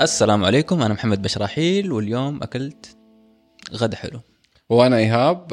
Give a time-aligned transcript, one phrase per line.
[0.00, 2.96] السلام عليكم أنا محمد بشراحيل واليوم أكلت
[3.72, 4.20] غدا حلو.
[4.68, 5.52] وأنا إيهاب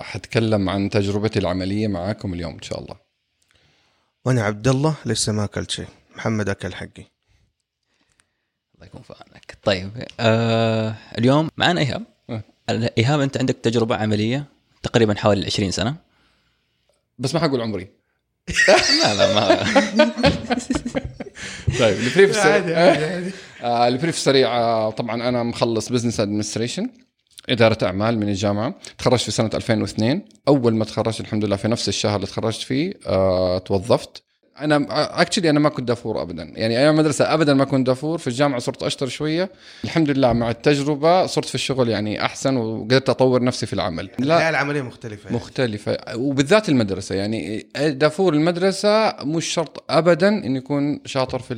[0.00, 2.96] حتكلم عن تجربتي العملية معاكم اليوم إن شاء الله.
[4.24, 5.86] وأنا عبد الله لسه ما أكلت شيء.
[6.16, 7.04] محمد أكل حقي.
[8.74, 9.58] الله يكون في عونك.
[9.62, 9.90] طيب
[10.20, 12.02] آه اليوم معنا إيهاب.
[12.30, 12.42] أه.
[12.98, 14.44] إيهاب أنت عندك تجربة عملية
[14.82, 15.96] تقريبا حوالي 20 سنة.
[17.18, 17.88] بس ما حقول عمري.
[19.02, 19.64] لا لا ما
[21.78, 22.76] طيب ال brief السريع.
[23.62, 26.90] آه ال brief السريع آه، طبعا أنا مخلص business administration
[27.48, 28.74] إدارة أعمال من الجامعة.
[28.98, 32.92] تخرجت في سنة 2002 أول ما تخرجت الحمد لله في نفس الشهر اللي تخرجت فيه
[33.06, 34.22] آه توظفت.
[34.60, 34.86] أنا
[35.22, 36.52] actually أنا ما كنت دافور أبدا.
[36.54, 38.18] يعني أيام المدرسة أبدا ما كنت دافور.
[38.18, 39.50] في الجامعة صرت أشطر شوية.
[39.84, 44.10] الحمد لله مع التجربة صرت في الشغل يعني أحسن وقدرت أطور نفسي في العمل.
[44.18, 44.48] لا.
[44.50, 45.24] العملية مختلفة.
[45.24, 45.36] يعني.
[45.36, 45.96] مختلفة.
[46.14, 47.14] وبالذات المدرسة.
[47.14, 51.54] يعني دافور المدرسة مش شرط أبدا إنه يكون شاطر في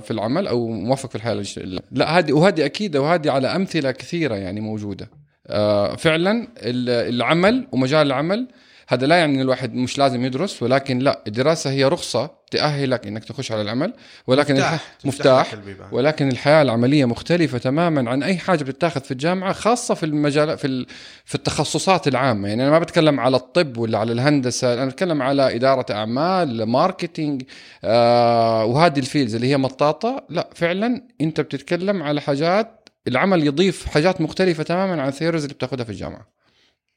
[0.00, 4.60] في العمل أو موفق في الاجت- لا هذه وهذه أكيد وهذه على أمثلة كثيرة يعني
[4.60, 5.10] موجودة.
[5.46, 8.48] آه، فعلا ال- العمل ومجال العمل
[8.92, 13.24] هذا لا يعني إن الواحد مش لازم يدرس ولكن لا الدراسة هي رخصة تأهلك إنك
[13.24, 13.92] تخش على العمل
[14.26, 15.54] ولكن مفتاح الح- مفتاح.
[15.92, 20.66] ولكن الحياة العملية مختلفة تماما عن أي حاجة بتتاخذ في الجامعة خاصة في المجال في
[20.66, 20.86] ال-
[21.24, 22.48] في التخصصات العامة.
[22.48, 27.42] يعني أنا ما بتكلم على الطب ولا على الهندسة أنا بتكلم على إدارة أعمال ماركتينج
[27.84, 30.24] آه وهذه ال fields اللي هي مطاطة.
[30.28, 35.54] لا فعلا أنت بتتكلم على حاجات العمل يضيف حاجات مختلفة تماما عن ال theories اللي
[35.54, 36.41] بتاخذها في الجامعة.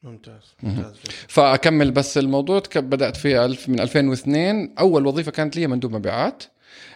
[0.02, 0.92] ممتاز ممتاز
[1.28, 6.42] فأكمل بس الموضوع بدأت في ألف من 2002 أول وظيفة كانت لي مندوب مبيعات.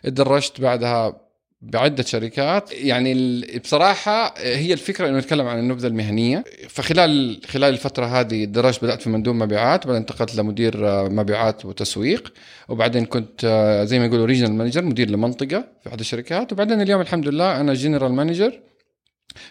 [0.05, 1.21] اتدرجت بعدها
[1.63, 2.73] بعدة شركات.
[2.73, 6.45] يعني بصراحة هي الفكرة إنه نتكلم عن النبذة المهنية.
[6.69, 9.87] فخلال خلال الفترة هذه درجت بدأت في مندوب مبيعات.
[9.87, 10.77] بعدين انتقلت لمدير
[11.11, 12.33] مبيعات وتسويق.
[12.69, 16.53] وبعدين كنت آه، زي ما يقولوا regional manager مدير لمنطقة في أحد الشركات.
[16.53, 18.61] وبعدين اليوم الحمد لله أنا general manager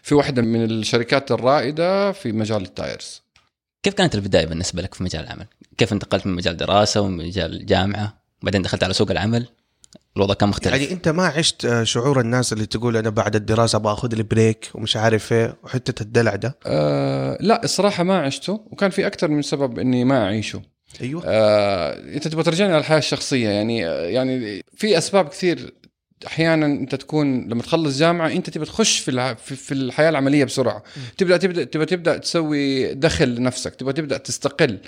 [0.02, 3.22] في واحدة من الشركات الرائدة في مجال ال tires.
[3.84, 5.46] كيف كانت البداية بالنسبة لك في مجال العمل؟
[5.78, 9.48] كيف انتقلت من مجال دراسة ومن مجال جامعة؟ بعدين دخلت على سوق العمل؟
[10.18, 10.74] الوضع كان مختلف.
[10.74, 14.24] يعني انت ما عشت آه، شعور الناس اللي تقول أنا بعد الدراسة أبغى اخذ لي
[14.24, 19.28] break ومش عارف إيه وحتة الدلع ده؟ أه لا الصراحة ما عشته وكان في أكثر
[19.28, 20.62] من سبب إني ما أعيشه.
[21.02, 21.24] أيوه.
[21.26, 23.80] أه أنت تبغى ترجعني على الحياة الشخصية يعني
[24.14, 25.74] يعني في أسباب كثير
[26.28, 30.84] أحيانا أنت تكون لما تخلص جامعة أنت تبغى تخش في في الحياة العملية بسرعة.
[31.18, 34.80] تبدأ تبدأ تبغى تبدأ تسوي دخل لنفسك تبغى تبدأ تستقل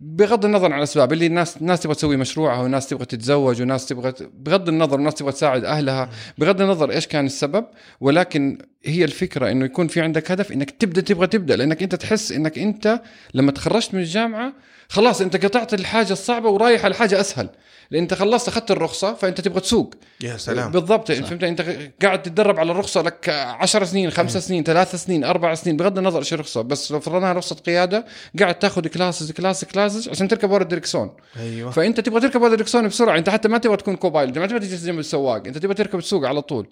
[0.00, 1.12] بغض النظر عن الأسباب.
[1.12, 5.32] اللي الناس الناس تبغى تسوي مشروعها وناس تبغى تتزوج وناس تبغى بغض النظر الناس تبغى
[5.32, 6.10] تساعد أهلها.
[6.38, 7.64] بغض النظر إيش كان السبب
[8.00, 12.32] ولكن هي الفكرة إنه يكون في عندك هدف إنك تبدأ تبغى تبدأ لأنك أنت تحس
[12.32, 13.00] إنك أنت
[13.34, 14.52] لما تخرجت من الجامعة
[14.88, 17.48] خلاص أنت قطعت الحاجة الصعبة ورايح على حاجة أسهل.
[17.90, 19.94] لأن أنت خلصت أخذت الرخصة فأنت تبغى تسوق.
[20.22, 20.70] يا سلام.
[20.70, 21.12] بالضبط.
[21.12, 21.64] فهمت؟ أنت
[22.02, 26.18] قاعد تتدرب على الرخصة لك 10 سنين خمس سنين ثلاث سنين أربع سنين بغض النظر
[26.18, 26.62] إيش الرخصة.
[26.62, 28.06] بس لو فرضناها رخصة قيادة
[28.40, 31.10] قاعد تاخذ classes classes classes عشان تركب ورا الدركسون
[31.40, 31.70] أيوه.
[31.70, 33.18] فأنت تبغى تركب ورا الدركسون بسرعة.
[33.18, 35.46] أنت حتى ما تبغى تكون co-pilot ما تبغى تجلس جنب السواق.
[35.46, 36.66] أنت تبغى تركب تسوق على طول.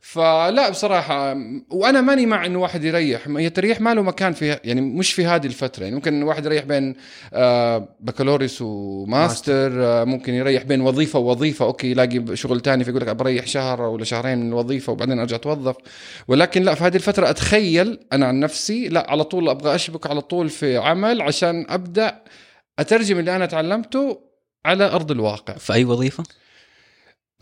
[0.00, 1.36] فلا بصراحة
[1.70, 3.28] وأنا ماني مع إنه واحد يريح.
[3.28, 5.82] هي التريح ما له مكان في يعني مش في هذه الفترة.
[5.84, 6.94] يعني ممكن واحد يريح بين
[7.32, 11.64] آه، بكالوريوس وماستر آه، ممكن يريح بين وظيفة ووظيفة.
[11.64, 15.76] okay يلاقي شغل تاني فيقول لك بريح شهر ولا شهرين من الوظيفة وبعدين أرجع أتوظف.
[16.28, 20.20] ولكن لا في هذه الفترة أتخيل أنا عن نفسي لا على طول أبغى أشبك على
[20.20, 22.22] طول في عمل عشان أبدأ
[22.78, 24.20] أترجم اللي أنا تعلمته
[24.66, 25.54] على أرض الواقع.
[25.54, 26.24] في أي وظيفة؟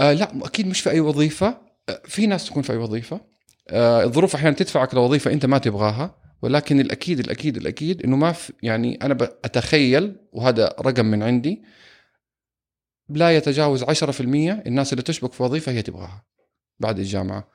[0.00, 1.65] آه لا أكيد مش في أي وظيفة.
[2.04, 3.20] في ناس تكون في أي وظيفة.
[3.68, 8.52] آه الظروف أحيانا تدفعك لوظيفة أنت ما تبغاها ولكن الأكيد الأكيد الأكيد إنه ما في
[8.62, 11.62] يعني أنا أتخيل وهذا رقم من عندي
[13.08, 16.24] لا يتجاوز 10% الناس اللي تشبك في وظيفة هي تبغاها
[16.78, 17.48] بعد الجامعة.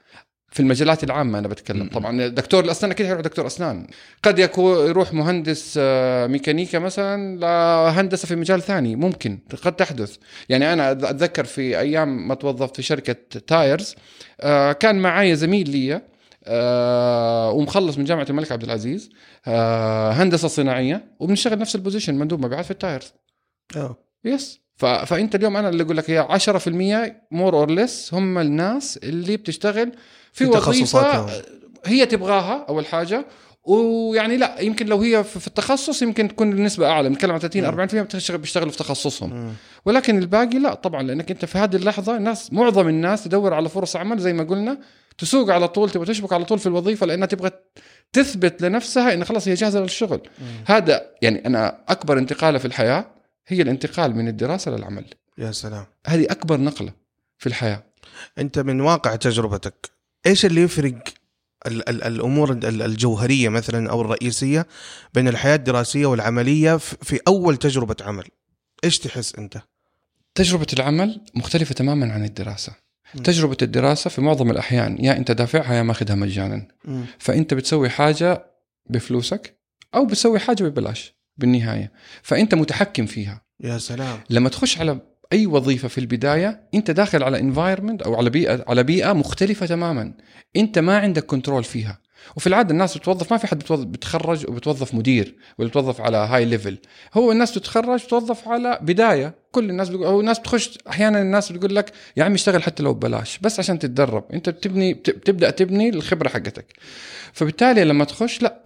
[0.52, 1.90] في المجالات العامة أنا بتكلم.
[1.90, 3.88] طبعا دكتور الأسنان أكيد حيروح دكتور أسنان.
[4.24, 10.16] قد يكون يروح مهندس آه، ميكانيكا مثلا لهندسة في مجال ثاني ممكن قد تحدث.
[10.50, 13.96] يعني أنا أتذكر في أيام ما توظفت في شركة tires
[14.42, 16.02] آه، كان معايا زميل لي
[16.44, 19.10] آه، ومخلص من جامعة الملك عبد العزيز
[19.48, 23.14] آه، هندسة صناعية وبنشتغل نفس ال position مندوب مبيعات في ال tires.
[23.76, 23.98] آه.
[24.26, 24.62] yes.
[24.78, 29.92] فأنت اليوم أنا اللي أقول لك هي 10% more or less هم الناس اللي بتشتغل
[30.32, 31.28] في, في وظيفة.
[31.86, 33.26] هي تبغاها أول حاجة.
[33.64, 37.10] ويعني لا يمكن لو هي في التخصص يمكن تكون النسبة أعلى.
[37.10, 39.54] بنتكلم عن 30 40% بتشتغل بيشتغلوا في تخصصهم.
[39.86, 43.96] ولكن الباقي لا طبعا لأنك أنت في هذه اللحظة الناس معظم الناس تدور على فرص
[43.96, 44.78] عمل زي ما قلنا
[45.18, 47.52] تسوق على طول تبغى تشبك على طول في الوظيفة لأنها تبغى
[48.14, 50.22] تثبت لنفسها إن خلاص هي جاهزة للشغل.
[50.66, 53.06] هذا يعني أنا أكبر انتقاله في الحياة
[53.48, 55.06] هي الانتقال من الدراسة للعمل.
[55.38, 55.86] يا سلام.
[56.08, 56.94] هذه أكبر نقلة
[57.38, 57.84] في الحياة.
[58.38, 60.01] أنت من واقع تجربتك.
[60.26, 61.04] إيش اللي يفرق
[61.68, 64.68] ال- ال- الأمور ال- الجوهرية مثلا أو الرئيسية
[65.14, 68.24] بين الحياة الدراسية والعملية في أول تجربة عمل؟
[68.84, 69.62] إيش تحس أنت؟
[70.36, 72.74] تجربة العمل مختلفة تماما عن الدراسة.
[73.16, 73.24] مم.
[73.24, 76.68] تجربة الدراسة في معظم الأحيان يا أنت دافعها يا ماخذها مجانا.
[77.20, 78.46] فأنت بتسوي حاجة
[78.90, 79.58] بفلوسك
[79.96, 81.92] أو بتسوي حاجة ببلاش بالنهاية.
[82.24, 83.42] فأنت متحكم فيها.
[83.60, 84.20] يا سلام.
[84.30, 85.00] لما تخش على
[85.34, 90.14] أي وظيفة في البداية أنت داخل على environment أو على بيئة على بيئة مختلفة تماما.
[90.56, 92.00] أنت ما عندك control فيها.
[92.36, 96.46] وفي العادة الناس بتوظف ما في حد بتوظف بتخرج وبتوظف مدير ولا بتوظف على high
[96.46, 96.78] level
[97.14, 99.41] هو الناس بتتخرج بتوظف على بداية.
[99.52, 102.94] كل الناس بتقول أو الناس بتخش أحيانا الناس بتقول لك يا عم اشتغل حتى لو
[102.94, 104.24] ببلاش بس عشان تتدرب.
[104.34, 106.66] أنت بتبني بت- بتبدأ تبني الخبرة حقتك.
[107.34, 108.62] فبالتالي لما تخش لا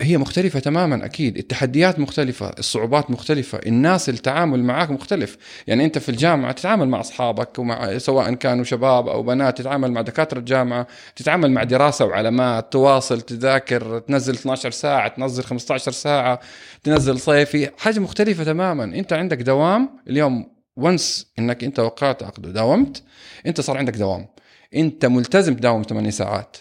[0.00, 1.38] هي مختلفة تماما أكيد.
[1.38, 5.36] التحديات مختلفة الصعوبات مختلفة الناس التعامل معك مختلف.
[5.66, 10.00] يعني أنت في الجامعة تتعامل مع أصحابك ومع سواء كانوا شباب أو بنات تتعامل مع
[10.00, 10.86] دكاترة الجامعة
[11.16, 16.40] تتعامل مع دراسة وعلامات تواصل تذاكر تنزل 12 ساعة تنزل 15 ساعة
[16.82, 18.84] تنزل صيفي حاجة مختلفة تماما.
[18.84, 23.02] أنت عندك دوام اليوم وانس إنك أنت وقعت عقد وداومت
[23.46, 24.28] أنت صار عندك دوام.
[24.74, 26.56] أنت ملتزم تداوم 8 ساعات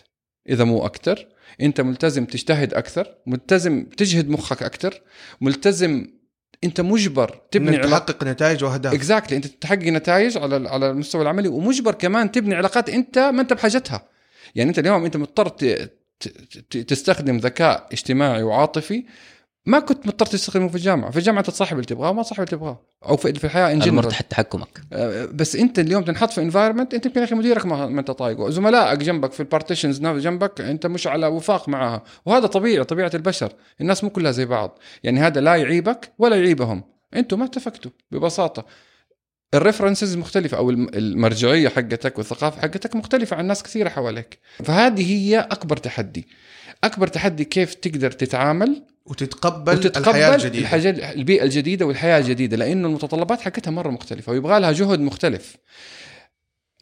[0.49, 1.27] إذا مو أكثر
[1.61, 5.01] أنت ملتزم تجتهد أكثر ملتزم تجهد مخك أكثر
[5.41, 6.07] ملتزم
[6.63, 8.93] أنت مجبر تبني تحقق نتائج وأهداف.
[8.93, 13.53] exactly أنت تحقق نتائج على على المستوى العملي ومجبر كمان تبني علاقات أنت ما أنت
[13.53, 14.07] بحاجتها.
[14.55, 15.47] يعني أنت اليوم أنت مضطر
[16.87, 19.03] تستخدم ذكاء اجتماعي وعاطفي
[19.65, 21.11] ما كنت مضطر تستخدمه في الجامعة.
[21.11, 22.81] في الجامعة تصاحب اللي تبغاه ما تصاحب اللي تبغاه.
[23.05, 24.81] أو في في الحياة in general تحت تحكمك.
[25.33, 28.49] بس أنت اليوم تنحط في environment أنت يمكن أخي مديرك ما أنت طايقه.
[28.49, 32.03] زملائك جنبك في ال partitions جنبك أنت مش على وفاق معاها.
[32.25, 33.53] وهذا طبيعي طبيعة البشر.
[33.81, 34.79] الناس مو كلها زي بعض.
[35.03, 36.83] يعني هذا لا يعيبك ولا يعيبهم.
[37.15, 38.65] أنتم ما اتفقتوا ببساطة.
[39.53, 44.39] ال references مختلفة أو الم- المرجعية حقتك والثقافة حقتك مختلفة عن ناس كثيرة حواليك.
[44.63, 46.27] فهذه هي أكبر تحدي.
[46.83, 50.59] أكبر تحدي كيف تقدر تتعامل وتتقبل, وتتقبل الحياة الجديدة.
[50.59, 55.57] الحاجة البيئة الجديدة والحياة الجديدة لأنه المتطلبات حقتها مرة مختلفة ويبغى لها جهد مختلف.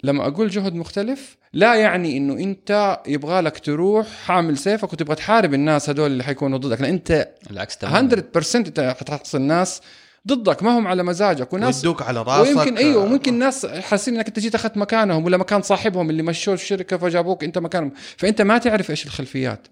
[0.03, 5.53] لما أقول جهد مختلف لا يعني إنه أنت يبغى لك تروح حامل سيفك وتبغى تحارب
[5.53, 7.97] الناس هذول اللي حيكونوا ضدك لأن أنت العكس تماما.
[7.99, 9.81] 100% أنت حتحصل ناس
[10.27, 11.53] ضدك ما هم على مزاجك.
[11.53, 12.57] وناس ويدوك على راسك.
[12.57, 16.53] ويمكن أيوه وممكن ناس حاسين إنك أنت جيت أخذت مكانهم ولا مكان صاحبهم اللي مشوه
[16.53, 17.91] الشركة فجابوك أنت مكانهم.
[18.17, 19.67] فأنت ما تعرف إيش الخلفيات.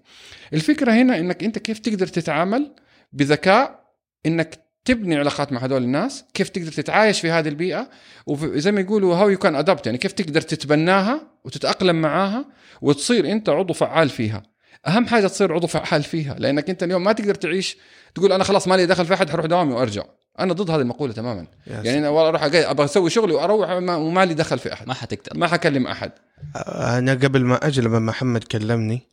[0.52, 2.74] الفكرة هنا إنك أنت كيف تقدر تتعامل
[3.12, 3.80] بذكاء
[4.26, 7.90] إنك تبني علاقات مع هذول الناس كيف تقدر تتعايش في هذه البيئة
[8.26, 12.44] وزي ما يقولوا هاو يو كان ادابت يعني كيف تقدر تتبناها وتتأقلم معاها
[12.82, 14.42] وتصير أنت عضو فعال فيها.
[14.86, 17.76] أهم حاجة تصير عضو فعال فيها لأنك أنت اليوم ما تقدر تعيش
[18.14, 20.02] تقول أنا خلاص ما لي دخل في أحد حروح دوامي وأرجع.
[20.38, 21.46] أنا ضد هذه المقولة تماما.
[21.66, 24.88] يعني أنا والله أروح أبغى أسوي شغلي وأروح وما وما لي دخل في أحد.
[24.88, 26.12] ما حتقدر ما حكلم أحد.
[26.56, 29.08] أنا قبل ما أجي لما محمد كلمني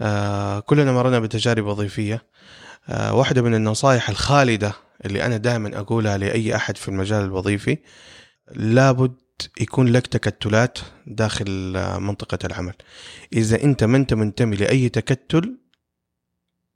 [0.00, 2.22] آه كلنا مرنا بتجارب وظيفية.
[2.88, 4.72] آه واحدة من النصائح الخالدة
[5.04, 7.78] اللي أنا دائما أقولها لأي أحد في المجال الوظيفي
[8.52, 9.14] لابد
[9.60, 12.74] يكون لك تكتلات داخل آه، منطقة العمل.
[13.32, 15.56] إذا أنت ما أنت منتمي لأي تكتل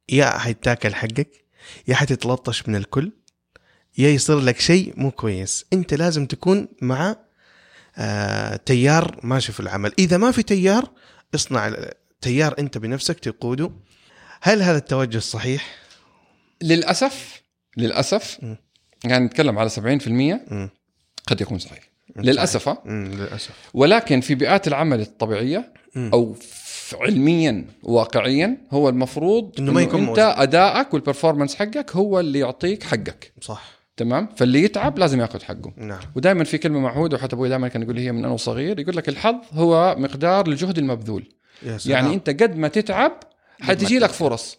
[0.08, 1.44] يا حيتاكل حقك
[1.88, 3.12] يا حتتلطش من الكل.
[3.98, 7.16] يا يصير لك شيء مو كويس انت لازم تكون مع
[7.98, 10.90] آه تيار ماشي في العمل إذا ما في تيار
[11.34, 11.72] اصنع
[12.20, 13.70] تيار أنت بنفسك تقوده
[14.42, 15.74] هل هذا التوجه صحيح
[16.62, 17.42] للأسف
[17.76, 18.54] للأسف م.
[19.04, 20.70] يعني نتكلم على 70% مم.
[21.26, 22.68] قد يكون صحيح للأسف.
[22.86, 26.10] للأسف ولكن في بيئات العمل الطبيعية مم.
[26.12, 26.36] أو
[26.92, 30.18] علميا واقعيا هو المفروض إنه ما يكون أنت موجود.
[30.18, 36.00] أدائك والبرفورمانس حقك هو اللي يعطيك حقك صح تمام فاللي يتعب لازم ياخذ حقه نعم
[36.16, 38.96] ودائما في كلمة معهودة وحتى أبوي دائما كان يقول لي هي من أنا وصغير يقول
[38.96, 41.28] لك الحظ هو مقدار الجهد المبذول
[41.62, 41.96] يا سلام.
[41.96, 43.12] يعني أنت قد ما تتعب
[43.60, 44.58] حتجي لك فرص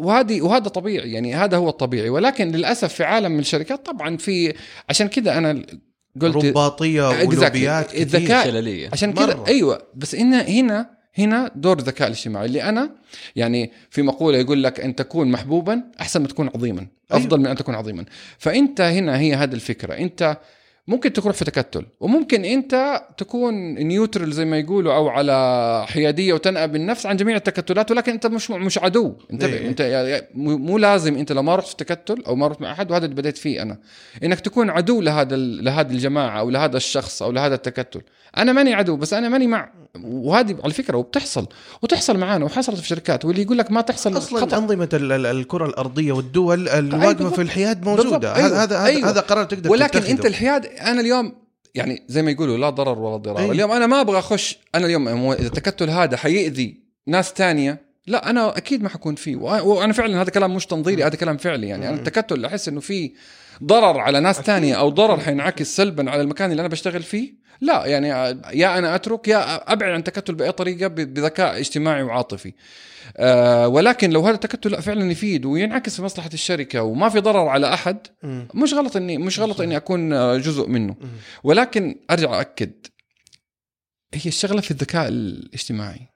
[0.00, 4.54] وهذه وهذا طبيعي يعني هذا هو الطبيعي ولكن للأسف في عالم من الشركات طبعا في
[4.88, 5.62] عشان كذا أنا
[6.20, 7.08] قلت رباطية.
[7.08, 8.02] ولوبيات كثير.
[8.02, 9.44] الذكاء عشان كذا.
[9.48, 12.90] أيوه بس هنا هنا هنا دور الذكاء الاجتماعي اللي أنا
[13.36, 17.56] يعني في مقولة يقول لك أن تكون محبوبا أحسن من تكون عظيما أفضل من أن
[17.56, 18.04] تكون عظيما.
[18.38, 20.36] فأنت هنا هي هذه الفكرة أنت
[20.88, 26.76] ممكن تروح في تكتل وممكن أنت تكون نيوترال زي ما يقولوا أو على حيادية وتنأب
[26.76, 29.14] النفس عن جميع التكتلات ولكن أنت مش مش عدو.
[29.32, 29.68] انتبه إيه.
[29.68, 32.90] أنت يعني مو لازم أنت لو ما رحت في تكتل أو ما رحت مع أحد
[32.90, 33.78] وهذا اللي بديت فيه أنا.
[34.24, 38.02] إنك تكون عدو لهذا لهذه الجماعة أو لهذا الشخص أو لهذا التكتل.
[38.38, 39.70] أنا ماني عدو بس أنا ماني مع
[40.04, 41.46] وهذه على فكرة وبتحصل
[41.82, 44.56] وتحصل معانا وحصلت في شركات واللي يقول لك ما تحصل أصلا خطأ.
[44.56, 47.30] أنظمة ال- ال- الكرة الأرضية والدول الواقفه.
[47.30, 47.84] في الحياد.
[47.84, 48.48] موجودة أيوة.
[48.48, 49.10] هذا هذا أيوة.
[49.10, 50.10] هذا قرار تقدر ولكن تتخذه.
[50.12, 51.32] أنت الحياد أنا اليوم
[51.74, 53.50] يعني زي ما يقولوا لا ضرر ولا ضرار أي.
[53.50, 58.56] اليوم أنا ما أبغى أخش أنا اليوم إذا التكتل هذا حيأذي ناس تانية لا أنا
[58.56, 61.96] أكيد ما حكون فيه وأنا فعلا هذا كلام مش تنظيري هذا كلام فعلي يعني أنا
[61.96, 63.12] التكتل أحس إنه في
[63.64, 67.86] ضرر على ناس تانية أو ضرر حينعكس سلبا على المكان اللي أنا بشتغل فيه؟ لا
[67.86, 68.08] يعني
[68.52, 72.52] يا أنا أترك يا أبعد عن التكتل بأي طريقة بذكاء اجتماعي وعاطفي.
[73.16, 77.48] آه ولكن لو هذا التكتل لا فعلا يفيد وينعكس في مصلحة الشركة وما في ضرر
[77.48, 78.06] على أحد.
[78.54, 80.96] مش غلط اني مش غلط إني أكون آه، جزء منه.
[81.44, 82.72] ولكن أرجع اكد
[84.14, 86.11] هي الشغلة في الذكاء الاجتماعي.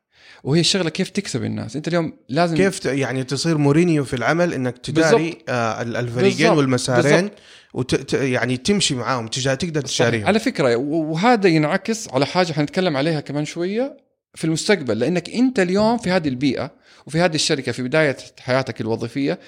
[0.47, 4.79] وهي الشغله كيف تكسب الناس انت اليوم لازم كيف يعني تصير مورينيو في العمل إنك
[4.79, 6.57] تداري آه ال- الفريقين بالضبط.
[6.59, 7.33] والمسارين بالضبط.
[7.75, 8.13] وت...
[8.15, 9.29] يعني تمشي معاهم.
[9.29, 9.81] تقدر.
[9.81, 13.97] تشاريهم على فكرة وهذا ينعكس على حاجة حنتكلم عليها كمان شوية
[14.35, 16.71] في المستقبل لأنك أنت اليوم في هذه البيئة
[17.07, 19.39] وفي هذه الشركة في بداية حياتك الوظيفية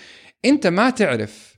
[0.44, 1.54] أنت ما تعرف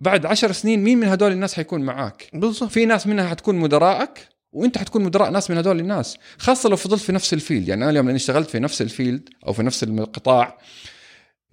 [0.00, 4.33] بعد عشر سنين مين من هدول الناس حيكون معاك بالضبط في ناس منها حتكون مدراءك
[4.54, 7.68] وانت حتكون مدراء ناس من هدول الناس خاصة لو فضلت في نفس ال field.
[7.68, 10.58] يعني أنا اليوم لأني اشتغلت في نفس ال field أو في نفس القطاع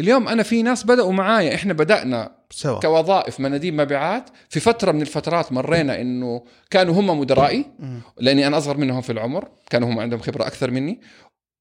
[0.02, 2.80] اليوم أنا في ناس بدأوا معايا إحنا بدأنا سوا.
[2.80, 4.30] كوظائف مناديب مبيعات.
[4.50, 7.66] في فترة من الفترات مرينا إنه كانوا هم مدرائي.
[8.18, 11.02] لأني أنا أصغر منهم في العمر كانوا هم عندهم خبرة أكثر مني.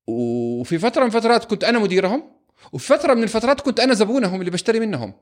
[0.08, 2.39] وفي فترة من الفترات كنت أنا مديرهم.
[2.72, 5.12] وفي فتره من الفترات كنت أنا زبونهم اللي بشتري منهم.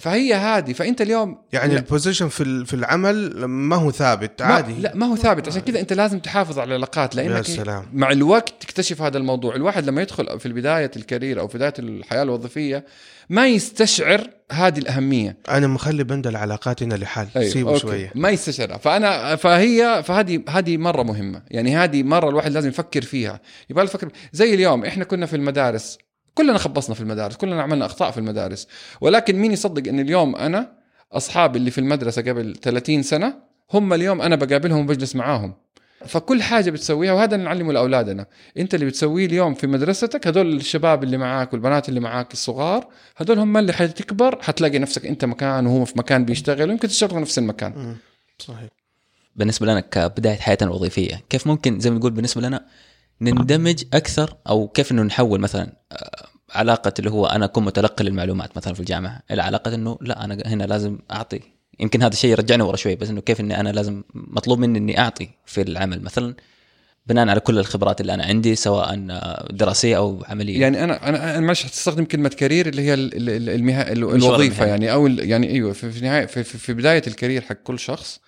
[0.00, 1.80] فهي هذه فأنت اليوم يعني لا.
[1.80, 4.72] ال position في في العمل ما هو ثابت عادي.
[4.72, 5.48] ما لا ما هو ثابت.
[5.48, 7.86] عشان كذا أنت لازم تحافظ على العلاقات يا لأنك سلام.
[7.92, 9.54] مع الوقت تكتشف هذا الموضوع.
[9.54, 12.84] الواحد لما يدخل في بدايه ال career أو في بداية الحياة الوظيفية
[13.28, 15.36] ما يستشعر هذه الأهمية.
[15.48, 17.80] أنا مخلي بند العلاقات هنا لحال سيبه أوكي.
[17.80, 18.12] شوية.
[18.14, 18.76] ما يستشعرها.
[18.76, 21.42] فانا فهي فهذه هذه مرة مهمة.
[21.50, 23.40] يعني هذه مرة الواحد لازم يفكر فيها.
[23.70, 25.98] يبغى يفكر زي اليوم إحنا كنا في المدارس.
[26.38, 28.68] كلنا خبصنا في المدارس كلنا عملنا أخطاء في المدارس.
[29.00, 30.72] ولكن مين يصدق إن اليوم أنا
[31.12, 33.34] أصحابي اللي في المدرسة قبل 30 سنة
[33.72, 35.54] هم اليوم أنا بقابلهم وبجلس معاهم.
[36.06, 38.26] فكل حاجة بتسويها وهذا اللي نعلمه لأولادنا.
[38.56, 43.38] أنت اللي بتسويه اليوم في مدرستك هذول الشباب اللي معاك والبنات اللي معاك الصغار هذول
[43.38, 47.96] هم اللي حتكبر حتلاقي نفسك أنت مكان وهو في مكان بيشتغل ويمكن تشتغلوا نفس المكان.
[48.38, 48.68] صحيح.
[49.36, 52.66] بالنسبة لنا كبداية حياتنا الوظيفية كيف ممكن زي ما نقول بالنسبة لنا
[53.20, 58.56] نندمج أكثر أو كيف إنه نحول مثلا آه، علاقة اللي هو أنا أكون متلقي للمعلومات
[58.56, 61.40] مثلا في الجامعة إلى علاقة إنه لا أنا هنا لازم أعطي.
[61.80, 64.98] يمكن هذا الشيء يرجعني ورا شوي بس إنه كيف إني أنا لازم مطلوب مني إني
[65.00, 66.02] أعطي في العمل.
[66.02, 66.34] مثلا
[67.06, 70.60] بناء على كل الخبرات اللي أنا عندي سواء آه، دراسية أو عملية.
[70.60, 73.92] يعني أنا أنا أنا معلش حتستخدم كلمة career اللي هي ال- ال- ال- المها...
[73.92, 74.66] الوظيفة.
[74.66, 77.54] يعني أو ال- يعني أيوه في, في نهاية في, في, في بداية ال career حق
[77.64, 78.20] كل شخص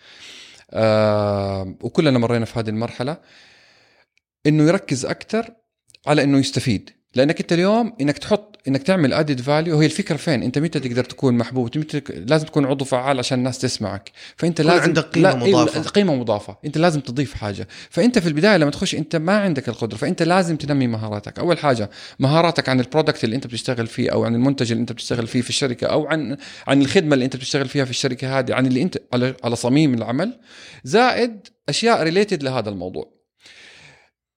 [0.70, 3.16] آه وكلنا مرينا في هذه المرحلة.
[4.46, 5.50] إنه يركز أكثر
[6.06, 6.90] على إنه يستفيد.
[7.14, 11.04] لأنك أنت اليوم إنك تحط إنك تعمل add value هي الفكرة فين؟ أنت متى تقدر
[11.04, 14.10] تكون محبوب؟ متى لازم تكون عضو فعال عشان الناس تسمعك.
[14.36, 15.80] فأنت لازم عندك قيمة لا مضافة.
[15.82, 16.56] قيمة مضافة.
[16.64, 17.68] أنت لازم تضيف حاجة.
[17.90, 19.96] فأنت في البداية لما تخش أنت ما عندك القدرة.
[19.96, 21.38] فأنت لازم تنمي مهاراتك.
[21.38, 24.92] أول حاجة مهاراتك عن ال product اللي أنت بتشتغل فيه أو عن المنتج اللي أنت
[24.92, 28.54] بتشتغل فيه في الشركة أو عن عن الخدمة اللي أنت بتشتغل فيها في الشركة هذه
[28.54, 30.40] عن اللي أنت على على صميم العمل
[30.84, 33.19] زائد أشياء related لهذا الموضوع.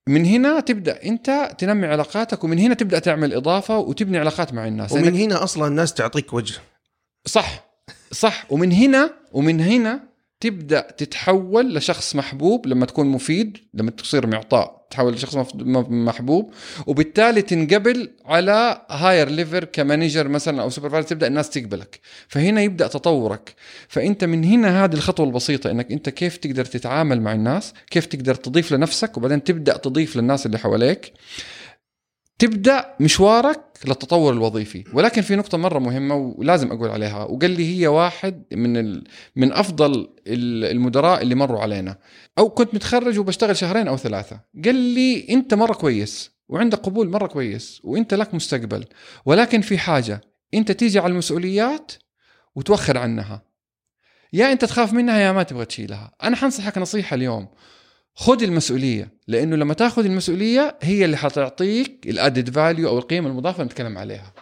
[0.08, 4.92] من هنا تبدأ أنت تنمي علاقاتك ومن هنا تبدأ تعمل إضافة وتبني علاقات مع الناس.
[4.92, 6.56] ومن هنا أصلا الناس تعطيك وجه.
[7.26, 7.66] صح
[8.12, 8.46] صح.
[8.50, 10.13] ومن هنا ومن هنا
[10.44, 15.38] تبدأ تتحول لشخص محبوب لما تكون مفيد لما تصير معطاء تحول لشخص
[15.90, 16.54] محبوب
[16.88, 22.00] وبالتالي تنقبل على higher level ك manager مثلا أو supervisor تبدأ الناس تقبلك.
[22.28, 23.56] فهنا يبدأ تطورك.
[23.88, 28.36] فأنت من هنا هذه الخطوة البسيطة إنك أنت كيف تقدر تتعامل مع الناس كيف تقدر
[28.36, 31.14] تضيف لنفسك وبعدين تبدأ تضيف للناس اللي حواليك.
[32.44, 34.84] تبدأ مشوارك للتطور الوظيفي.
[34.94, 39.04] ولكن في نقطة مرة مهمة ولازم أقول عليها وقال لي هي واحد من ال...
[39.36, 39.92] من أفضل
[40.28, 41.98] ال- المدراء اللي مروا علينا.
[42.38, 44.40] أو كنت متخرج وبشتغل شهرين أو ثلاثة.
[44.66, 48.86] قال لي أنت مرة كويس وعندك قبول مرة كويس وأنت لك مستقبل.
[49.26, 50.22] ولكن في حاجة
[50.54, 51.92] أنت تيجي على المسؤوليات
[52.56, 53.42] وتوخر عنها.
[54.34, 56.12] يا أنت تخاف منها يا ما تبغى تشيلها.
[56.24, 57.48] أنا حنصحك نصيحة اليوم.
[58.16, 63.56] خذ المسؤولية لأنه لما تأخذ المسؤولية هي اللي حتعطيك ال added value أو القيمة المضافة
[63.56, 64.34] اللي نتكلم عليها.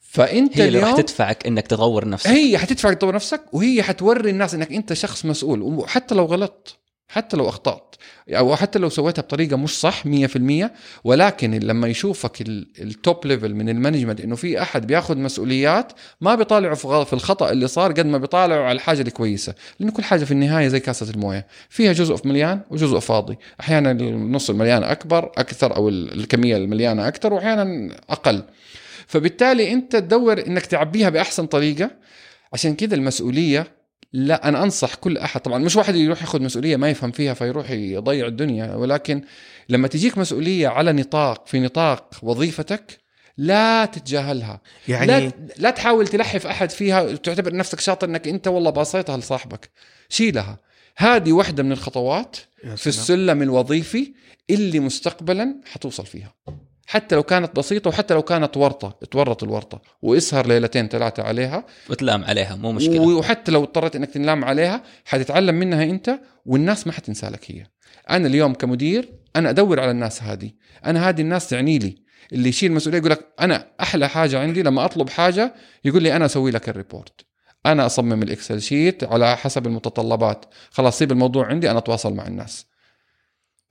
[0.00, 2.30] فأنت هي اللي راح تدفعك إنك تطور نفسك.
[2.30, 6.76] هي حتدفعك تطور نفسك وهي حتوري الناس إنك أنت شخص مسؤول وحتى لو غلطت.
[7.08, 7.94] حتى لو أخطأت.
[8.30, 10.70] أو حتى لو سويتها بطريقة مش صح 100%
[11.04, 16.34] ولكن لما يشوفك ال- top level من ال management إنه في أحد بياخذ مسؤوليات ما
[16.34, 19.54] بيطالعوا في الخطأ اللي صار قد ما بيطالعوا على الحاجة الكويسة.
[19.80, 21.46] لأنه كل حاجة في النهاية زي كاسة الموية.
[21.68, 23.38] فيها جزء مليان وجزء فاضي.
[23.60, 28.42] أحيانا النص المليان أكبر أكثر أو ال- الكمية المليانة أكثر وأحيانا أقل.
[29.06, 31.90] فبالتالي أنت تدور إنك تعبيها بأحسن طريقة.
[32.52, 33.77] عشان كذا المسؤولية
[34.12, 35.40] لا أنا أنصح كل أحد.
[35.40, 39.22] طبعا مش واحد يروح ياخذ مسؤولية ما يفهم فيها فيروح يضيع الدنيا ولكن
[39.68, 43.00] لما تجيك مسؤولية على نطاق في نطاق وظيفتك
[43.36, 44.60] لا تتجاهلها.
[44.88, 49.70] يعني لا لا تحاول تلحف أحد فيها وتعتبر نفسك شاطر إنك أنت والله باصيتها لصاحبك.
[50.08, 50.58] شيلها.
[50.96, 52.36] هذه واحدة من الخطوات
[52.76, 52.86] في.
[52.86, 54.12] السلم الوظيفي
[54.50, 56.34] اللي مستقبلا حتوصل فيها.
[56.90, 61.66] حتى لو كانت بسيطة وحتى لو كانت ورطة تورط الورطة واسهر ليلتين ثلاثة عليها.
[61.90, 63.00] وتلام عليها مو مشكلة.
[63.00, 67.66] وحتى لو اضطريت إنك تنلام عليها حتتعلم منها أنت والناس ما حتنسى لك هي.
[68.10, 70.50] أنا اليوم كمدير أنا أدور على الناس هذه.
[70.84, 72.02] أنا هذه الناس تعني لي.
[72.32, 75.54] اللي يشيل مسؤولية يقول لك أنا أحلى حاجة عندي لما أطلب حاجة
[75.84, 77.20] يقول لي أنا أسوي لك ال report.
[77.66, 80.44] أنا أصمم ال Excel sheet على حسب المتطلبات.
[80.70, 82.66] خلاص سيب الموضوع عندي أنا أتواصل مع الناس.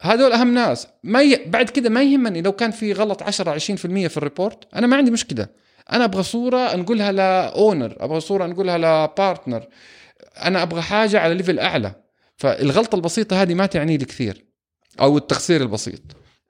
[0.01, 0.87] هذول أهم ناس.
[1.03, 1.45] ما ي...
[1.45, 4.97] بعد كده ما يهمني لو كان في غلط 10 20% في ال report أنا ما
[4.97, 5.47] عندي مشكلة.
[5.91, 9.67] أنا أبغى صورة نقولها ل owner أبغى صورة نقولها ل partner
[10.37, 11.95] أنا أبغى حاجة على level أعلى.
[12.37, 14.45] فالغلطة البسيطة هذه ما تعني لي كثير.
[14.99, 16.01] أو التقصير البسيط.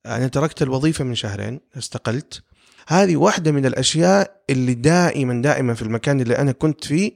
[0.06, 2.42] أنا تركت الوظيفة من شهرين استقلت.
[2.88, 7.12] هذه واحدة من الأشياء اللي دائما دائما في المكان اللي أنا كنت فيه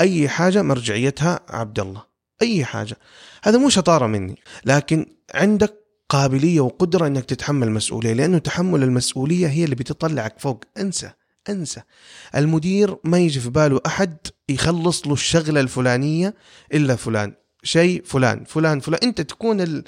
[0.00, 2.07] أي حاجة مرجعيتها عبد الله.
[2.42, 2.96] أي حاجة.
[3.44, 5.74] هذا مو شطارة مني لكن عندك
[6.08, 10.64] قابلية وقدرة إنك تتحمل مسؤوليه لأنه تحمل المسؤولية هي اللي بتطلعك فوق.
[10.78, 11.10] انسى
[11.50, 11.80] انسى.
[12.36, 14.16] المدير ما يجي في باله أحد
[14.48, 16.34] يخلص له الشغلة الفلانية
[16.74, 17.32] إلا فلان.
[17.62, 19.00] شيء فلان فلان فلان.
[19.02, 19.84] أنت تكون ال...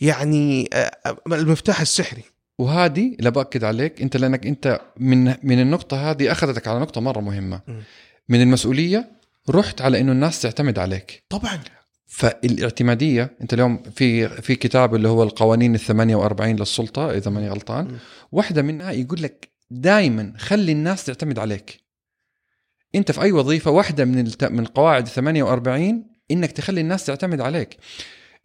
[0.00, 2.24] يعني آه، المفتاح السحري.
[2.58, 7.20] وهذه اللي بأكد عليك أنت لأنك أنت من من النقطة هذه أخذتك على نقطة مرة
[7.20, 7.60] مهمة.
[7.68, 7.72] م.
[8.28, 9.10] من المسؤولية
[9.50, 11.22] رحت على إنه الناس تعتمد عليك.
[11.28, 11.60] طبعا.
[12.08, 17.98] فالاعتمادية انت اليوم في في كتاب اللي هو القوانين ال 48 للسلطة إذا ماني غلطان.
[18.32, 21.80] واحدة منها يقول لك دائما خلي الناس تعتمد عليك.
[22.94, 24.44] انت في أي وظيفة واحدة من الت...
[24.44, 27.76] من قواعد ال 48 إنك تخلي الناس تعتمد عليك.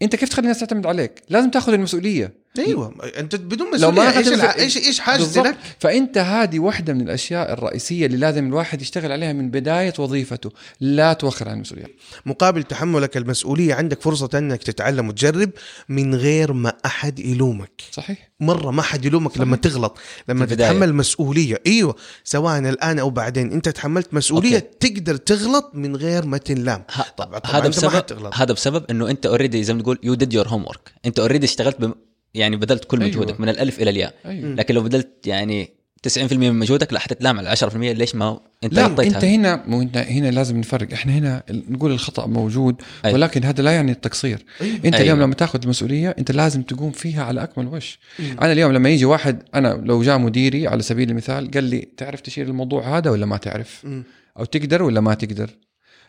[0.01, 2.42] انت كيف تخلي الناس تعتمد عليك؟ لازم تاخذ المسؤولية.
[2.59, 2.93] أيوه.
[3.17, 5.45] أنت بدون لو ما مسؤولية إيش مسؤولية- إيش إيش حاجتي بالضبط.
[5.47, 10.51] لك؟ فأنت هذه واحدة من الأشياء الرئيسية اللي لازم الواحد يشتغل عليها من بداية وظيفته.
[10.79, 11.85] لا توخر عن المسؤولية.
[12.25, 15.49] مقابل تحملك المسؤولية عندك فرصة إنك تتعلم وتجرب
[15.89, 17.81] من غير ما أحد يلومك.
[17.91, 18.31] صحيح.
[18.39, 19.41] مرة ما حد يلومك صحيح.
[19.41, 19.97] لما تغلط
[20.29, 20.69] لما في البداية.
[20.69, 21.61] تتحمل مسؤولية.
[21.67, 21.95] أيوه.
[22.23, 23.51] سواء الآن أو بعدين.
[23.51, 24.89] أنت تحملت مسؤولية okay.
[24.89, 26.83] تقدر تغلط من غير ما تنلام.
[26.91, 30.33] ه- طبعا طبعا هذا بسبب هذا بسبب إنه أنت already زي ما تقول you did
[30.33, 31.93] your homework أنت already اشتغلت بم...
[32.33, 33.09] يعني بذلت كل أيوة.
[33.09, 35.69] مجهودك من الألف إلى الياء أيوه لكن لو بذلت يعني
[36.07, 39.81] 90% من مجهودك لا حتتلام على 10% ليش ما أنت لا غطيتها أنت هنا مو
[39.81, 43.15] أنت هنا لازم نفرق إحنا هنا نقول الخطأ موجود أيوة.
[43.15, 44.75] ولكن هذا لا يعني التقصير أيوة.
[44.75, 45.25] أنت اليوم أيوة.
[45.25, 49.43] لما تاخذ المسؤوليه أنت لازم تقوم فيها على أكمل وجه أنا اليوم لما يجي واحد
[49.55, 53.37] أنا لو جاء مديري على سبيل المثال قال لي تعرف تشيل الموضوع هذا ولا ما
[53.37, 54.03] تعرف مم.
[54.39, 55.49] أو تقدر ولا ما تقدر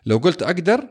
[0.05, 0.87] لو قلت أقدر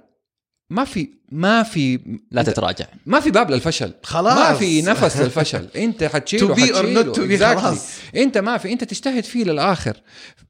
[0.71, 2.01] ما في ما في
[2.31, 2.87] لا تتراجع.
[3.07, 3.93] ما في باب للفشل.
[4.03, 4.39] خلاص.
[4.39, 5.69] ما في نفس للفشل.
[5.77, 7.57] انت حتشيله حتشيله.
[7.61, 7.87] خلاص.
[8.17, 9.97] انت ما في انت تجتهد فيه للآخر.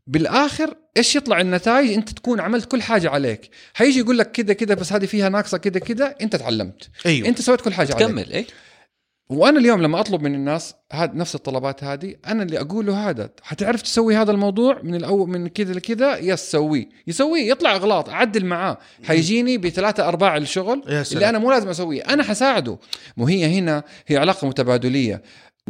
[0.06, 3.50] بالآخر إيش يطلع النتائج؟ انت تكون عملت كل حاجة عليك.
[3.74, 6.88] حيجي يقول لك كذا كذا بس هذه فيها ناقصة كذا كذا انت تعلمت.
[7.06, 7.28] أيوه.
[7.28, 8.08] انت سويت كل حاجة عليك.
[8.08, 8.46] تكمل اي
[9.28, 13.82] وأنا اليوم لما أطلب من الناس هاد نفس الطلبات هذه أنا اللي أقوله هذا حتعرف
[13.82, 18.78] تسوي هذا الموضوع من الأول من كذا لكذا؟ yes سويه يسويه يطلع إغلاط أعدل معاه.
[19.04, 20.82] حيجيني بثلاثة أرباع الشغل.
[21.12, 22.02] اللي أنا مو لازم أسويه.
[22.02, 22.78] أنا حساعده.
[23.16, 25.22] مو هي هنا هي علاقة متبادلية.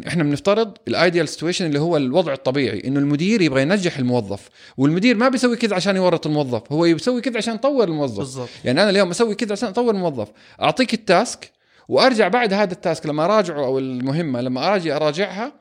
[0.07, 5.17] إحنا بنفترض ال ideal situation اللي هو الوضع الطبيعي إنه المدير يبغى ينجح الموظف والمدير
[5.17, 8.19] ما بيسوي كذا عشان يورط الموظف هو يسوي كذا عشان يطور الموظف.
[8.19, 8.49] بالضبط.
[8.64, 10.29] يعني أنا اليوم أسوي كذا عشان أطور الموظف.
[10.61, 11.54] أعطيك ال task
[11.88, 15.53] وأرجع بعد هذا ال task لما اراجعه أو المهمة لما أجي أراجعها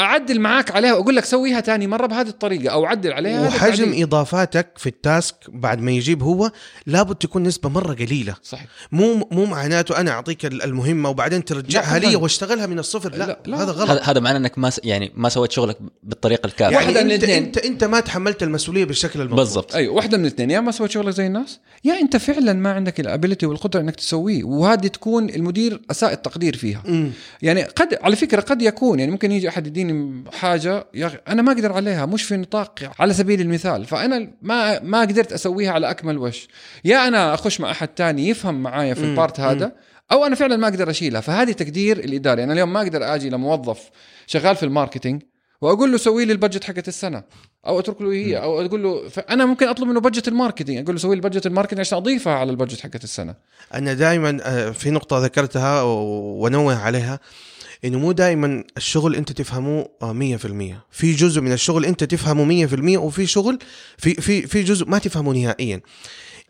[0.00, 4.02] أعدل معاك عليها وأقول لك سويها ثاني مرة بهذه الطريقة أو عدل عليها وحجم.
[4.02, 6.50] إضافاتك في ال task بعد ما يجيب هو
[6.86, 11.98] لابد تكون نسبة مرة قليلة صحيح مو مو معناته أنا أعطيك ال- المهمة وبعدين ترجعها
[11.98, 12.16] لي.
[12.16, 13.62] واشتغلها من الصفر لا, لا، لا.
[13.62, 14.80] هذا غلط هذا معناه إنك ما س...
[14.84, 17.44] يعني ما سويت شغلك بالطريقة الكافية واحدة يعني من انت الاثنين.
[17.44, 20.90] انت أنت ما تحملت المسؤولية بالشكل المضبوط بالضبط أيوه واحدة من الاثنين يا ما سويت
[20.90, 25.30] شغلك زي الناس يا أنت فعلا ما عندك ال ability والقدرة إنك تسويه وهذه تكون
[25.30, 27.10] المدير أساء التقدير فيها مم.
[27.42, 29.83] يعني قد على فكرة قد يكون يعني ممكن يجي أحد يديني
[30.32, 33.84] حاجة يا أخي أنا ما أقدر عليها مش في نطاق على سبيل المثال.
[33.84, 36.40] فأنا ما ما قدرت أسويها على أكمل وجه
[36.84, 39.00] يا أنا أخش مع أحد تاني يفهم معايا في.
[39.04, 39.72] ال part هذا
[40.12, 43.90] أو أنا فعلا ما أقدر اشيلها فهذه تقدير الاداري أنا اليوم ما أقدر آجي لموظف
[44.26, 45.22] شغال في ال marketing
[45.60, 47.22] وأقول له سوي لي ال budget حقت السنة
[47.66, 51.00] أو أترك له هي أو أقول له فأنا ممكن أطلب منه بادجت الماركتينج أقول له
[51.00, 53.34] سوي لي budget ال marketing عشان أضيفها على ال budget حقت السنة.
[53.74, 54.38] أنا دائما
[54.72, 57.20] في نقطة ذكرتها و- وانوه عليها.
[57.84, 62.98] إنه مو دائما الشغل أنت تفهمه آه، 100% في جزء من الشغل أنت تفهمه 100%
[62.98, 63.58] وفي شغل
[63.98, 65.80] في في في جزء ما تفهمه نهائيا.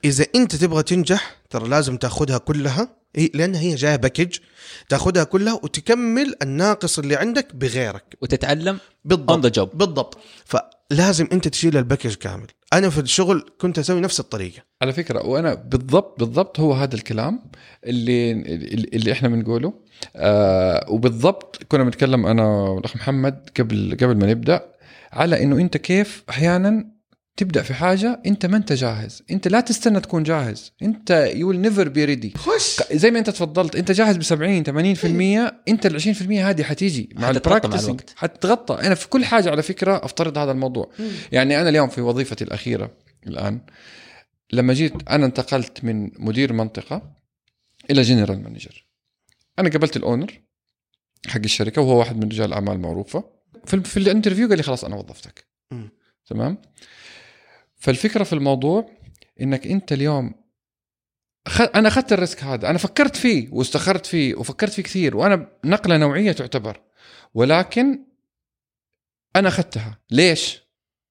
[0.04, 3.04] إذا أنت تبغى تنجح ترى لازم تأخذها كلها.
[3.16, 4.36] هي لأن هي جاية package
[4.88, 8.16] تأخذها كلها وتكمل الناقص اللي عندك بغيرك.
[8.20, 8.78] وتتعلم
[9.74, 10.18] بالضبط.
[10.52, 12.46] ذا فلازم أنت تشيل ال package كامل.
[12.72, 14.62] أنا في الشغل كنت أسوي نفس الطريقة.
[14.82, 17.42] على فكرة وأنا بالضبط بالضبط هو هذا الكلام
[17.84, 18.32] اللي
[18.94, 19.72] اللي إحنا بنقوله.
[20.16, 24.74] آه وبالضبط كنا بنتكلم أنا والاخ محمد قبل قبل ما نبدأ
[25.12, 26.93] على إنه أنت كيف أحيانا
[27.36, 29.22] تبدأ في حاجة أنت ما أنت جاهز.
[29.30, 30.72] أنت لا تستنى تكون جاهز.
[30.82, 32.92] أنت you will never be ready خش.
[32.92, 37.30] زي ما أنت تفضلت أنت جاهز ب 70 80% أنت ال 20% هذه حتيجي مع
[37.30, 38.00] ال practicing.
[38.16, 38.74] حتتغطى.
[38.74, 40.90] أنا في كل حاجة على فكرة أفترض هذا الموضوع.
[41.32, 42.90] يعني أنا اليوم في وظيفتي الأخيرة
[43.26, 43.60] الآن
[44.52, 47.14] لما جيت أنا انتقلت من مدير منطقة
[47.90, 48.86] إلى general manager
[49.58, 50.40] أنا قابلت ال owner
[51.26, 53.24] حق الشركة وهو واحد من رجال الاعمال معروفة.
[53.64, 55.44] في, في ال interview قال لي خلاص أنا وظفتك.
[56.26, 56.58] تمام؟
[57.84, 58.90] فالفكرة في الموضوع
[59.40, 60.34] إنك أنت اليوم
[61.48, 61.60] خ...
[61.60, 65.96] أنا أخذت ال risk هذا أنا فكرت فيه واستخرت فيه وفكرت فيه كثير وأنا نقلة
[65.96, 66.80] نوعية تعتبر
[67.34, 68.04] ولكن
[69.36, 69.98] أنا أخذتها.
[70.10, 70.62] ليش؟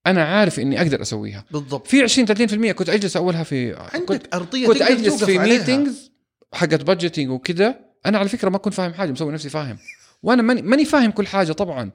[0.07, 1.45] أنا عارف إني أقدر أسويها.
[1.51, 1.88] بالضبط.
[1.88, 5.39] في 20 30% كنت أجلس أولها في كنت, عندك أرضية كنت أجلس في.
[5.39, 6.12] meetings
[6.53, 9.77] حقت budgeting وكذا أنا على فكرة ما كنت فاهم حاجة مسوي نفسي فاهم.
[10.23, 11.91] وأنا ماني ماني فاهم كل حاجة طبعا.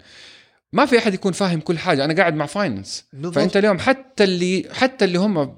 [0.73, 2.05] ما في أحد يكون فاهم كل حاجة.
[2.05, 3.35] أنا قاعد مع finance بالضبط.
[3.35, 5.55] فأنت اليوم حتى اللي حتى اللي هم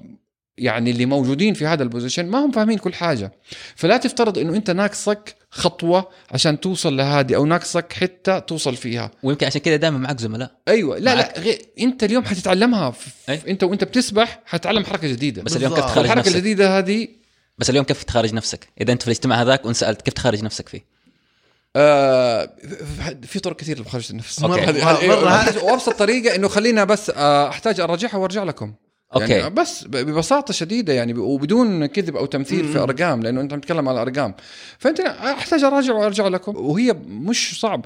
[0.59, 3.33] يعني اللي موجودين في هذا ال position ما هم فاهمين كل حاجة.
[3.77, 9.11] فلا تفترض إنه أنت ناقصك خطوة عشان توصل لهذه أو ناقصك حتة توصل فيها.
[9.23, 10.51] ويمكن عشان كذا دائما معك زملاء.
[10.69, 10.99] أيوه.
[10.99, 11.39] لا معك.
[11.39, 12.91] لا غير أنت اليوم حتتعلمها.
[12.91, 13.41] في أي.
[13.49, 15.43] أنت وأنت بتسبح حتتعلم حركة جديدة.
[15.43, 15.85] بس اليوم كيف.
[15.85, 17.09] تخرج الحركة نفسك؟ الجديدة هذه
[17.59, 20.85] بس اليوم كيف تخرج نفسك؟ إذا أنت في الاجتماع هذاك وانسالت كيف تخرج نفسك فيه؟
[21.77, 22.51] آه
[23.23, 24.43] في طرق كثير لمخرجة النفس.
[24.43, 24.67] okay.
[24.67, 28.75] مرة- مرة- وابسط طريقة إنه خلينا بس آه، أحتاج اراجعها وأرجع لكم.
[29.15, 29.33] okay.
[29.33, 34.03] يعني بس ببساطة شديدة يعني وبدون كذب أو تمثيل في أرقام لأنه أنت بتتكلم على
[34.03, 34.35] أرقام.
[34.79, 36.57] فأنت أحتاج أراجع وأرجع لكم.
[36.57, 37.85] وهي مش صعب.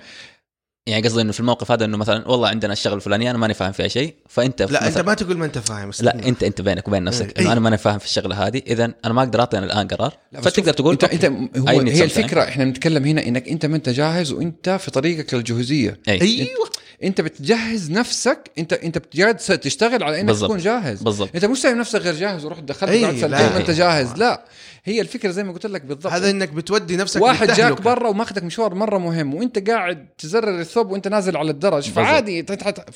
[0.87, 3.73] يعني قصدي إنه في الموقف هذا إنه مثلا والله عندنا الشغلة الفلانية أنا ماني فاهم
[3.73, 6.29] فيها شيء فأنت لا أنت ما تقول ما أنت فاهم لا.
[6.29, 7.45] أنت أنت بينك وبين نفسك إيه.
[7.45, 10.73] إنه أنا ماني فاهم في الشغلة هذه اذا أنا ما أقدر أعطي الآن قرار فتقدر
[10.73, 11.05] تقول أنت.
[11.05, 11.25] أنت
[11.59, 15.35] هو هي some الفكرة إحنا بنتكلم هنا إنك أنت ما أنت جاهز وأنت في طريقك
[15.35, 16.21] للجهوزية أي.
[16.21, 16.71] أيوه
[17.05, 20.51] أنت بتجهز نفسك أنت أنت بتجاد تشتغل على إنك بالضبط.
[20.51, 23.51] تكون جاهز بالضبط أنت مش سايب نفسك غير جاهز وروح دخلت أي، بعد لا.
[23.51, 23.71] ما أنت.
[23.71, 24.45] جاهز لا
[24.87, 26.13] هي الفكرة زي ما قلت لك بالضبط.
[26.13, 27.83] هذا إنك بتودي نفسك واحد جاك.
[27.83, 32.47] برا وماخذك مشوار مرة مهم وأنت قاعد تزرر الثوب وأنت نازل على الدرج فعادي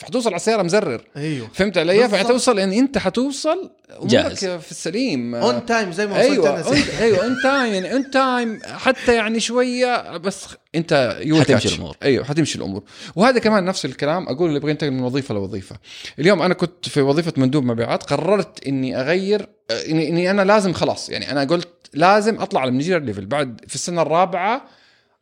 [0.03, 1.05] حتوصل على السيارة مزرر.
[1.16, 1.48] أيوه.
[1.55, 4.44] فهمت علي؟ فحتوصل إن أنت حتوصل أمورك جاهز.
[4.44, 5.35] في السليم.
[5.35, 9.40] on time زي ما وصلت أيوه أنا أيوه on time يعني on time حتى يعني
[9.40, 11.96] شوية بس أنت حتمشي الأمور.
[12.03, 12.83] أيوه حتمشي الأمور.
[13.16, 15.77] وهذا كمان نفس الكلام أقول اللي يبغى ينتقل من وظيفة لوظيفة.
[16.18, 21.11] اليوم أنا كنت في وظيفة مندوب مبيعات قررت إني أغير اني, إني أنا لازم خلاص
[21.11, 23.27] يعني أنا قلت لازم أطلع على ال manager level.
[23.26, 24.64] بعد في السنة الرابعة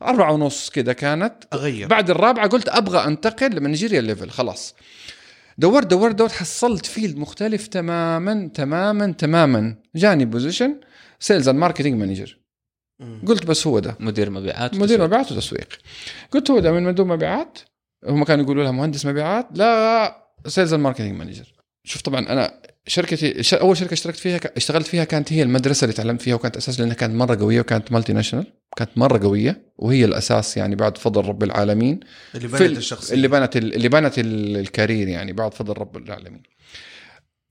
[0.03, 1.35] أربعة ونص كذا كانت.
[1.53, 1.89] أغير.
[1.89, 4.75] بعد الرابعة قلت أبغى أنتقل ل managerial level خلاص.
[5.59, 9.77] دورت دورت دورت حصلت field مختلف تماما تماما تماما.
[9.95, 10.81] جاني position
[11.21, 12.39] sales and marketing manager.
[13.27, 13.97] قلت بس هو ده.
[14.01, 15.03] مدير مبيعات مدير وتسويق.
[15.03, 15.69] مبيعات وتسويق.
[16.31, 17.59] قلت هو ده من مندوب مبيعات.
[18.05, 19.49] هم كانوا يقولوا لها مهندس مبيعات.
[19.55, 21.53] لا sales and marketing manager
[21.85, 26.23] شوف طبعا أنا شركتي أول شركة اشتركت فيها اشتغلت فيها كانت هي المدرسة اللي تعلمت
[26.23, 28.47] فيها وكانت أساس لأنها كانت مرة قوية وكانت multinational
[28.77, 32.01] كانت مرة قوية وهي الأساس يعني بعد فضل رب العالمين.
[32.35, 33.15] اللي بنت ال- الشخصية.
[33.15, 36.43] اللي بنت ال- اللي بنت ال- ال career يعني بعد فضل رب العالمين.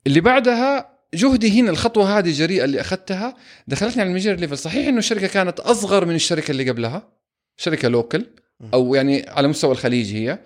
[0.07, 3.35] اللي بعدها جهدي هنا الخطوة هذه الجريئة اللي أخذتها
[3.67, 4.57] دخلتني على ال major level.
[4.57, 7.09] صحيح إنه الشركة كانت أصغر من الشركة اللي قبلها
[7.57, 8.25] شركة local
[8.73, 10.39] أو يعني على مستوى الخليج هي.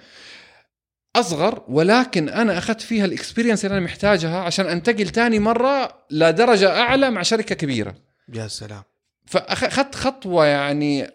[1.20, 6.80] أصغر ولكن أنا أخذت فيها ال experience اللي أنا محتاجها عشان أنتقل تاني مرة لدرجة
[6.82, 7.96] أعلى مع شركة كبيرة.
[8.34, 8.84] يا سلام.
[9.26, 11.08] فأخذت خطوة يعني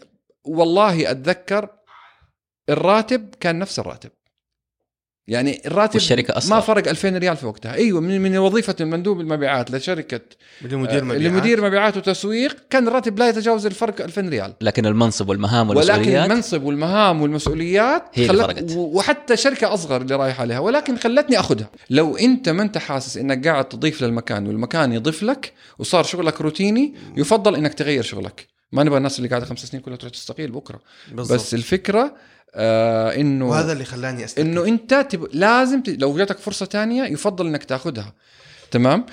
[0.45, 1.69] والله أتذكر
[2.69, 4.11] الراتب كان نفس الراتب.
[5.29, 6.55] يعني الراتب والشركة أصغر.
[6.55, 10.21] ما فرق 2000 ريال في وقتها أيوه من من وظيفة المندوب المبيعات لشركة
[10.65, 15.29] اللي مدير مبيعات لمدير مبيعات وتسويق كان الراتب لا يتجاوز الفرق 2000 ريال لكن المنصب
[15.29, 18.77] والمهام ولكن والمسؤوليات المنصب والمهام والمسؤوليات هي اللي خلت فرقت.
[18.77, 23.49] وحتى شركة أصغر اللي رايح عليها ولكن خلتني أخذها لو أنت ما أنت حاسس إنك
[23.49, 28.99] قاعد تضيف للمكان والمكان يضيف لك وصار شغلك روتيني يفضل إنك تغير شغلك ما نبغى
[28.99, 30.81] الناس اللي قاعدة خمس سنين كلها تروح تستقيل بكرة
[31.13, 31.41] بالضبط.
[31.41, 32.15] بس الفكرة
[32.55, 35.29] آه إنه وهذا اللي خلاني استقيل إنه أنت تب...
[35.33, 35.89] لازم ت...
[35.89, 38.15] لو جاتك فرصة تانية يفضل إنك تاخذها
[38.71, 39.07] تمام؟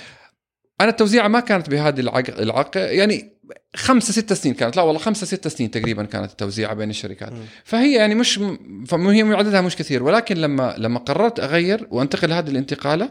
[0.81, 2.39] أنا التوزيعه ما كانت بهذه العق...
[2.39, 2.71] العق...
[2.77, 3.41] يعني
[3.75, 4.75] خمسة ستة سنين كانت.
[4.77, 7.31] لا والله خمسة ستة سنين تقريبا كانت التوزيعه بين الشركات.
[7.31, 7.43] مم.
[7.63, 10.03] فهي يعني مش م- فهي عددها مش كثير.
[10.03, 13.09] ولكن لما لما قررت أغير وأنتقل هذه الانتقالة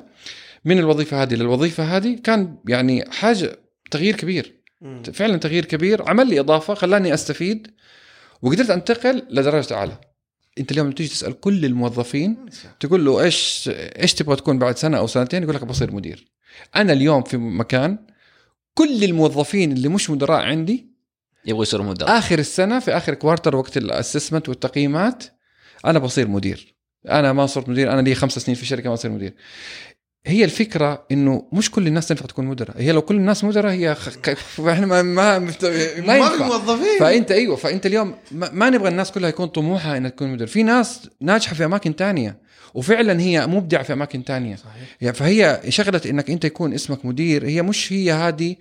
[0.64, 3.58] من الوظيفة هذه للوظيفة هذه كان يعني حاجة
[3.90, 4.60] تغيير كبير.
[5.12, 6.08] فعلا تغيير كبير.
[6.08, 7.66] عمل لي إضافة خلاني أستفيد
[8.42, 10.09] وقدرت أنتقل لدرجة أعلى.
[10.60, 12.46] أنت اليوم تيجي تسأل كل الموظفين
[12.80, 16.32] تقول له إيش إيش تبغى تكون بعد سنة أو سنتين؟ يقول لك بصير مدير.
[16.76, 17.98] أنا اليوم في مكان
[18.74, 20.90] كل الموظفين اللي مش مدراء عندي
[21.46, 22.18] يبغوا يصيروا مدراء.
[22.18, 25.24] آخر السنة في آخر كوارتر وقت الأسسمنت والتقييمات
[25.86, 26.74] أنا بصير مدير.
[27.08, 29.34] أنا ما صرت مدير أنا لي خمس سنين في الشركة ما اصير مدير.
[30.26, 32.80] هي الفكرة إنه مش كل الناس تنفع تكون مدراء.
[32.80, 34.08] هي لو كل الناس مدراء هي خ...
[34.68, 36.46] إحنا ما ما, ما ينفع.
[36.46, 40.46] موظفين فأنت أيوه فأنت اليوم ما, ما نبغى الناس كلها يكون طموحها إنها تكون مدير
[40.46, 42.36] في ناس ناجحة في أماكن تانية
[42.74, 44.56] وفعلا هي مبدعة في أماكن تانية.
[44.56, 44.96] صحيح.
[45.00, 48.56] يعني فهي شغلة إنك أنت يكون اسمك مدير هي مش هي هذه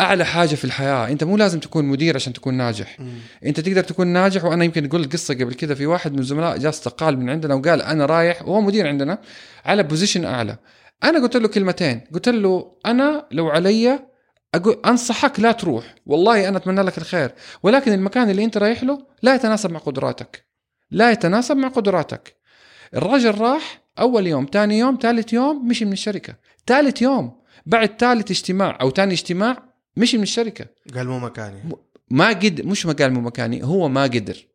[0.00, 1.08] أعلى حاجة في الحياة.
[1.08, 3.00] أنت مو لازم تكون مدير عشان تكون ناجح.
[3.00, 3.18] مم.
[3.46, 5.74] أنت تقدر تكون ناجح وأنا يمكن قلت قصة قبل كذا.
[5.74, 9.18] في واحد من الزملاء جاء استقال من عندنا وقال أنا رايح وهو مدير عندنا
[9.64, 10.56] على بوزيشن أعلى.
[11.04, 12.00] أنا قلت له كلمتين.
[12.14, 14.00] قلت له أنا لو علي
[14.54, 15.94] أقول أنصحك لا تروح.
[16.06, 17.34] والله أنا أتمنى لك الخير.
[17.62, 20.46] ولكن المكان اللي أنت رايح له لا يتناسب مع قدراتك.
[20.90, 22.36] لا يتناسب مع قدراتك.
[22.94, 26.34] الراجل راح أول يوم ثاني يوم ثالث يوم مشي من الشركة.
[26.66, 29.67] ثالث يوم بعد ثالث اجتماع أو ثاني اجتماع
[29.98, 30.66] مشي من الشركة.
[30.94, 31.62] قال مو مكاني.
[32.10, 34.46] ما قدر مش ما قال مو مكاني هو ما قدر.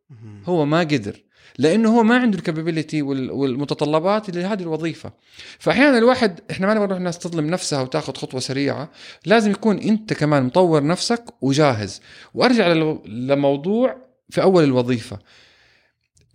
[0.45, 1.23] هو ما قدر.
[1.57, 5.13] لأنه هو ما عنده الكابابيلتي والمتطلبات لهذه الوظيفة.
[5.59, 8.91] فأحيانا الواحد إحنا ما نبغى نروح الناس تظلم نفسها وتاخذ خطوة سريعة.
[9.25, 12.01] لازم يكون أنت كمان مطور نفسك وجاهز.
[12.33, 12.67] وأرجع
[13.05, 13.97] لموضوع
[14.29, 15.19] في أول الوظيفة.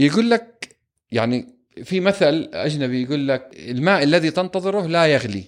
[0.01, 0.77] يقول لك
[1.13, 5.45] يعني في مثل أجنبي يقول لك الماء الذي تنتظره لا يغلي.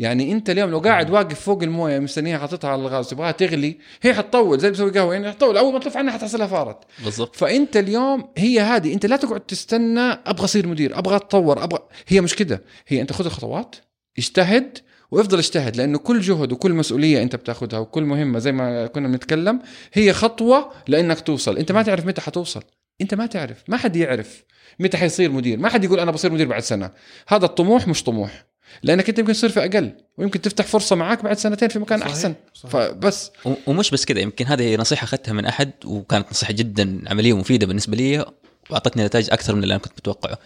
[0.00, 4.14] يعني انت اليوم لو قاعد واقف فوق المويه مستنيها حاططها على الغاز تبغاها تغلي هي
[4.14, 6.84] حتطول زي بتسوي قهوة يعني حتطول أول ما تلف عنها حتحصلها فارت.
[7.04, 7.36] بالضبط.
[7.36, 12.20] فأنت اليوم هي هذه أنت لا تقعد تستنى أبغى أصير مدير أبغى أتطور أبغى هي
[12.20, 12.62] مش كده.
[12.88, 13.76] هي أنت خذ الخطوات
[14.18, 14.78] اجتهد
[15.10, 19.60] وافضل اجتهد لأنه كل جهد وكل مسؤولية أنت بتاخذها وكل مهمة زي ما كنا بنتكلم
[19.92, 21.56] هي خطوة لأنك توصل.
[21.58, 22.62] أنت ما تعرف متى حتوصل.
[23.00, 24.44] أنت ما تعرف ما حد يعرف
[24.78, 26.90] متى حيصير مدير ما حد يقول أنا بصير مدير بعد سنة.
[27.28, 28.49] هذا الطموح مش طموح.
[28.82, 32.12] لأنك أنت يمكن تصير في أقل ويمكن تفتح فرصة معاك بعد سنتين في مكان صحيح،
[32.12, 32.34] أحسن.
[32.54, 32.72] صحيح.
[32.72, 33.30] فبس.
[33.66, 37.96] ومش بس كذا يمكن هذه نصيحة أخذتها من أحد وكانت نصيحة جدا عملية ومفيدة بالنسبة
[37.96, 38.24] لي
[38.70, 40.38] وأعطتني نتائج أكثر من اللي أنا كنت متوقعه.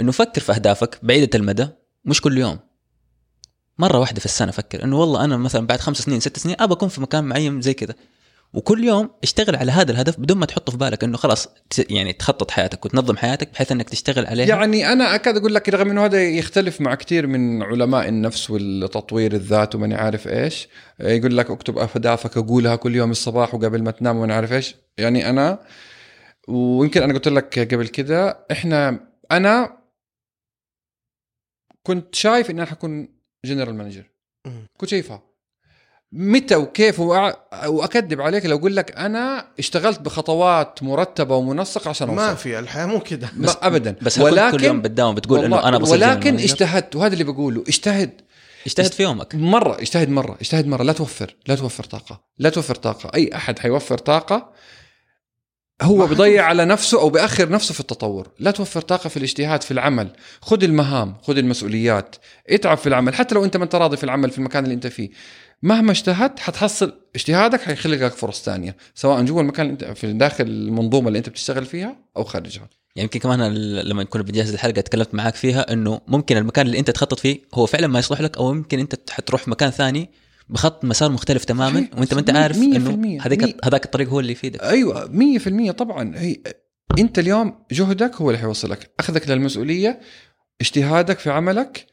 [0.00, 1.68] إنه فكر في أهدافك بعيدة المدى
[2.04, 2.58] مش كل يوم.
[3.78, 4.84] مرة واحدة في السنة فكر.
[4.84, 7.74] إنه والله أنا مثلا بعد خمس سنين ست سنين أبى أكون في مكان معين زي
[7.74, 7.94] كذا.
[8.54, 12.12] وكل يوم اشتغل على هذا الهدف بدون ما تحطه في بالك إنه خلاص ت- يعني
[12.12, 14.46] تخطط حياتك وتنظم حياتك بحيث إنك تشتغل عليها.
[14.46, 19.32] يعني أنا أكاد أقول لك رغم إنه هذا يختلف مع كثير من علماء النفس والتطوير
[19.32, 20.68] الذات وماني عارف إيش
[21.00, 24.76] يقول لك اكتب أهدافك اقولها كل يوم الصباح وقبل ما تنام وماني عارف إيش.
[24.98, 25.58] يعني أنا
[26.48, 29.78] ويمكن أنا قلت لك قبل كده إحنا أنا
[31.82, 33.08] كنت شايف إن أنا حكون
[33.44, 34.10] general manager.
[34.76, 35.29] كنت شايفها.
[36.12, 42.22] متى وكيف واكذب عليك لو أقول لك أنا اشتغلت بخطوات مرتبة ومنسقه عشان أوصل.
[42.22, 43.30] ما في الحياة مو كده.
[43.36, 43.96] بس ابدا.
[44.02, 46.34] بس ولكن كل يوم بتداوم بتقول إنه أنا بصير ولكن.
[46.34, 48.20] اجتهدت وهذا اللي بقوله اجتهد.
[48.66, 49.34] اجتهد في يومك.
[49.34, 50.82] مرة اجتهد مرة اجتهد مرة.
[50.82, 53.10] لا توفر لا توفر طاقة لا توفر طاقة.
[53.14, 54.52] أي أحد حيوفر طاقة؟
[55.82, 58.28] هو ما بيضيع على نفسه أو بيأخر نفسه في التطور.
[58.38, 60.08] لا توفر طاقة في الاجتهاد في العمل.
[60.40, 62.16] خذ المهام خذ المسؤوليات.
[62.48, 64.86] اتعب في العمل حتى لو أنت ما أنت راضي في العمل في المكان اللي أنت
[64.86, 65.10] فيه.
[65.62, 70.44] مهما اجتهدت حتحصل اجتهادك حيخلق لك فرص ثانية سواء جوا المكان اللي انت في داخل
[70.44, 75.14] المنظومة اللي انت بتشتغل فيها أو خارجها يعني يمكن كمان لما كنا بنجهز الحلقة تكلمت
[75.14, 78.52] معاك فيها إنه ممكن المكان اللي أنت تخطط فيه هو فعلا ما يصلح لك أو
[78.54, 80.10] يمكن أنت حتروح مكان ثاني
[80.48, 81.88] بخط مسار مختلف تماما.
[81.98, 83.18] وأنت ما أنت عارف إنه.
[83.22, 83.56] هذاك.
[83.64, 85.10] هذاك الطريق هو اللي يفيدك أيوه
[85.68, 86.36] 100% طبعا هي
[86.98, 90.00] أنت اليوم جهدك هو اللي حيوصلك أخذك للمسؤولية
[90.60, 91.86] اجتهادك في عملك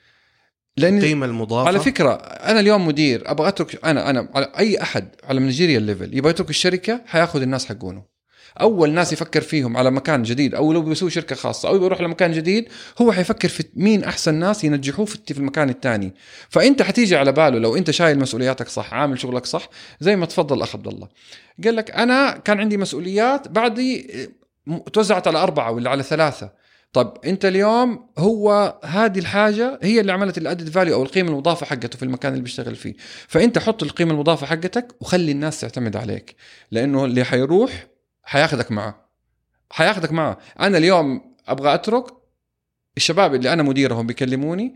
[0.78, 1.68] لأن القيمة المضافة.
[1.68, 6.18] على فكرة أنا اليوم مدير أبغى أترك أنا أنا على أي أحد على منجيريال ليفل
[6.18, 8.18] يبغى يترك الشركة حيأخذ الناس حقونه.
[8.62, 12.32] أول ناس يفكر فيهم على مكان جديد أو لو بيسوي شركة خاصة أو بيروح لمكان
[12.32, 12.66] جديد
[13.02, 16.14] هو حيفكر في مين أحسن ناس ينجحوه في المكان الثاني
[16.50, 20.62] فأنت حتيجي على باله لو أنت شايل مسؤولياتك صح عامل شغلك صح زي ما تفضل
[20.62, 21.08] أخ عبد الله.
[21.64, 24.08] قال لك أنا كان عندي مسؤوليات بعدي
[24.94, 26.52] توزعت على أربعة ولا على ثلاثة.
[26.94, 31.98] طب انت اليوم هو هذه الحاجة هي اللي عملت الادد فاليو أو القيمة المضافة حقته
[31.98, 32.94] في المكان اللي بيشتغل فيه.
[33.28, 36.36] فأنت حط القيمة المضافة حقتك وخلي الناس تعتمد عليك
[36.72, 37.88] لأنه اللي حيروح
[38.24, 39.10] حياخذك معه.
[39.72, 40.38] حياخذك معه.
[40.60, 42.06] أنا اليوم أبغى أترك
[42.98, 44.76] الشباب اللي أنا مديرهم بيكلموني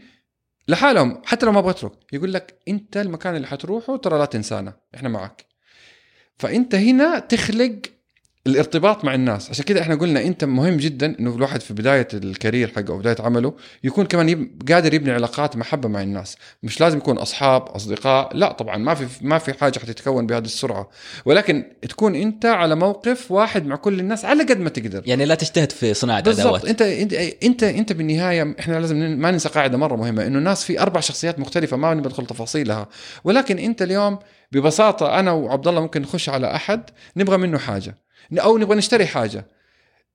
[0.67, 4.73] لحالهم حتى لو ما أبغى أترك يقول لك أنت المكان اللي حتروحه ترى لا تنسانا
[4.95, 5.45] إحنا معك.
[6.37, 7.79] فأنت هنا تخلق
[8.47, 9.49] الارتباط مع الناس.
[9.49, 13.15] عشان كده إحنا قلنا أنت مهم جدا إنه الواحد في بداية الكارير حقه أو بداية
[13.19, 14.61] عمله يكون كمان يب...
[14.71, 16.37] قادر يبني علاقات محبة مع الناس.
[16.63, 20.89] مش لازم يكون أصحاب أصدقاء لا طبعا ما في ما في حاجة حتتكون بهذه السرعة.
[21.25, 25.01] ولكن تكون أنت على موقف واحد مع كل الناس على قد ما تقدر.
[25.05, 26.65] يعني لا تجتهد في صناعة أدوات.
[26.65, 30.81] أنت أنت أنت أنت بالنهاية إحنا لازم ما ننسى قاعدة مرة مهمة إنه الناس في
[30.81, 32.87] أربع شخصيات مختلفة ما ندخل تفاصيلها.
[33.23, 34.19] ولكن أنت اليوم
[34.51, 36.81] ببساطة أنا وعبد الله ممكن نخش على أحد
[37.17, 37.95] نبغى منه حاجة.
[38.39, 39.45] أو نبغى نشتري حاجة.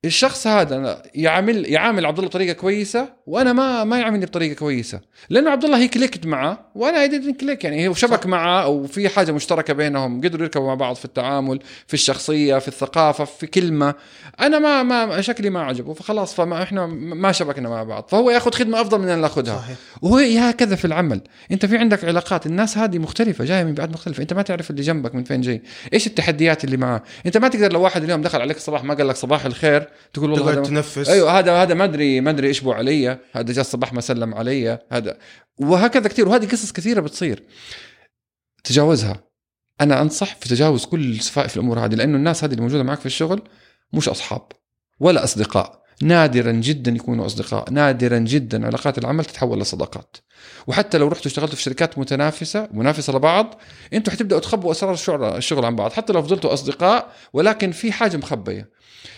[0.05, 4.99] الشخص هذا يعامل يعامل عبد الله بطريقة كويسة وأنا ما ما يعاملني بطريقة كويسة.
[5.29, 8.87] لأنه عبد الله هي clicked معه وأنا I didn't click يعني هو شبك معه أو
[8.87, 13.47] في حاجة مشتركة بينهم قدروا يركبوا مع بعض في التعامل في الشخصية في الثقافة في
[13.47, 13.95] كلمة.
[14.39, 18.07] أنا ما ما شكلي ما عجبه فخلاص فما إحنا ما شبكنا مع بعض.
[18.09, 19.57] فهو ياخذ خدمة أفضل من اللي ناخذها.
[19.57, 19.77] صحيح.
[20.01, 21.21] وهو هكذا في العمل.
[21.51, 24.21] أنت في عندك علاقات الناس هذه مختلفة جاية من بيئات مختلفة.
[24.21, 25.61] أنت ما تعرف اللي جنبك من فين جاي.
[25.93, 29.07] إيش التحديات اللي معاه؟ أنت ما تقدر لو واحد اليوم دخل عليك الصباح ما قال
[29.07, 31.09] لك صباح الخير تقول والله تقعد هذا تنفس.
[31.09, 33.19] أيوه هذا هذا ما أدري ما أدري إيش بو علي.
[33.31, 34.79] هذا جاء الصباح ما سلم علي.
[34.91, 35.17] هذا
[35.57, 36.27] وهكذا كثير.
[36.27, 37.43] وهذه قصص كثيرة بتصير.
[38.63, 39.23] تجاوزها.
[39.81, 43.05] أنا أنصح في تجاوز كل سفائف الأمور هذه لأنه الناس هذه اللي موجودة معك في
[43.05, 43.41] الشغل
[43.93, 44.51] مش أصحاب
[44.99, 45.87] ولا أصدقاء.
[46.01, 47.71] نادرا جدا يكونوا أصدقاء.
[47.71, 50.17] نادرا جدا علاقات العمل تتحول لصداقات
[50.67, 53.61] وحتى لو رحتوا اشتغلتوا في شركات متنافسة منافسة لبعض
[53.93, 54.93] أنتوا حتبدأوا تخبوا أسرار
[55.37, 55.91] الشغل عن بعض.
[55.91, 58.69] حتى لو فضلتوا أصدقاء ولكن في حاجة مخبية.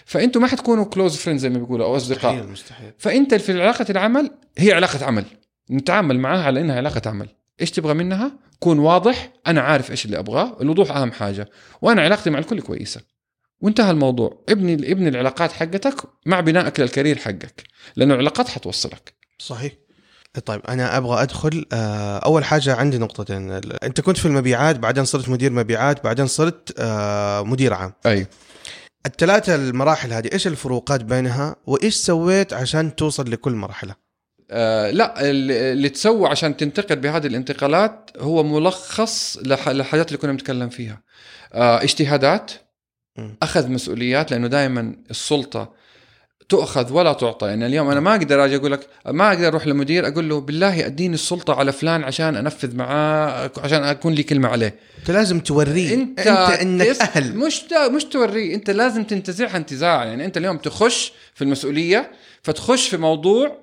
[0.05, 2.33] فانتوا ما حتكونوا close friend زي ما بيقولوا أو أصدقاء.
[2.33, 2.91] مستحيل مستحيل.
[2.97, 5.25] فأنت في علاقة العمل هي علاقة عمل.
[5.71, 7.29] نتعامل معها على إنها علاقة عمل.
[7.61, 11.49] إيش تبغى منها؟ كون واضح أنا عارف إيش اللي أبغاه الوضوح أهم حاجة.
[11.81, 13.01] وأنا علاقتي مع الكل كويسة.
[13.61, 14.43] وانتهى الموضوع.
[14.49, 17.63] ابني ابني العلاقات حقتك مع بنائك للكارير حقك
[17.95, 19.13] لأنه العلاقات حتوصلك.
[19.39, 19.73] صحيح.
[20.45, 23.51] طيب أنا أبغى أدخل آه، أول حاجة عندي نقطتين.
[23.83, 27.93] أنت كنت في المبيعات بعدين صرت مدير مبيعات بعدين صرت آه، مدير عام.
[28.05, 28.27] أيوه.
[29.05, 33.95] الثلاثة المراحل هذه إيش الفروقات بينها وإيش سويت عشان توصل لكل مرحلة
[34.51, 40.69] آه لا اللي تسوى عشان تنتقل بهذه الانتقالات هو ملخص لح- للحاجات اللي كنا بنتكلم
[40.69, 41.01] فيها
[41.53, 42.51] آه اجتهادات.
[43.43, 45.73] أخذ مسؤوليات لأنه دائما السلطة
[46.49, 47.47] تؤخذ ولا تعطى.
[47.47, 50.85] يعني اليوم أنا ما أقدر أجي أقول لك ما أقدر أروح لمدير أقول له بالله
[50.85, 54.75] أديني السلطة على فلان عشان أنفذ معاه عشان أكون لي كلمة عليه.
[54.99, 55.93] أنت لازم توريه.
[55.93, 57.37] أنت, أنت إنك أهل.
[57.37, 57.61] مش
[57.95, 58.55] مش توريه.
[58.55, 62.11] أنت لازم تنتزعها انتزاع يعني أنت اليوم تخش في المسؤولية
[62.43, 63.57] فتخش في موضوع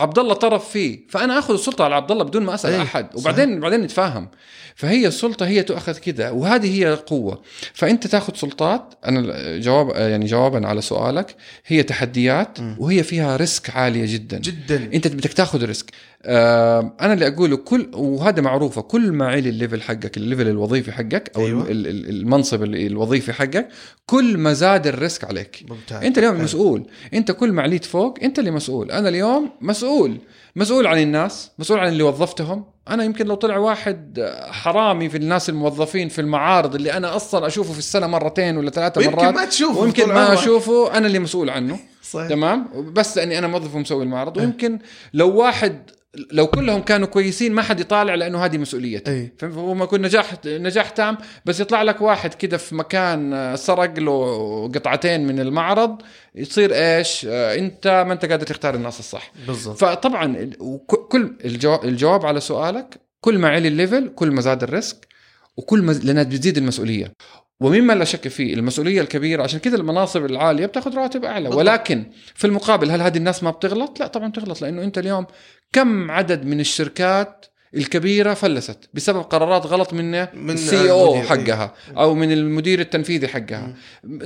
[0.00, 3.06] عبد الله طرف فيه فأنا آخذ السلطة على عبد الله بدون ما أسأل إيه، أحد
[3.14, 4.28] وبعدين بعدين نتفاهم.
[4.74, 7.42] فهي السلطة هي تؤخذ كذا وهذه هي القوة.
[7.74, 11.36] فأنت تأخذ سلطات أنا جواب يعني جوابا على سؤالك
[11.66, 12.76] هي تحديات مم.
[12.78, 14.38] وهي فيها risk عالية جدا.
[14.38, 14.90] جدا.
[14.94, 15.90] أنت بدك تاخذ risk.
[16.24, 20.92] أنا اللي أقوله كل وهذا معروفة كل ما علي ال level حقك ال level الوظيفي
[20.92, 21.60] حقك أو أيوة.
[21.66, 21.70] أيوة.
[21.70, 23.68] المنصب ال- الوظيفي حقك
[24.06, 26.44] كل ما زاد ال risk عليك ممتاز أنت اليوم حلو.
[26.44, 30.16] مسؤول أنت كل ما عليت فوق أنت اللي مسؤول أنا اليوم مسؤول
[30.56, 35.48] مسؤول عن الناس مسؤول عن اللي وظفتهم أنا يمكن لو طلع واحد حرامي في الناس
[35.48, 39.44] الموظفين في المعارض اللي أنا أصلا أشوفه في السنة مرتين ولا ثلاثة ويمكن مرات ما
[39.44, 40.32] تشوفه ويمكن ما.
[40.34, 44.44] أشوفه أنا اللي مسؤول عنه صحيح تمام بس إني أنا موظف ومسوي المعرض إيه.
[44.46, 44.78] ويمكن
[45.14, 45.90] لو واحد
[46.32, 50.34] لو كلهم كانوا كويسين ما حد يطالع لأنه هذه مسؤوليتي اي فهو ما يكون نجاح
[50.46, 56.02] نجاح تام بس يطلع لك واحد كده في مكان آه، سرق له قطعتين من المعرض
[56.34, 59.32] يصير إيش؟ آه، أنت ما أنت قادر تختار الناس الصح.
[59.46, 59.76] بالضبط.
[59.76, 60.50] فطبعا
[60.86, 61.36] كل
[61.84, 65.08] الجواب على سؤالك كل ما علي ال level كل ما زاد ال risk
[65.56, 67.12] وكل ما لأنها بتزيد المسؤولية.
[67.60, 69.42] ومما لا شك فيه؟ المسؤولية الكبيرة.
[69.42, 71.44] عشان كذا المناصب العالية بتاخذ رواتب أعلى.
[71.44, 71.58] بالضبط.
[71.58, 75.26] ولكن في المقابل هل هذه الناس ما بتغلط؟ لا طبعا بتغلط لأنه أنت اليوم
[75.72, 77.46] كم عدد من الشركات
[77.76, 81.28] الكبيرة فلست بسبب قرارات غلط من من السي أو المدير.
[81.28, 83.74] حقها أو من المدير التنفيذي حقها.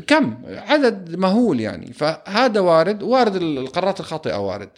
[0.06, 1.92] كم؟ عدد مهول يعني.
[1.92, 4.70] فهذا وارد وارد القرارات الخاطئة وارد.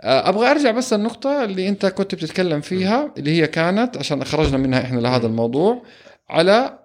[0.00, 4.58] آه، أبغى أرجع بس النقطة اللي أنت كنت بتتكلم فيها اللي هي كانت عشان خرجنا
[4.58, 5.82] منها إحنا لهذا الموضوع
[6.30, 6.79] على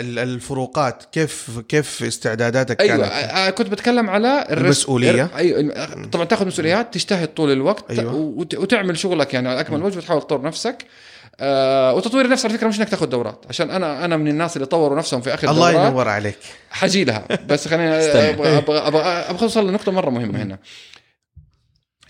[0.00, 4.46] الفروقات كيف كيف استعداداتك أيوه كانت؟ آه، كنت بتكلم على.
[4.50, 4.68] الر-
[5.36, 8.14] أيوه طبعا تاخذ مسؤوليات تجتهد طول الوقت أيوة.
[8.14, 10.84] وت- وتعمل شغلك يعني على أكمل وجه وتحاول تطور نفسك.
[11.40, 14.66] آه وتطوير النفس على فكرة مش إنك تاخذ دورات عشان أنا أنا من الناس اللي
[14.66, 15.90] طوروا نفسهم في آخر الله دورات.
[15.90, 16.38] ينور عليك.
[16.70, 17.98] حجي لها بس خلينا.
[18.30, 20.58] أبغى أبغى أبغى أبغى أوصل لنقطة مرة مهمة هنا.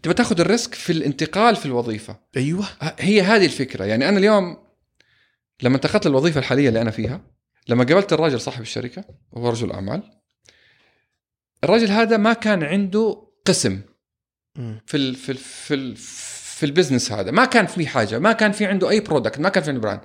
[0.03, 2.16] تبغى تاخذ الريسك في الانتقال في الوظيفة.
[2.37, 2.64] أيوه.
[2.99, 3.84] هي هذه الفكرة.
[3.84, 4.57] يعني أنا اليوم
[5.62, 7.20] لما انتقلت للوظيفة الحالية اللي أنا فيها
[7.68, 10.20] لما قابلت الراجل صاحب الشركة وهو رجل أعمال
[11.64, 13.82] الراجل هذا ما كان عنده قسم.
[14.86, 17.30] في ال في ال في ال في ال business هذا.
[17.30, 20.01] ما كان في حاجة ما كان في عنده أي product ما كان في عنده brand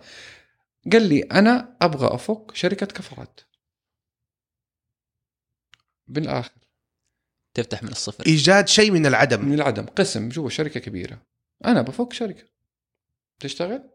[0.92, 3.40] قال لي أنا أبغى أفك شركة كفرات.
[6.08, 6.52] بالآخر.
[7.54, 8.26] تفتح من الصفر.
[8.28, 9.46] إيجاد شيء من العدم.
[9.46, 9.86] من العدم.
[9.86, 11.22] قسم جوا شركة كبيرة.
[11.66, 12.44] أنا بفك شركة.
[13.40, 13.90] تشتغل؟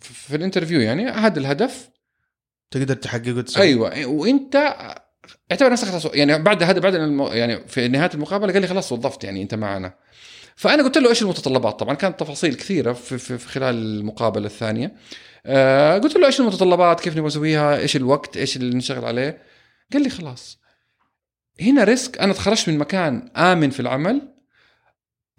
[0.00, 1.90] في ال interview يعني هذا الهدف
[2.78, 4.06] تقدر تحققه تسوي أيوه.
[4.06, 4.56] وإنت
[5.52, 6.94] اعتبر نفسك يعني بعد هذا بعد.
[7.34, 9.94] يعني في نهاية المقابلة قال لي خلاص وظفت يعني أنت معنا.
[10.56, 14.94] فأنا قلت له إيش المتطلبات؟ طبعا كانت تفاصيل كثيرة في, في, في خلال المقابلة الثانية.
[15.46, 19.42] آه قلت له إيش المتطلبات؟ كيف نبغى نسويها؟ إيش الوقت؟ إيش اللي نشتغل عليه؟
[19.92, 20.58] قال لي خلاص.
[21.60, 24.22] هنا ريسك أنا تخرجت من مكان آمن في العمل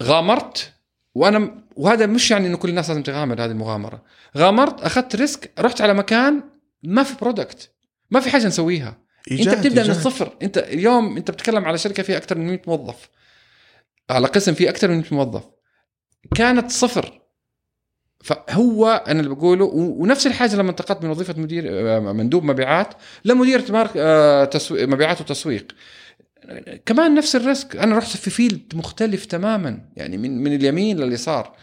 [0.03, 0.73] غامرت
[1.15, 4.03] وأنا وهذا مش يعني انه كل الناس لازم تغامر هذه المغامرة.
[4.37, 6.54] غامرت أخذت risk رحت على مكان
[6.87, 7.71] ما في product
[8.11, 8.97] ما في حاجة نسويها.
[9.31, 10.05] إيجاد أنت بتبدأ من إيجاد.
[10.05, 10.37] الصفر.
[10.41, 13.09] أنت اليوم أنت بتتكلم على شركة فيها أكثر من 100 موظف.
[14.09, 15.43] على قسم فيه أكثر من 100 موظف.
[16.35, 17.21] كانت صفر.
[18.23, 22.93] فهو أنا اللي بقوله ونفس الحاجة لما انتقلت من وظيفة مدير آه، مندوب مبيعات
[23.25, 23.63] لمدير
[23.97, 25.67] آه، تسويق مبيعات وتسويق.
[26.85, 27.75] كمان نفس ال risk.
[27.75, 31.55] أنا رحت في field مختلف تماما يعني من من اليمين لليسار.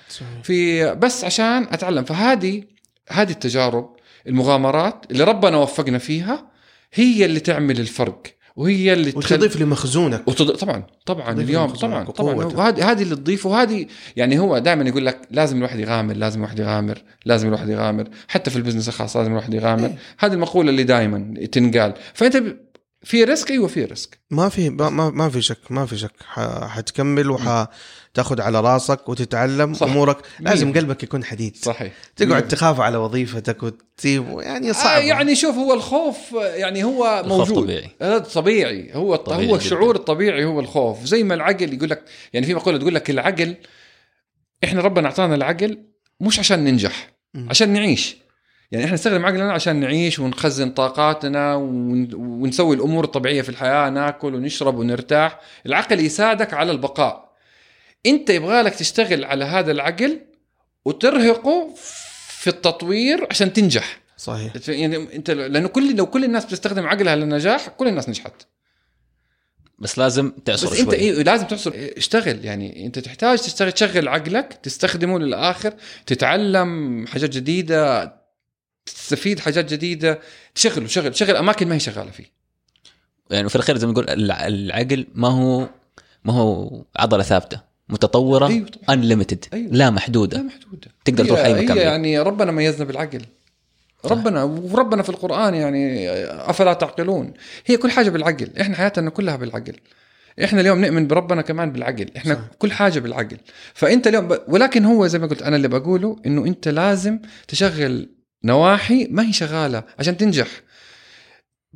[0.42, 2.04] في بس عشان أتعلم.
[2.04, 2.64] فهذه
[3.08, 3.96] هذه التجارب.
[4.26, 6.46] المغامرات اللي ربنا وفقنا فيها
[6.94, 8.22] هي اللي تعمل الفرق
[8.56, 10.28] وهي اللي وتضيف لمخزونك.
[10.28, 10.50] وتض...
[10.50, 12.34] طبعا طبعا اليوم طبعا طبعا.
[12.34, 16.58] وهذه هذه اللي تضيف وهذه يعني هو دائما يقول لك لازم الواحد يغامر لازم الواحد
[16.58, 18.08] يغامر لازم الواحد يغامر.
[18.28, 19.86] حتى في ال business الخاص لازم الواحد يغامر.
[19.86, 19.98] إيه.
[20.18, 21.94] هذه المقولة اللي دائما تنقال.
[22.14, 22.56] فأنت ب...
[23.05, 24.18] في risk؟ أيوه في risk.
[24.30, 26.12] ما في ما, ما ما في شك ما في شك.
[26.68, 29.86] حتكمل وحتاخذ على راسك وتتعلم صح.
[29.86, 30.16] أمورك.
[30.40, 30.72] لازم.
[30.72, 31.57] قلبك يكون حديد.
[31.57, 31.92] صحيح.
[32.16, 35.03] تقعد تخاف على وظيفتك وتسيب يعني آه صعب.
[35.03, 37.64] يعني شوف هو الخوف آه، يعني هو الخوف موجود.
[37.64, 37.90] طبيعي.
[38.03, 38.90] هذا طبيعي.
[38.94, 39.64] هو طبيعي هو جداً.
[39.64, 41.05] الشعور الطبيعي هو الخوف.
[41.05, 43.57] زي ما العقل يقول لك يعني في مقولة تقول لك العقل
[44.64, 45.78] إحنا ربنا أعطانا العقل
[46.20, 47.12] مش عشان ننجح.
[47.48, 48.16] عشان نعيش.
[48.72, 54.34] يعني إحنا نستخدم عقلنا عشان نعيش ونخزن طاقاتنا ون- ونسوي الأمور الطبيعية في الحياة ناكل
[54.34, 55.40] ونشرب ونرتاح.
[55.66, 57.32] العقل يساعدك على البقاء.
[58.06, 60.20] أنت يبغالك تشتغل على هذا العقل
[60.84, 61.74] وترهقه
[62.28, 64.00] في التطوير عشان تنجح.
[64.16, 64.52] صحيح.
[64.68, 68.32] يعني أنت لأنه كل لو كل الناس بتستخدم عقلها للنجاح كل الناس نجحت.
[69.78, 70.82] بس لازم تعصر بس شوي.
[70.82, 71.72] انت إيه لازم تعصر.
[71.76, 72.44] اشتغل.
[72.44, 75.74] يعني أنت تحتاج تشتغل تشغل عقلك تستخدمه للآخر
[76.06, 78.21] تتعلم حاجات جديدة
[78.86, 80.20] تستفيد حاجات جديدة
[80.54, 82.24] تشغله شغل شغل أماكن ما هي شغالة فيه.
[83.30, 85.68] يعني في الأخير زي ما نقول الع- العقل ما هو
[86.24, 88.66] ما هو عضلة ثابتة متطورة أيوة.
[88.90, 89.72] انليمتد أيوة.
[89.72, 90.38] لا محدودة.
[90.38, 90.88] لا محدودة.
[91.04, 93.22] تقدر تروح أي مكان هي يعني ربنا ميزنا بالعقل.
[94.04, 96.10] ربنا وربنا في القرآن يعني
[96.50, 97.32] أفلا تعقلون.
[97.66, 98.50] هي كل حاجة بالعقل.
[98.60, 99.76] إحنا حياتنا كلها بالعقل.
[100.44, 102.06] إحنا اليوم نؤمن بربنا كمان بالعقل.
[102.16, 102.34] إحنا.
[102.34, 102.40] صح.
[102.58, 103.36] كل حاجة بالعقل.
[103.74, 104.38] فأنت اليوم ب...
[104.48, 107.18] ولكن هو زي ما قلت أنا اللي بقوله إنه أنت لازم
[107.48, 108.08] تشغل
[108.45, 110.49] نواحي ما هي شغالة عشان تنجح.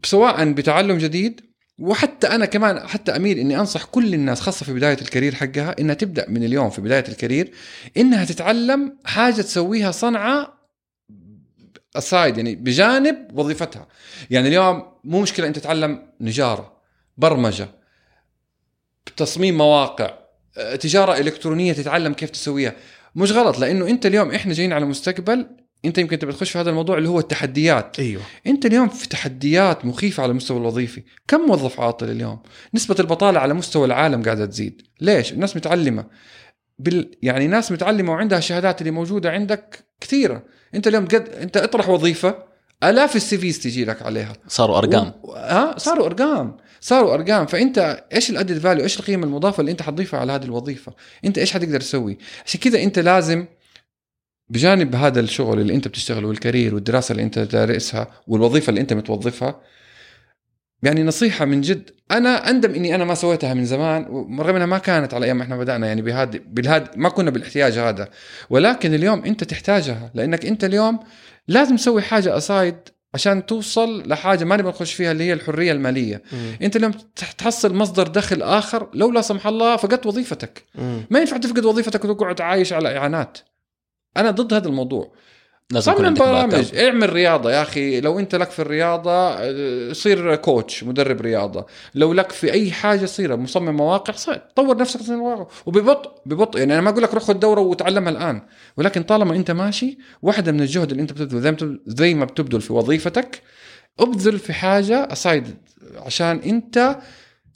[0.04, 1.40] سواء بتعلم جديد
[1.78, 5.74] وحتى أنا كمان حتى أميل إني أنصح كل الناس خاصة في بداية ال career حقها
[5.78, 7.52] إنها تبدأ من اليوم في بداية ال career
[7.96, 10.56] إنها تتعلم حاجة تسويها صنعة
[11.96, 13.88] aside يعني بجانب وظيفتها.
[14.30, 16.76] يعني اليوم مو مشكلة أنت تتعلم نجارة
[17.16, 17.68] برمجة
[19.16, 20.18] تصميم مواقع
[20.80, 22.72] تجارة إلكترونية تتعلم كيف تسويها.
[23.14, 25.46] مش غلط لأنه أنت اليوم إحنا جايين على مستقبل
[25.86, 28.00] انت يمكن تبي تخش في هذا الموضوع اللي هو التحديات.
[28.00, 28.22] أيوه.
[28.46, 31.02] انت اليوم في تحديات مخيفة على المستوى الوظيفي.
[31.28, 32.38] كم موظف عاطل اليوم؟
[32.74, 34.82] نسبة البطالة على مستوى العالم قاعدة تزيد.
[35.00, 36.04] ليش؟ الناس متعلمة.
[36.78, 37.10] بال...
[37.22, 40.42] يعني ناس متعلمة وعندها الشهادات اللي موجودة عندك كثيرة.
[40.74, 42.38] انت اليوم قد انت اطرح وظيفة
[42.84, 44.32] آلاف ال CVs تجي لك عليها.
[44.48, 45.12] صاروا أرقام.
[45.22, 45.32] و...
[45.32, 46.56] ها صاروا أرقام.
[46.80, 47.46] صاروا أرقام.
[47.46, 50.92] فأنت إيش ال added value إيش القيمة المضافة اللي أنت حتضيفها على هذه الوظيفة؟
[51.24, 53.46] أنت إيش حتقدر تسوي؟ عشان كذا أنت لازم
[54.48, 59.60] بجانب هذا الشغل اللي انت بتشتغله والكارير والدراسة اللي انت دارسها والوظيفة اللي انت متوظفها
[60.82, 64.02] يعني نصيحة من جد أنا أندم إني أنا ما سويتها من زمان
[64.40, 67.78] رغم إنها ما كانت على أيام ما إحنا بدأنا يعني بهذا بالهاد ما كنا بالإحتياج
[67.78, 68.08] هذا
[68.50, 70.98] ولكن اليوم أنت تحتاجها لأنك أنت اليوم
[71.48, 72.76] لازم تسوي حاجة اسايد
[73.14, 76.56] عشان توصل لحاجة ما نبغى نخش فيها اللي هي الحرية المالية مم.
[76.62, 81.00] أنت اليوم تح- تحصل مصدر دخل آخر لو لا سمح الله فقدت وظيفتك مم.
[81.10, 83.38] ما ينفع تفقد وظيفتك وتقعد عايش على إعانات
[84.16, 85.12] أنا ضد هذا الموضوع.
[85.70, 88.00] لازم صمم برامج اعمل رياضة يا أخي.
[88.00, 91.66] لو أنت لك في الرياضة آه، صير coach مدرب رياضة.
[91.94, 94.42] لو لك في أي حاجة صير مصمم مواقع صير.
[94.56, 98.10] طور نفسك في المواقع وببطء ببطء يعني أنا ما أقول لك روح خذ دورة وتعلمها
[98.12, 98.42] الآن.
[98.76, 103.42] ولكن طالما أنت ماشي واحدة من الجهد اللي أنت بتبذله زي ما بتبذل في وظيفتك
[104.00, 105.56] ابذل في حاجة aside
[105.96, 106.98] عشان أنت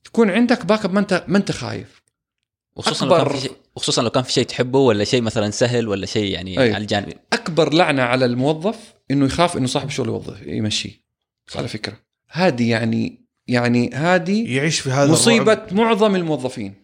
[0.05, 2.03] تكون عندك backup ما انت ما أنت خايف.
[2.77, 5.89] وخصوصا لو كان أكبر- في وخصوصا لو كان في شيء تحبه ولا شيء مثلا سهل
[5.89, 6.75] ولا شيء يعني أي.
[6.75, 7.13] على الجانب.
[7.33, 11.01] أكبر لعنة على الموظف إنه يخاف إنه صاحب الشغل يوظف يمشيه.
[11.55, 12.01] على فكرة.
[12.29, 15.75] هذه يعني يعني هذه يعيش في هذا مصيبة الرعب.
[15.75, 16.75] معظم الموظفين.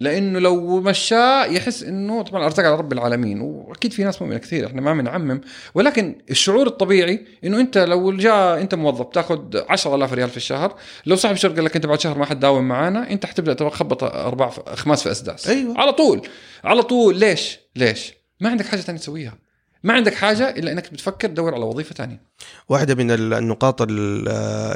[0.00, 4.66] لأنه لو مشاه يحس إنه طبعا ارتقى على رب العالمين وأكيد في ناس مؤمنة كثير
[4.66, 5.40] إحنا ما بنعمم
[5.74, 9.38] ولكن الشعور الطبيعي إنه أنت لو جاء أنت موظف تاخذ
[9.68, 10.76] 10000 ريال في الشهر
[11.06, 14.50] لو صاحب الشركة قال لك أنت بعد شهر ما حتداوم معانا أنت حتبدأ تخبط أربع
[14.66, 15.48] اخماس في أسداس.
[15.48, 15.78] أيوة.
[15.80, 16.22] على طول
[16.64, 17.18] على طول.
[17.18, 19.38] ليش؟ ليش؟ ما عندك حاجة ثانية تسويها.
[19.84, 22.20] ما عندك حاجة إلا إنك بتفكر تدور على وظيفة ثانية
[22.68, 24.28] واحدة من ال- النقاط ال-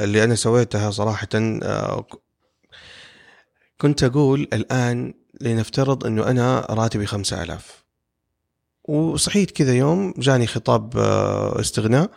[0.03, 2.05] اللي أنا سويتها صراحة آه،
[3.81, 7.83] كنت أقول الآن لنفترض أنه أنا راتبي خمسة ألاف.
[8.83, 12.09] وصحيت كذا يوم جاني خطاب آه، استغناء.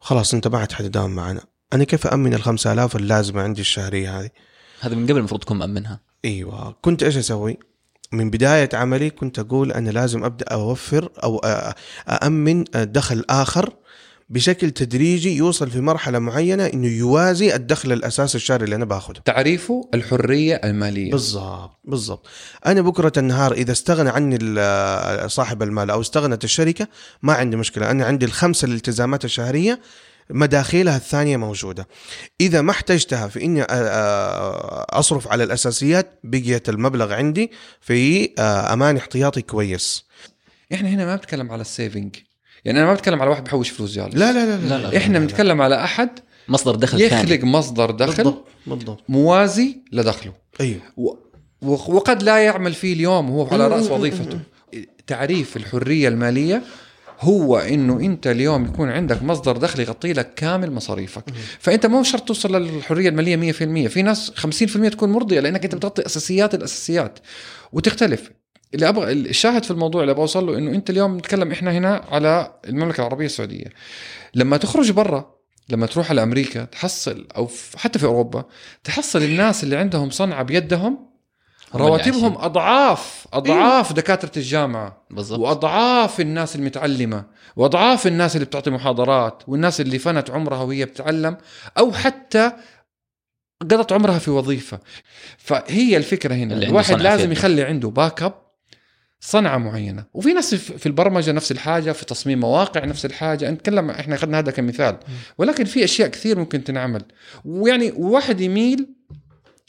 [0.00, 1.40] خلاص أنت ما عاد حتداوم معنا.
[1.72, 4.30] أنا كيف أمن الخمسة ألاف اللازمة عندي الشهرية هذه؟
[4.80, 6.00] هذا من قبل المفروض تكون مأمنها.
[6.24, 6.76] أيوه.
[6.82, 7.58] كنت إيش أسوي؟
[8.12, 11.74] من بداية عملي كنت أقول أنا لازم أبدأ أوفر أو أ-
[12.08, 13.72] أأمن دخل آخر
[14.28, 19.88] بشكل تدريجي يوصل في مرحلة معينة إنه يوازي الدخل الاساسي الشهري اللي أنا باخذه تعريفه
[19.94, 21.10] الحرية المالية.
[21.10, 22.26] بالضبط بالضبط.
[22.66, 24.38] أنا بكرة النهار إذا استغنى عني
[25.28, 26.88] صاحب المال أو استغنت الشركة
[27.22, 27.90] ما عندي مشكلة.
[27.90, 29.80] أنا عندي الخمسة الالتزامات الشهرية
[30.30, 31.88] مداخيلها الثانية موجودة.
[32.40, 33.70] إذا ما احتجتها في إني أ- أ-
[34.98, 37.50] أصرف على الأساسيات بقيت المبلغ عندي
[37.80, 40.04] في آه، أمان احتياطي كويس.
[40.72, 42.16] إحنا هنا ما بنتكلم على السيفنج
[42.64, 44.14] يعني أنا ما بتكلم على واحد بحوش فلوس جالس.
[44.14, 44.96] لا لا لا لا، لا.
[44.96, 46.08] إحنا بنتكلم على أحد
[46.48, 47.30] مصدر دخل ثاني.
[47.32, 49.00] يخلق مصدر دخل بالضبط بالضبط.
[49.08, 50.32] موازي لدخله.
[50.60, 50.80] أيوه.
[50.96, 51.14] و-
[51.62, 53.90] وقد لا يعمل فيه اليوم وهو على رأس.
[53.90, 54.38] وظيفته.
[55.06, 56.62] تعريف الحرية المالية
[57.20, 61.24] هو إنه أنت اليوم يكون عندك مصدر دخل يغطي لك كامل مصاريفك.
[61.58, 66.06] فأنت مو شرط توصل للحرية المالية 100% في ناس 50% تكون مرضية لأنك أنت بتغطي
[66.06, 67.18] أساسيات الأساسيات.
[67.72, 68.30] وتختلف.
[68.74, 72.04] اللي أبغى الشاهد في الموضوع اللي أبغى اوصل له إنه أنت اليوم نتكلم إحنا هنا
[72.10, 73.66] على المملكة العربية السعودية.
[74.34, 75.34] لما تخرج برا
[75.68, 78.44] لما تروح على أمريكا تحصل أو حتى في أوروبا
[78.84, 81.14] تحصل الناس اللي عندهم صنعة بيدهم
[81.74, 82.36] رواتبهم.
[82.38, 85.06] اضعاف أضعاف دكاترة الجامعة.
[85.10, 85.38] بالضبط.
[85.38, 87.24] وأضعاف الناس المتعلمة.
[87.56, 89.42] وأضعاف الناس اللي بتعطي محاضرات.
[89.46, 91.36] والناس اللي فنت عمرها وهي بتتعلم.
[91.78, 92.52] أو حتى
[93.60, 94.78] قضت عمرها في وظيفة.
[95.38, 96.54] فهي الفكرة هنا.
[96.54, 97.32] الواحد لازم.
[97.32, 98.43] يخلي عنده backup
[99.26, 100.04] صنعة معينة.
[100.14, 103.50] وفي ناس في في البرمجة نفس الحاجة في تصميم مواقع نفس الحاجة.
[103.50, 104.96] نتكلم إحنا اخذنا هذا كمثال.
[105.38, 107.02] ولكن في أشياء كثير ممكن تنعمل.
[107.44, 108.86] ويعني واحد يميل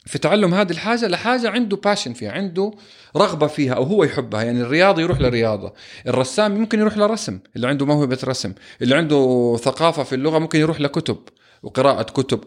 [0.06, 2.72] في تعلم هذه الحاجة لحاجة عنده باشن فيها عنده
[3.16, 4.42] رغبة فيها أو هو يحبها.
[4.42, 5.72] يعني الرياضي يروح للرياضة.
[6.06, 8.52] الرسام ممكن يروح لرسم اللي عنده موهبة رسم.
[8.82, 11.18] اللي عنده ثقافة في اللغة ممكن يروح لكتب
[11.62, 12.40] وقراءة كتب.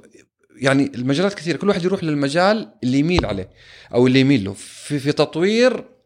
[0.55, 1.57] يعني المجالات كثيرة.
[1.57, 3.49] كل واحد يروح للمجال اللي يميل عليه
[3.93, 4.53] أو اللي يميل له.
[4.53, 5.98] في, في تطوير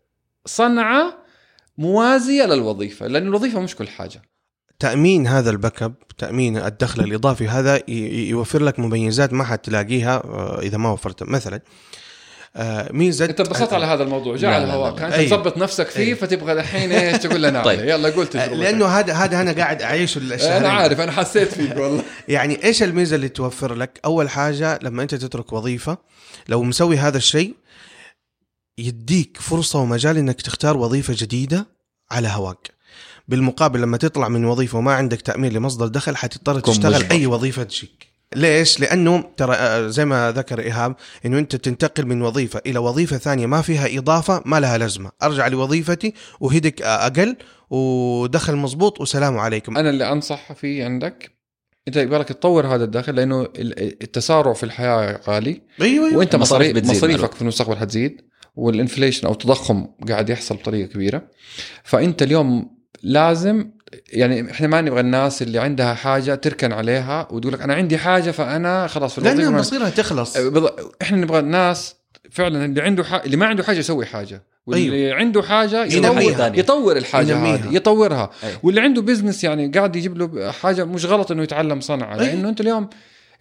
[0.46, 1.18] صنعة
[1.78, 4.22] موازية للوظيفة لأن الوظيفة مش كل حاجة
[4.80, 10.78] تأمين هذا ال backup تأمين الدخل الإضافي هذا يوفر لك مميزات ما حتلاقيها آه، إذا
[10.78, 11.62] ما وفرت مثلا
[12.56, 15.08] آه، ميزة أنت انبسطت على هذا الموضوع جاء على لا، هواك لا.
[15.08, 15.30] أنت أيوه.
[15.30, 16.18] تظبط نفسك فيه أيوه.
[16.18, 17.80] فتبغى الحين إيش تقول لنا طيب.
[17.80, 18.36] يلا تجربتك.
[18.36, 22.84] لأنه هذا هذا أنا قاعد اعيشه الشهرين أنا عارف أنا حسيت فيك والله يعني إيش
[22.84, 25.98] الميزة اللي توفر لك؟ أول حاجة لما أنت تترك وظيفة
[26.50, 27.56] لو مسوي هذا الشيء
[28.78, 31.68] يديك فرصة ومجال إنك تختار وظيفة جديدة
[32.12, 32.72] على هواك.
[33.28, 37.12] بالمقابل لما تطلع من وظيفة وما عندك تأمين لمصدر دخل حتضطر تشتغل مجبر.
[37.12, 38.08] أي وظيفة تجيك.
[38.36, 40.96] ليش؟ لأنه ترى آه، زي ما ذكر إيهاب
[41.26, 45.48] إنه أنت تنتقل من وظيفة إلى وظيفة ثانية ما فيها إضافة ما لها لازمة، أرجع
[45.48, 47.36] لوظيفتي وهدك آه، أقل
[47.70, 49.78] ودخل مضبوط وسلام عليكم.
[49.78, 51.32] أنا اللي انصح فيه عندك
[51.88, 56.36] أنت يبغى لك تطور هذا الدخل لأنه ال- التسارع في الحياة غالي أيوه أيوه وأنت
[56.36, 57.34] مصاريف مصاريفك.
[57.34, 58.22] في المستقبل حتزيد
[58.56, 61.22] وال inflation أو التضخم قاعد يحصل بطريقة كبيرة
[61.84, 63.70] فأنت اليوم لازم
[64.14, 68.32] يعني إحنا ما نبغى الناس اللي عندها حاجة تركن عليها وتقول لك أنا عندي حاجة
[68.32, 71.96] فأنا خلاص في الوظيفه لأن ما- مصيرها تخلص بالض- إحنا نبغى الناس
[72.32, 73.14] فعلا اللي عنده ح...
[73.14, 75.16] اللي ما عنده حاجة يسوي حاجة واللي أيوه.
[75.16, 76.22] عنده حاجة ينميها.
[76.48, 77.56] يطور يطور الحاجة ينميها.
[77.56, 78.60] هذه يطورها أيوه.
[78.64, 82.24] واللي عنده business يعني قاعد يجيب له حاجة مش غلط إنه يتعلم صنعة أيوه.
[82.34, 82.90] لأنه أنت اليوم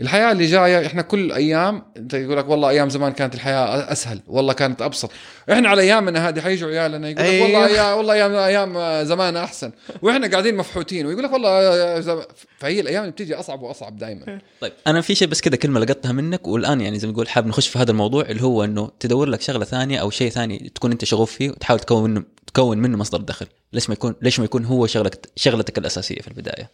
[0.01, 4.21] الحياة اللي جاية إحنا كل أيام أنت يقول لك والله أيام زمان كانت الحياة أسهل
[4.27, 5.11] والله كانت أبسط.
[5.53, 7.45] إحنا على أيامنا هذه حيجوا عيالنا يقول لك أيوه.
[7.45, 9.73] والله يا والله أيام أيام زمان أحسن.
[10.03, 12.23] وإحنا قاعدين مفحوتين ويقول لك والله زم...
[12.59, 16.13] فهي الأيام اللي بتيجي أصعب وأصعب دائما طيب أنا في شيء بس كذا كلمة لقطتها
[16.13, 19.29] منك والآن يعني زي ما نقول حاب نخش في هذا الموضوع اللي هو إنه تدور
[19.29, 22.99] لك شغلة ثانية أو شيء ثاني تكون أنت شغوف فيه وتحاول تكون منه تكون منه
[22.99, 23.47] مصدر دخل.
[23.73, 26.71] ليش ما يكون ليش ما يكون هو شغلك شغلتك الأساسية في البداية؟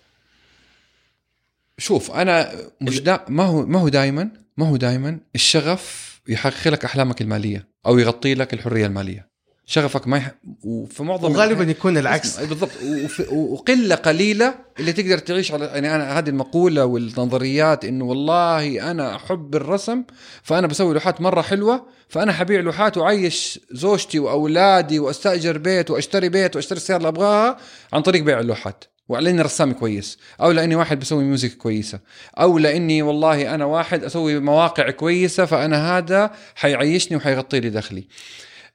[1.79, 6.85] شوف أنا مش دا ما هو ما هو دائما ما هو دائما الشغف يحقق لك
[6.85, 9.29] أحلامك المالية أو يغطي لك الحرية المالية.
[9.67, 10.35] شغفك ما يح...
[10.65, 12.41] وفي معظم وغالبا يكون العكس.
[12.41, 12.71] بالضبط.
[13.05, 19.17] وف- وقلة قليلة اللي تقدر تعيش على يعني أنا هذه المقولة والنظريات إنه والله أنا
[19.17, 20.05] احب الرسم
[20.43, 26.57] فأنا بسوي لوحات مرة حلوة فأنا حبيع لوحات واعيش زوجتي وأولادي وأستأجر بيت وأشتري بيت
[26.57, 27.57] وأشتري السيارة اللي أبغاها
[27.93, 28.85] عن طريق بيع اللوحات.
[29.09, 32.01] ولاني رسام كويس أو لأني واحد بسوي ميوزك كويسة
[32.39, 38.09] أو لأني والله أنا واحد أسوي مواقع كويسة فأنا هذا حيعيشني وحيغطي لي دخلي.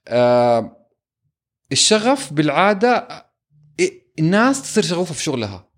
[0.08, 0.88] آه
[1.72, 3.08] الشغف بالعادة
[4.20, 5.70] الناس تصير شغوفة في شغلها.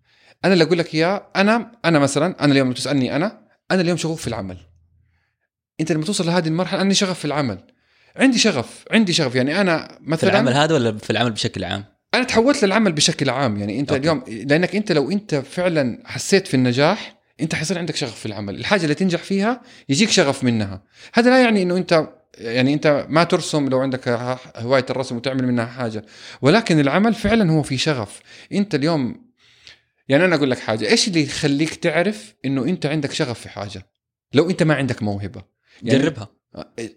[0.45, 4.21] أنا اللي أقول لك إياه أنا أنا مثلا أنا اليوم تسألني أنا أنا اليوم شغوف
[4.21, 4.57] في العمل.
[5.79, 7.67] أنت لما توصل لهذه المرحلة اني شغف في العمل.
[8.15, 11.94] عندي شغف عندي شغف يعني أنا في مثلا العمل هذا ولا في العمل بشكل عام؟
[12.15, 14.01] أنا تحولت للعمل بشكل عام يعني أنت أوكي.
[14.01, 18.55] اليوم لأنك أنت لو أنت فعلا حسيت في النجاح أنت حيصير عندك شغف في العمل.
[18.55, 20.83] الحاجة اللي تنجح فيها يجيك شغف منها.
[21.13, 24.07] هذا لا يعني إنه أنت يعني أنت ما ترسم لو عندك
[24.55, 26.05] هواية الرسم وتعمل منها حاجة.
[26.41, 28.19] ولكن العمل فعلا هو في شغف.
[28.53, 29.25] أنت اليوم
[30.07, 33.87] يعني أنا أقول لك حاجة إيش اللي يخليك تعرف إنه أنت عندك شغف في حاجة؟
[34.33, 35.43] لو أنت ما عندك موهبة.
[35.83, 36.29] يعني جربها.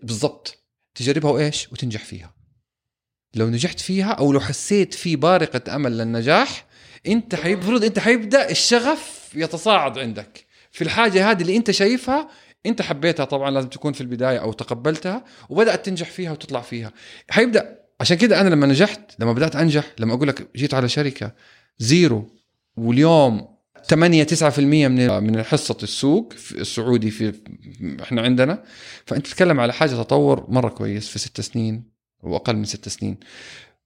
[0.03, 0.65] بالضبط.
[0.95, 2.38] تجربها وإيش؟ وتنجح فيها.
[3.35, 6.67] لو نجحت فيها أو لو حسيت في بارقة أمل للنجاح
[7.07, 10.47] أنت حيفرض أنت حيبدأ الشغف يتصاعد عندك.
[10.73, 12.29] في الحاجة هذه اللي أنت شايفها
[12.67, 16.93] أنت حبيتها طبعا لازم تكون في البداية أو تقبلتها وبدأت تنجح فيها وتطلع فيها.
[17.31, 21.33] حيبدا عشان كده أنا لما نجحت لما بدأت أنجح لما أقول لك جيت على شركة
[21.79, 22.31] زيرو
[22.77, 23.59] واليوم
[23.89, 27.35] 8 9% من من حصه السوق في السعودي في
[28.03, 28.65] إحنا عندنا
[29.07, 31.98] فأنت تتكلم على حاجة تطور مرة كويس في ست سنين.
[32.23, 33.19] واقل من ست سنين.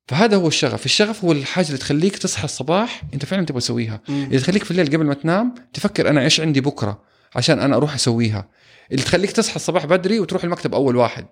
[0.08, 0.86] فهذا هو الشغف.
[0.86, 4.00] الشغف هو الحاجة اللي تخليك تصحى الصباح أنت فعلا تبغى تسويها.
[4.08, 7.02] اللي تخليك في الليل قبل ما تنام تفكر أنا إيش عندي بكرة
[7.34, 8.48] عشان أنا أروح أسويها.
[8.92, 11.26] اللي تخليك تصحى الصباح بدري وتروح المكتب أول واحد.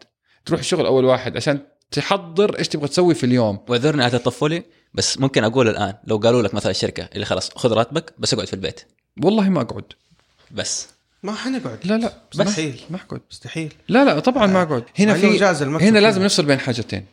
[0.44, 3.59] تروح الشغل أول واحد عشان تحضر إيش تبغى تسوي في اليوم.
[3.68, 4.62] واعذرني على تطفلي
[4.94, 8.46] بس ممكن أقول الآن لو قالوا لك مثلا الشركة اللي خلاص خذ راتبك بس اقعد
[8.46, 8.80] في البيت.
[9.22, 9.84] والله ما أقعد.
[10.51, 10.88] بس.
[11.23, 11.79] ما حنقعد.
[11.85, 12.81] لا لا مستحيل.
[12.91, 13.73] ما اقعد مستحيل.
[13.89, 15.99] لا لا طبعا ما اقعد هنا مع إنه في هنا.
[15.99, 17.05] لازم نفصل بين حاجتين.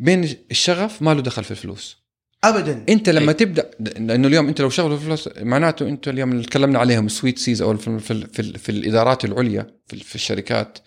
[0.00, 2.02] بين الشغف ما له دخل في الفلوس.
[2.44, 2.84] ابدا.
[2.88, 3.34] أنت لما أي.
[3.34, 7.38] تبدأ لأنه اليوم أنت لو شغله في فلوس معناته أنت اليوم اللي تكلمنا عليهم suite
[7.38, 10.78] Cs أو في, في, في, في الإدارات العليا في, في الشركات.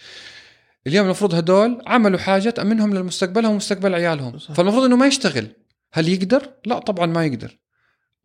[0.88, 4.40] اليوم المفروض هدول عملوا حاجة تأمنهم لمستقبلهم ومستقبل عيالهم.
[4.40, 4.54] صح.
[4.54, 5.48] فالمفروض إنه ما يشتغل.
[5.94, 7.58] هل يقدر؟ لا طبعا ما يقدر.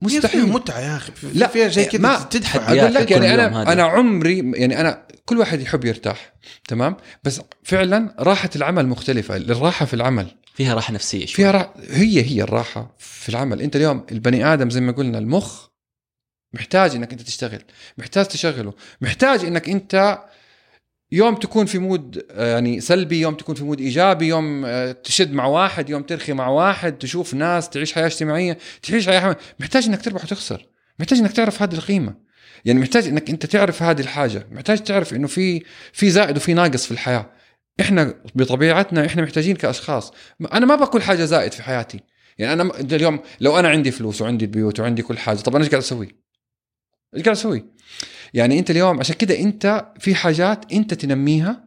[0.02, 0.46] مستحيل.
[0.48, 1.12] متعة يا أخي.
[1.22, 2.72] لا، لا فيها شيء كذا ما- تدفع.
[2.80, 3.72] أقول لك يعني أنا.
[3.72, 6.32] أنا عمري يعني أنا كل واحد يحب يرتاح
[6.68, 10.26] تمام؟ بس فعلا راحة العمل مختلفة الراحة في العمل.
[10.54, 11.34] فيها راحة نفسية شوي.
[11.36, 13.62] فيها راحة هي هي الراحة في العمل.
[13.62, 15.66] أنت اليوم البني آدم زي ما قلنا المخ
[16.54, 17.62] محتاج إنك أنت تشتغل
[17.98, 20.18] محتاج تشغله محتاج إنك أنت
[21.12, 25.32] يوم تكون في mood آه، يعني سلبي يوم تكون في mood إيجابي يوم آه، تشد
[25.32, 30.02] مع واحد يوم ترخي مع واحد تشوف ناس تعيش حياة اجتماعية تعيش حياة محتاج إنك
[30.02, 30.66] تربح وتخسر.
[30.98, 32.14] محتاج إنك تعرف هذه القيمة.
[32.64, 34.46] يعني محتاج إنك أنت تعرف هذه الحاجة.
[34.52, 37.30] محتاج تعرف إنه في في زائد وفي ناقص في الحياة.
[37.80, 40.12] إحنا بطبيعتنا إحنا محتاجين كأشخاص.
[40.52, 42.00] أنا ما بقول حاجة زائد في حياتي.
[42.38, 45.70] يعني أنا اليوم لو أنا عندي فلوس وعندي بيوت وعندي كل حاجة طب أنا إيش
[45.70, 46.08] قاعد أسوي؟
[47.16, 47.64] إيش قاعد أسوي؟
[48.34, 51.64] يعني انت اليوم عشان كده انت في حاجات انت تنميها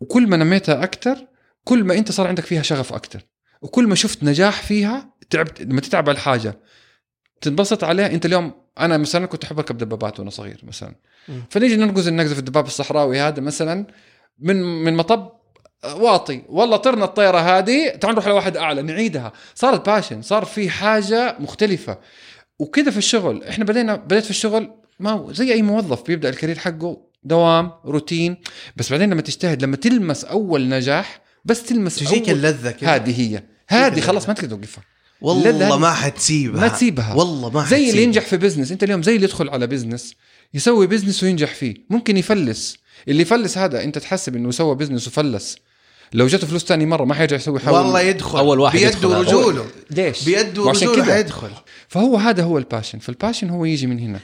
[0.00, 1.26] وكل ما نميتها أكثر
[1.64, 3.22] كل ما انت صار عندك فيها شغف أكثر
[3.62, 6.58] وكل ما شفت نجاح فيها تعبت لما تتعب على الحاجة
[7.40, 8.06] تنبسط عليها.
[8.06, 10.94] انت اليوم أنا مثلا كنت أحب أركب دبابات وأنا صغير مثلا.
[11.28, 11.42] مم.
[11.50, 13.86] فنيجي ننقز النقزة في الدباب الصحراوي هذا مثلا
[14.38, 15.32] من من مطب
[15.84, 16.42] واطي.
[16.48, 19.32] والله طرنا الطيره هذه تعال نروح لواحد أعلى نعيدها.
[19.54, 21.98] صارت passion صار في حاجة مختلفة.
[22.58, 24.70] وكذا في الشغل إحنا بدينا بديت في الشغل
[25.02, 28.36] ما هو زي أي موظف بيبدأ ال career حقه دوام روتين.
[28.76, 33.42] بس بعدين لما تجتهد لما تلمس أول نجاح بس تلمس تجيك اللذة كذا هذه هي.
[33.68, 34.00] هذه.
[34.00, 34.84] خلاص ما تقدر توقفها.
[35.20, 36.60] والله ما حتسيبها.
[36.60, 37.14] ما تسيبها.
[37.14, 38.04] والله ما زي اللي حتسيبها.
[38.04, 40.14] ينجح في business أنت اليوم زي اللي يدخل على business
[40.54, 41.74] يسوي business وينجح فيه.
[41.90, 42.76] ممكن يفلس.
[43.08, 45.56] اللي يفلس هذا أنت تحسب إنه سوى business وفلس.
[46.14, 48.38] لو جاته فلوس ثاني مرة ما حيرجع يسوي حول والله يدخل.
[48.38, 49.08] أول واحد بيده.
[49.08, 51.50] ورجوله ليش؟ بيده ورجوله حيدخل.
[51.88, 54.20] فهو هذا هو ال passion فال passion هو يجي من هنا.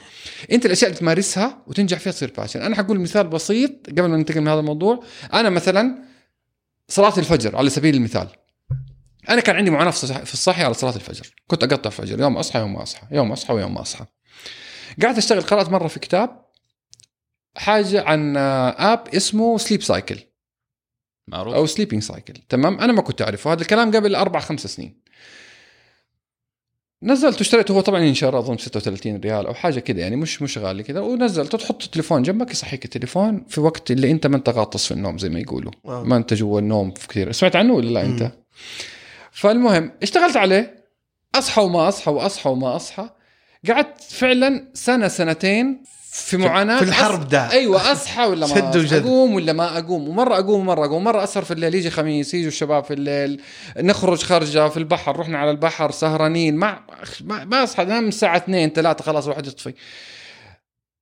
[0.51, 4.41] أنت الأشياء اللي تمارسها وتنجح فيها تصير passion أنا حقول مثال بسيط قبل ما ننتقل
[4.41, 5.03] من هذا الموضوع.
[5.33, 5.95] أنا مثلا
[6.87, 8.27] صلاة الفجر على سبيل المثال.
[9.29, 11.33] أنا كان عندي معاناة في الصح- في الصحي على صلاة الفجر.
[11.47, 12.19] كنت أقطع الفجر.
[12.19, 13.07] يوم أصحى يوم ما أصحى.
[13.11, 14.05] يوم أصحى ويوم ما أصحى.
[15.03, 16.45] قعدت أشتغل قرأت مرة في كتاب
[17.57, 18.37] حاجة عن
[18.77, 20.19] app اسمه sleep cycle
[21.29, 21.53] معروف.
[21.53, 23.53] أو sleeping cycle تمام؟ أنا ما كنت أعرفه.
[23.53, 24.99] هذا الكلام قبل أربع خمس سنين.
[27.03, 27.73] نزلت واشتريته.
[27.73, 30.99] هو طبعا ينشر أظن 36 ريال أو حاجة كذا يعني مش مش غالي كذا.
[30.99, 35.17] ونزلته تحط التليفون جنبك يصحيك التليفون في وقت اللي أنت ما أنت غاطس في النوم
[35.17, 35.71] زي ما يقولوا.
[35.85, 37.31] ما أنت جوا النوم في كثير.
[37.31, 38.31] سمعت عنه ولا لا أنت؟
[39.31, 40.85] فالمهم اشتغلت عليه.
[41.35, 43.09] أصحى وما أصحى وأصحى وما أصحى.
[43.67, 47.51] قعدت فعلا سنة سنتين في معاناة في الحرب أص- ده.
[47.51, 48.93] أيوه أصحى ولا ما شد.
[48.93, 51.03] أقوم ولا ما أقوم؟ ومرة أقوم ومرة أقوم.
[51.03, 53.41] مرة أسهر في الليل يجي خميس يجوا الشباب في الليل
[53.77, 56.55] نخرج خرجة في البحر رحنا على البحر سهرانين.
[56.55, 56.79] ما
[57.21, 59.73] ما, ما أصحى انام الساعة 2 3 خلاص واحد يطفي.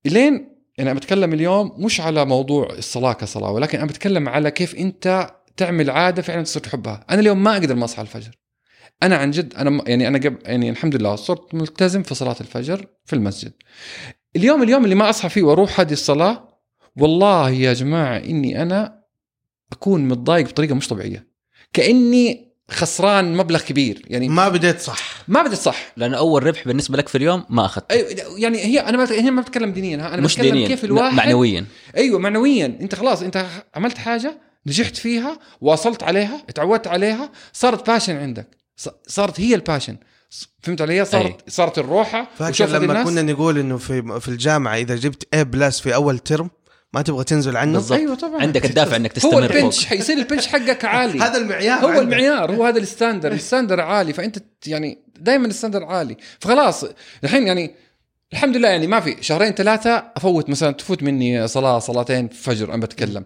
[0.06, 0.34] لين
[0.78, 5.30] يعني أنا بتكلم اليوم مش على موضوع الصلاة كصلاة ولكن أنا بتكلم على كيف أنت
[5.58, 7.06] تعمل عادة فعلا تصير تحبها.
[7.10, 8.32] أنا اليوم ما أقدر ما أصحى الفجر.
[9.04, 12.86] أنا عن جد أنا يعني أنا قبل يعني الحمد لله صرت ملتزم في صلاة الفجر
[13.06, 13.52] في المسجد.
[14.38, 16.48] اليوم اليوم اللي ما أصحى فيه وأروح هذه الصلاة
[16.98, 19.04] والله يا جماعة إني أنا
[19.72, 21.28] أكون متضايق بطريقة مش طبيعية.
[21.74, 25.00] كأني خسران مبلغ كبير يعني ما بديت صح.
[25.28, 25.94] ما بدي صح.
[25.98, 28.10] لأنه أول ربح بالنسبة لك في اليوم ما اخذت أيوه
[28.40, 31.66] يعني هي أنا ما هنا ما بتكلم دينيا أنا مش بتكلم دينيا كيف الواحد معنويا.
[31.98, 32.66] أيوه معنويا.
[32.66, 38.58] أنت خلاص أنت عملت حاجة نجحت فيها واصلت عليها تعودت عليها صارت passion عندك.
[38.76, 39.98] ص- صارت هي ال passion
[40.62, 41.38] فهمت علي؟ صارت أي.
[41.48, 43.08] صارت الروحة فاكر لما الناس.
[43.08, 46.50] كنا نقول إنه في في الجامعة إذا جبت A plus في أول term
[46.94, 48.00] ما تبغى تنزل عنه؟ بالضبط.
[48.00, 48.42] أيوه طبعا.
[48.42, 49.58] عندك الدافع إنك هو تستمر فوق.
[49.58, 51.20] ال bench حيصير ال bench حقك عالي.
[51.26, 52.02] هذا المعيار هو عندك.
[52.02, 53.32] المعيار هو هذا ال standard.
[53.32, 56.18] ال standard عالي فأنت يعني دائما ال standard عالي.
[56.40, 56.86] فخلاص
[57.24, 57.76] الحين يعني
[58.34, 62.82] الحمد لله يعني ما في شهرين ثلاثة أفوت مثلا تفوت مني صلاة صلاتين فجر أنا
[62.82, 63.26] بتكلم.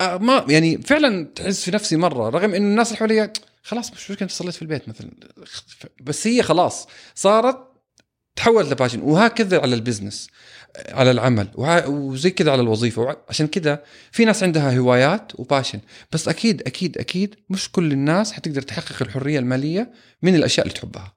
[0.00, 3.32] آه، ما يعني فعلا تحس في نفسي مرة رغم إنه الناس اللي حواليا
[3.62, 5.10] خلاص مش مشكله انت صليت في البيت مثلا؟
[6.00, 7.72] بس هي خلاص صارت
[8.36, 10.28] تحولت ل passion وهكذا على ال business
[10.88, 11.48] على العمل
[11.86, 13.82] وزي كذا على الوظيفة عشان كذا
[14.12, 15.80] في ناس عندها هوايات و passion.
[16.12, 19.92] بس أكيد أكيد أكيد مش كل الناس حتقدر تحقق الحرية المالية
[20.22, 21.16] من الأشياء اللي تحبها.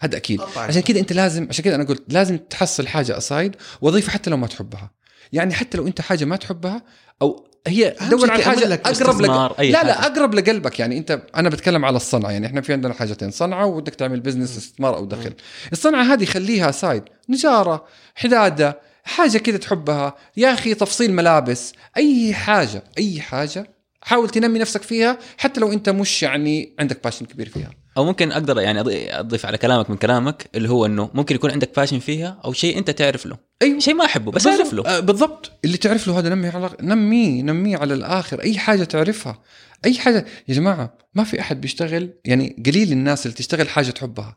[0.00, 0.40] هذا أكيد.
[0.40, 0.66] طبعاً.
[0.66, 4.36] عشان كذا أنت لازم عشان كذا أنا قلت لازم تحصل حاجة aside وظيفة حتى لو
[4.36, 4.90] ما تحبها.
[5.32, 6.82] يعني حتى لو أنت حاجة ما تحبها
[7.22, 10.06] أو هي دور على حاجة لك أقرب لك لا لا.
[10.06, 10.98] أقرب لقلبك يعني.
[10.98, 12.46] أنت أنا بتكلم على الصنعة يعني.
[12.46, 15.32] إحنا في عندنا حاجتين صنعة وبدك تعمل business استثمار أو دخل.
[15.72, 17.84] الصنعة هذه خليها side نجارة
[18.14, 20.14] حدادة حاجة كذا تحبها.
[20.36, 21.72] يا أخي تفصيل ملابس.
[21.96, 23.70] أي حاجة أي حاجة
[24.02, 27.70] حاول تنمي نفسك فيها حتى لو أنت مش يعني عندك passion كبير فيها.
[27.96, 28.80] أو ممكن أقدر يعني
[29.20, 32.78] أضيف على كلامك من كلامك اللي هو إنه ممكن يكون عندك passion فيها أو شيء
[32.78, 33.36] أنت تعرف له.
[33.62, 33.78] أيوه.
[33.78, 34.86] شيء ما أحبه بس أعرف له.
[34.86, 35.52] آه، بالضبط.
[35.64, 38.40] اللي تعرف له هذا نمي على نميه نميه على الآخر.
[38.40, 39.42] أي حاجة تعرفها.
[39.84, 40.26] أي حاجة.
[40.48, 44.36] يا جماعة ما في أحد بيشتغل يعني قليل الناس اللي تشتغل حاجة تحبها.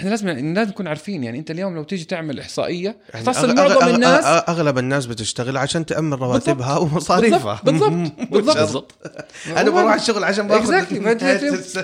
[0.00, 3.60] إحنا لازم لازم نكون عارفين يعني أنت اليوم لو تيجي تعمل إحصائية يعني تحصل أغ-
[3.60, 7.60] معظم أغ- الناس أغلب الناس بتشتغل عشان تأمن رواتبها ومصاريفها.
[7.64, 7.90] بالضبط
[8.30, 8.92] بالضبط بالضبط.
[9.56, 10.72] أنا بروح الشغل عشان باخذ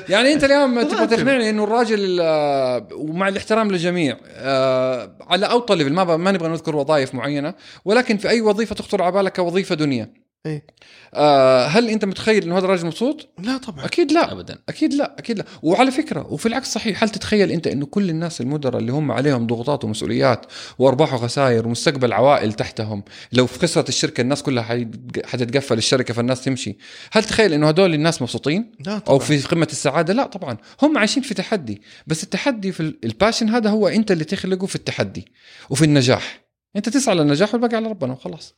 [0.09, 1.07] يعني أنت اليوم تبغى.
[1.07, 6.77] تقنعني إنه الراجل آه، ومع الاحترام للجميع آه، على أوطى ليفل ما ما نبغى نذكر
[6.77, 7.55] وظائف معينة
[7.85, 10.26] ولكن في أي وظيفة تخطر على بالك كوظيفة دنيا.
[10.47, 10.67] إيه.
[11.15, 13.85] آه، هل أنت متخيل إنه هذا الراجل مبسوط؟ لا طبعا.
[13.85, 14.33] أكيد لا.
[14.33, 14.59] ابدا.
[14.69, 15.45] أكيد لا أكيد لا.
[15.63, 19.47] وعلى فكرة وفي العكس صحيح هل تتخيل أنت إنه كل الناس المدراء اللي هم عليهم
[19.47, 20.47] ضغوطات ومسؤوليات
[20.79, 24.89] وأرباح وخسائر ومستقبل عوائل تحتهم لو في خسرت الشركة الناس كلها
[25.25, 26.77] حتتقفل الشركة فالناس تمشي.
[27.13, 30.57] هل تخيل إنه هدول الناس مبسوطين؟ لا أو طبعا في قمة السعادة؟ لا طبعا.
[30.83, 31.83] هم عايشين في تحدي.
[32.07, 35.25] بس التحدي في ال- الباشن هذا هو أنت اللي تخلقه في التحدي
[35.71, 36.47] وفي النجاح.
[36.77, 38.55] أنت تسعى للنجاح والباقي على ربنا وخلاص.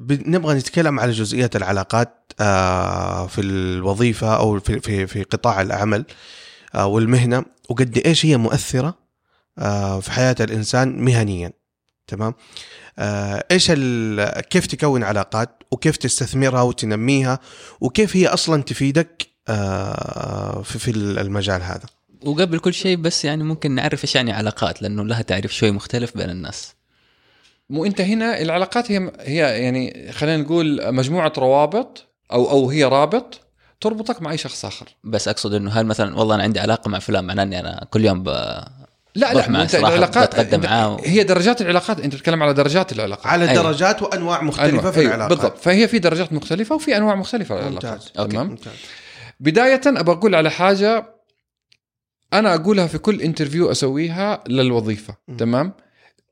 [0.00, 6.04] نبغى نتكلم على جزئيه العلاقات آه، في الوظيفة أو في في في قطاع العمل
[6.74, 8.98] آه، والمهنة وقد إيش هي مؤثرة
[9.58, 11.52] آه، في حياة الإنسان مهنيا
[12.06, 12.34] تمام؟
[13.50, 13.70] إيش
[14.50, 17.38] كيف تكون علاقات وكيف تستثمرها وتنميها
[17.80, 19.28] وكيف هي أصلا تفيدك
[20.64, 21.86] في في المجال هذا؟
[22.24, 26.16] وقبل كل شيء بس يعني ممكن نعرف إيش يعني علاقات لأنه لها تعريف شوي مختلف
[26.16, 26.74] بين الناس.
[27.70, 33.40] مو انت هنا العلاقات هي هي يعني خلينا نقول مجموعة روابط أو أو هي رابط
[33.80, 36.98] تربطك مع أي شخص آخر بس أقصد إنه هل مثلا والله أنا عندي علاقة مع
[36.98, 38.28] فلان معناه إني أنا كل يوم ب...
[38.28, 40.96] لا لا أنت العلاقات بتقدم معاه.
[41.04, 43.62] هي درجات العلاقات أنت بتتكلم على درجات العلاقات على أيوة.
[43.62, 44.90] درجات وأنواع مختلفة أنواع.
[44.90, 47.70] في أيوة، العلاقات بالضبط فهي في درجات مختلفة وفي أنواع مختلفة ممتاز.
[47.84, 48.32] للعلاقات okay.
[48.32, 48.72] تمام ممتاز.
[49.40, 51.14] بداية أبى أقول على حاجة
[52.32, 55.36] أنا أقولها في كل interview أسويها للوظيفة م.
[55.36, 55.72] تمام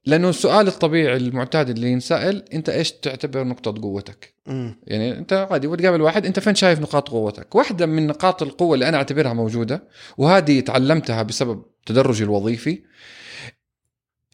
[0.06, 4.80] لأنه السؤال الطبيعي المعتاد اللي ينسأل أنت إيش تعتبر نقطة قوتك؟ مم.
[4.86, 8.88] يعني أنت عادي وتقابل واحد أنت فين شايف نقاط قوتك؟ واحدة من نقاط القوة اللي
[8.88, 9.84] أنا أعتبرها موجودة
[10.18, 12.82] وهذه تعلمتها بسبب تدرجي الوظيفي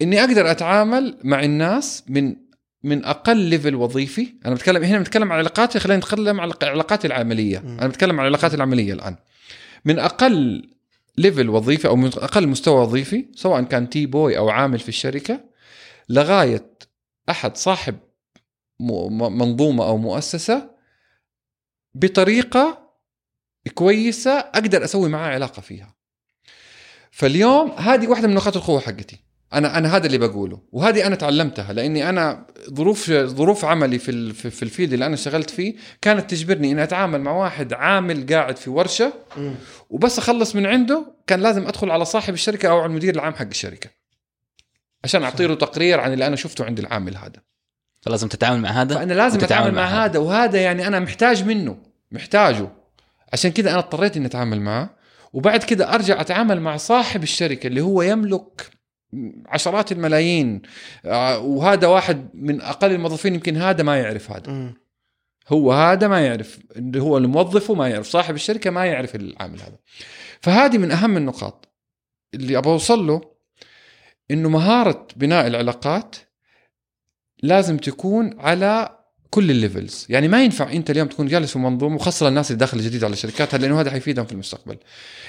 [0.03, 2.37] إني أقدر أتعامل مع الناس من
[2.83, 4.35] من أقل level وظيفي.
[4.47, 7.59] أنا بتكلم هنا بنتكلم عن علاقاتي خلينا نتكلم عن علاقاتي العملية.
[7.59, 7.79] م.
[7.79, 9.17] أنا بتكلم عن العلاقات العملية الآن.
[9.85, 10.69] من أقل
[11.19, 15.52] level وظيفي أو من أقل مستوى وظيفي سواء كان tea boy أو عامل في الشركة
[16.09, 16.71] لغاية
[17.31, 17.99] أحد صاحب
[18.81, 20.71] منظومة أو مؤسسة
[21.95, 22.91] بطريقة
[23.75, 25.95] كويسة أقدر أسوي معاه علاقة فيها.
[27.11, 29.19] فاليوم هذه واحدة من نقاط القوة حقتي.
[29.53, 34.51] أنا أنا هذا اللي بقوله وهذه أنا تعلمتها لأني أنا ظروف ظروف عملي في في
[34.51, 38.71] في الفيلد اللي أنا اشتغلت فيه كانت تجبرني إني أتعامل مع واحد عامل قاعد في
[38.71, 39.13] ورشة.
[39.91, 43.47] وبس أخلص من عنده كان لازم أدخل على صاحب الشركة أو على المدير العام حق
[43.47, 43.91] الشركة.
[45.05, 47.43] عشان اعطي له تقرير عن اللي أنا شفته عند العامل هذا.
[48.01, 50.19] فلازم تتعامل مع هذا؟ فأنا لازم اتعامل مع هذا.
[50.19, 51.79] وهذا يعني أنا محتاج منه
[52.13, 52.69] محتاجه.
[53.33, 54.97] عشان كذا أنا اضطريت إني أتعامل معه
[55.33, 58.71] وبعد كذا أرجع أتعامل مع صاحب الشركة اللي هو يملك
[59.47, 60.63] عشرات الملايين.
[61.05, 64.53] آه، وهذا واحد من أقل الموظفين يمكن هذا ما يعرف هذا.
[64.53, 64.75] مم.
[65.49, 69.77] هو هذا ما يعرف اللي هو الموظف ما يعرف صاحب الشركة ما يعرف العامل هذا.
[70.41, 71.75] فهذه من أهم النقاط
[72.35, 73.32] اللي أبغى أوصل له.
[74.31, 76.17] إنه مهارة بناء العلاقات
[77.43, 78.99] لازم تكون على
[79.31, 80.07] كل ال levels.
[80.09, 83.17] يعني ما ينفع أنت اليوم تكون جالس في منظومه وخاصة الناس اللي داخل جديد على
[83.17, 84.77] شركاتها لأنه هذا حيفيدهم في المستقبل.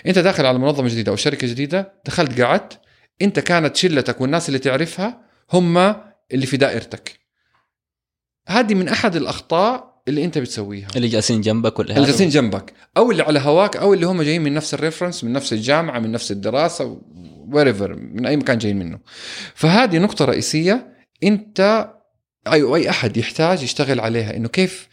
[0.06, 2.80] أنت داخل على منظمة جديدة أو شركة جديدة دخلت قعدت
[3.22, 5.22] أنت كانت شلتك والناس اللي تعرفها
[5.54, 5.78] هم
[6.34, 7.20] اللي في دائرتك.
[8.48, 10.88] هذه من أحد الأخطاء اللي أنت بتسويها.
[10.96, 12.74] اللي جالسين جنبك ولا اللي جالسين جنبك.
[12.98, 16.00] أو اللي على هواك أو اللي هم جايين من نفس ال reference من نفس الجامعة
[16.00, 17.02] من نفس الدراسة
[17.54, 18.99] wherever من أي مكان جايين منه.
[19.56, 20.93] فهذه نقطة رئيسية
[21.24, 21.89] أنت
[22.47, 24.88] أي أي أحد يحتاج يشتغل عليها إنه كيف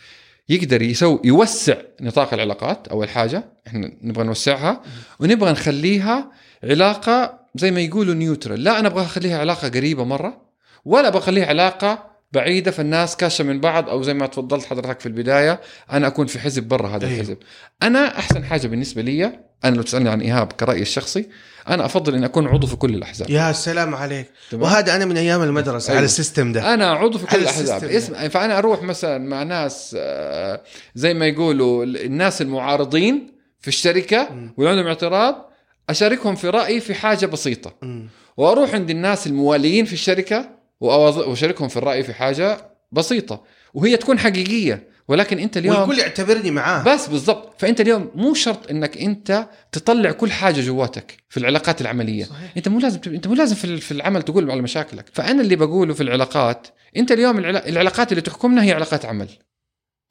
[0.48, 4.82] يقدر يسوي يوسع نطاق العلاقات أول حاجة إحنا نبغى نوسعها
[5.20, 6.32] ونبغى نخليها
[6.64, 10.42] علاقة زي ما يقولوا neutral لا أنا أبغى أخليها علاقة قريبة مرة
[10.84, 15.06] ولا أبغى أخليها علاقة بعيدة فالناس كاشة من بعض أو زي ما تفضلت حضرتك في
[15.06, 15.61] البداية
[15.92, 17.16] أنا أكون في حزب برا هذا أيوه.
[17.16, 17.36] الحزب.
[17.82, 21.28] أنا أحسن حاجة بالنسبة لي أنا لو تسألني عن إيهاب كرأيي الشخصي
[21.68, 25.16] أنا أفضل اني أكون عضو في كل الأحزاب يا سلام عليك تمام؟ وهذا أنا من
[25.16, 25.96] أيام المدرسة أيوه.
[25.96, 30.62] على السيستم ده أنا عضو في كل الأحزاب اسم فأنا أروح مثلا مع ناس آه،
[30.94, 34.28] زي ما يقولوا الناس المعارضين في الشركة.
[34.56, 35.50] واللي عندهم اعتراض
[35.90, 38.08] أشاركهم في رأيي في حاجة بسيطة مم.
[38.36, 40.50] وأروح عند الناس المواليين في الشركة
[40.80, 43.42] وأشاركهم في الرأي في حاجة بسيطة
[43.74, 46.82] وهي تكون حقيقية ولكن انت اليوم والكل يعتبرني معاه.
[46.84, 47.61] بس بالضبط.
[47.61, 52.24] فانت اليوم مو شرط انك انت تطلع كل حاجة جواتك في العلاقات العملية.
[52.24, 52.52] صحيح.
[52.56, 55.04] انت مو لازم انت مو لازم في العمل تقول على مشاكلك.
[55.12, 59.28] فأنا اللي بقوله في العلاقات انت اليوم العلا- العلاقات اللي تحكمنا هي علاقات عمل.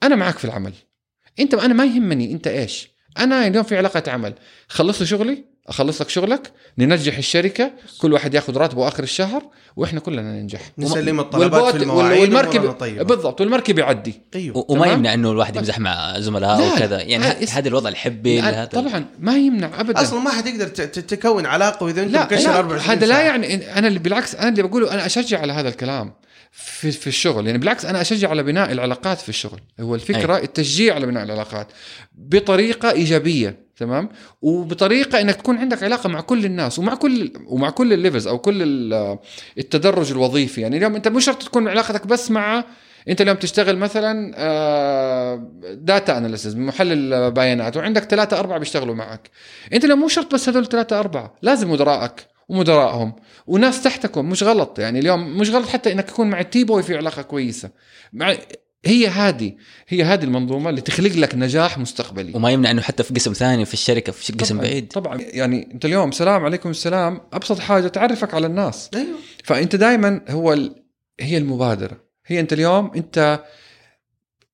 [0.02, 0.72] أنا معك في العمل.
[1.38, 2.90] انت أنا ما يهمني انت إيش.
[3.18, 4.34] أنا اليوم في علاقة عمل.
[4.68, 9.42] خلص لي شغلي؟ اخلص لك شغلك ننجح الشركة كل واحد ياخذ راتبه آخر الشهر
[9.76, 10.60] وإحنا كلنا ننجح.
[10.78, 13.02] نسلم الطلبات في المواعيد والمركب طيبة.
[13.02, 14.20] بالضبط والمركب يعدي.
[14.34, 14.64] أيوه.
[14.68, 19.36] وما؟ يمنع إنه الواحد يمزح مع زملائه لا، وكذا يعني هذا الوضع الحبي طبعا ما
[19.36, 20.02] يمنع ابدا.
[20.02, 23.20] أصلا ما حتقدر ت- ت- تكون علاقة وإذا أنت مكشر لا 24 هذا لا.
[23.20, 26.12] يعني أنا اللي بالعكس أنا اللي بقوله أنا أشجع على هذا الكلام
[26.52, 27.46] في في الشغل.
[27.46, 29.60] يعني بالعكس أنا أشجع على بناء العلاقات في الشغل.
[29.80, 30.42] هو الفكرة أي.
[30.44, 31.68] التشجيع على بناء العلاقات
[32.14, 33.69] بطريقة إيجابية.
[33.80, 34.08] تمام؟
[34.42, 38.62] وبطريقة إنك تكون عندك علاقة مع كل الناس ومع كل ومع كل الليفلز أو كل
[38.62, 39.18] ال-
[39.58, 40.60] التدرج الوظيفي.
[40.60, 42.64] يعني اليوم أنت مو شرط تكون علاقتك بس مع
[43.08, 44.30] أنت اليوم تشتغل مثلا
[45.74, 49.30] data analysis محلل بيانات وعندك ثلاثة أربعة بيشتغلوا معك.
[49.72, 53.12] أنت اليوم مو شرط بس هذول ثلاثة أربعة لازم مدراءك ومدراءهم
[53.46, 54.78] وناس تحتكم مش غلط.
[54.78, 57.70] يعني اليوم مش غلط حتى إنك تكون مع ال tea boy في علاقة كويسة.
[58.12, 58.36] مع
[58.84, 59.52] هي هذه
[59.88, 62.32] هي هذه المنظومة اللي تخلق لك نجاح مستقبلي.
[62.34, 64.88] وما يمنع إنه حتى في قسم ثاني في الشركة في قسم طبعاً- بعيد.
[64.88, 65.18] طبعا.
[65.20, 68.90] يعني أنت اليوم سلام عليكم السلام أبسط حاجة تعرفك على الناس.
[68.94, 69.06] أيوه.
[69.44, 70.84] فأنت دائما هو ال...
[71.20, 72.04] هي المبادرة.
[72.26, 73.44] هي أنت اليوم أنت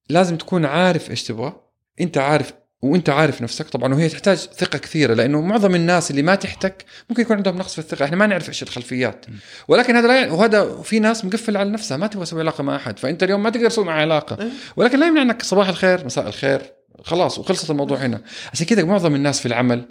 [0.08, 1.60] لازم تكون عارف إيش تبغى.
[2.00, 2.52] أنت عارف
[2.82, 7.22] وانت عارف نفسك طبعا وهي تحتاج ثقة كثيرة لأنه معظم الناس اللي ما تحتك ممكن
[7.22, 8.04] يكون عندهم نقص في الثقة.
[8.04, 9.26] إحنا ما نعرف إيش الخلفيات.
[9.68, 12.76] ولكن هذا لا يعني وهذا في ناس مقفل على نفسها ما تبغى تسوي علاقة مع
[12.76, 14.40] أحد فأنت اليوم ما تقدر تسوي معه علاقة.
[14.40, 14.52] أيوة.
[14.76, 16.62] ولكن لا يمنع انك صباح الخير مساء الخير
[17.04, 18.20] خلاص وخلصت الموضوع هنا.
[18.52, 19.88] عشان كذا معظم الناس في العمل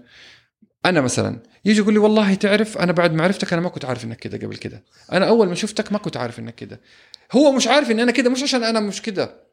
[0.86, 4.06] أنا مثلا يجي يقول لي والله تعرف أنا بعد ما عرفتك أنا ما كنت عارف
[4.06, 6.80] إنك كذا قبل كده أنا أول ما شفتك ما كنت عارف إنك كذا.
[7.32, 9.45] هو مش عارف إن أنا كذا مش عشان أنا مش كذا.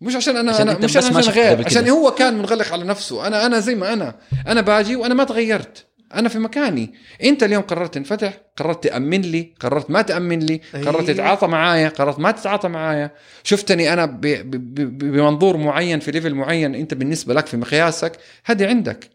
[0.00, 1.88] مش عشان أنا عشان أنا مش عشان شفت غير عشان.
[1.88, 3.26] هو كان منغلق على نفسه.
[3.26, 4.14] أنا أنا زي ما أنا.
[4.48, 5.86] أنا باجي وأنا ما تغيرت.
[6.14, 6.94] أنا في مكاني.
[7.24, 11.10] أنت اليوم قررت تنفتح قررت تأمن لي قررت ما تأمن لي قررت.
[11.10, 13.10] تتعاطى معايا قررت ما تتعاطى معايا.
[13.42, 18.12] شفتني أنا ب- ب- ب- بمنظور معين في ليفل معين أنت بالنسبة لك في مقياسك
[18.44, 19.10] هذه عندك.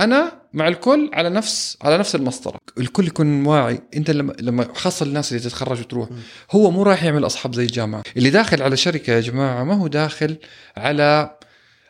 [0.00, 2.58] أنا مع الكل على نفس على نفس المسطرة.
[2.78, 3.80] الكل يكون واعي.
[3.96, 6.08] أنت لما لما خاصة الناس اللي تتخرج وتروح
[6.50, 8.02] هو مو رايح يعمل أصحاب زي الجامعة.
[8.16, 10.36] اللي داخل على شركة يا جماعة ما هو داخل
[10.76, 11.36] على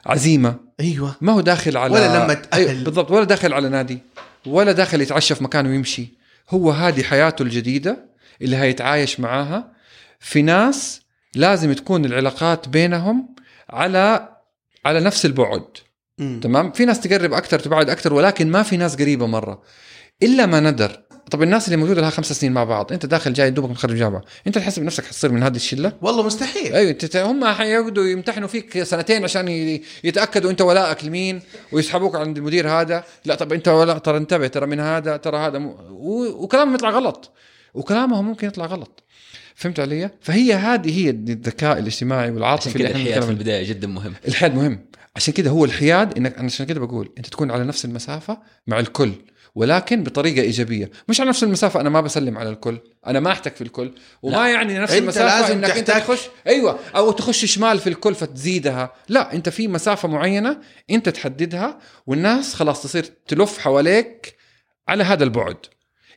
[0.06, 0.56] عزيمة.
[0.80, 1.16] أيوه.
[1.20, 2.42] ما هو داخل على ولا أهل.
[2.54, 3.10] أيوة بالضبط.
[3.10, 3.98] ولا داخل على نادي.
[4.46, 6.08] ولا داخل يتعشى في مكان ويمشي.
[6.50, 8.10] هو هذه حياته الجديدة
[8.42, 9.72] اللي هيتعايش معاها.
[10.20, 11.02] في ناس
[11.34, 13.34] لازم تكون العلاقات بينهم
[13.70, 14.28] على
[14.84, 15.64] على نفس البعد.
[16.20, 16.40] مم.
[16.40, 19.62] تمام؟ في ناس تقرب أكثر تبعد أكثر ولكن ما في ناس قريبة مرة.
[20.22, 21.02] إلا ما ندر.
[21.30, 24.22] طب الناس اللي موجودة لها خمس سنين مع بعض أنت داخل جاي دوبك متخرج جامعة.
[24.46, 26.74] أنت تحسب نفسك حتصير من هذه الشلة؟ والله مستحيل.
[26.74, 29.48] أيوه انت هم حيقعدوا يمتحنوا فيك سنتين عشان
[30.04, 31.42] يتأكدوا أنت ولائك لمين
[31.72, 33.04] ويسحبوك عند المدير هذا.
[33.24, 35.66] لا طب أنت ولا ترى انتبه ترى من هذا ترى هذا م...
[35.90, 36.24] و...
[36.44, 37.30] وكلامهم يطلع غلط.
[37.74, 39.02] وكلامهم ممكن يطلع غلط.
[39.54, 43.30] فهمت علي؟ فهي هذه هي الذكاء الاجتماعي والعاطفي اللي إحنا الحياد في.
[43.30, 44.14] البداية جدا مهم.
[44.28, 44.89] الحياد مهم.
[45.16, 48.80] عشان كده هو الحياد انك أنا عشان كده بقول أنت تكون على نفس المسافة مع
[48.80, 49.12] الكل
[49.54, 53.56] ولكن بطريقة إيجابية مش على نفس المسافة أنا ما بسلم على الكل أنا ما أحتك
[53.56, 53.92] في الكل
[54.22, 54.48] وما لا.
[54.48, 56.04] يعني نفس أنت المسافة لازم إنك أنت تحتك.
[56.04, 60.58] تخش أيوه أو تخش شمال في الكل فتزيدها لا أنت في مسافة معينة
[60.90, 64.36] أنت تحددها والناس خلاص تصير تلف حواليك
[64.88, 65.56] على هذا البعد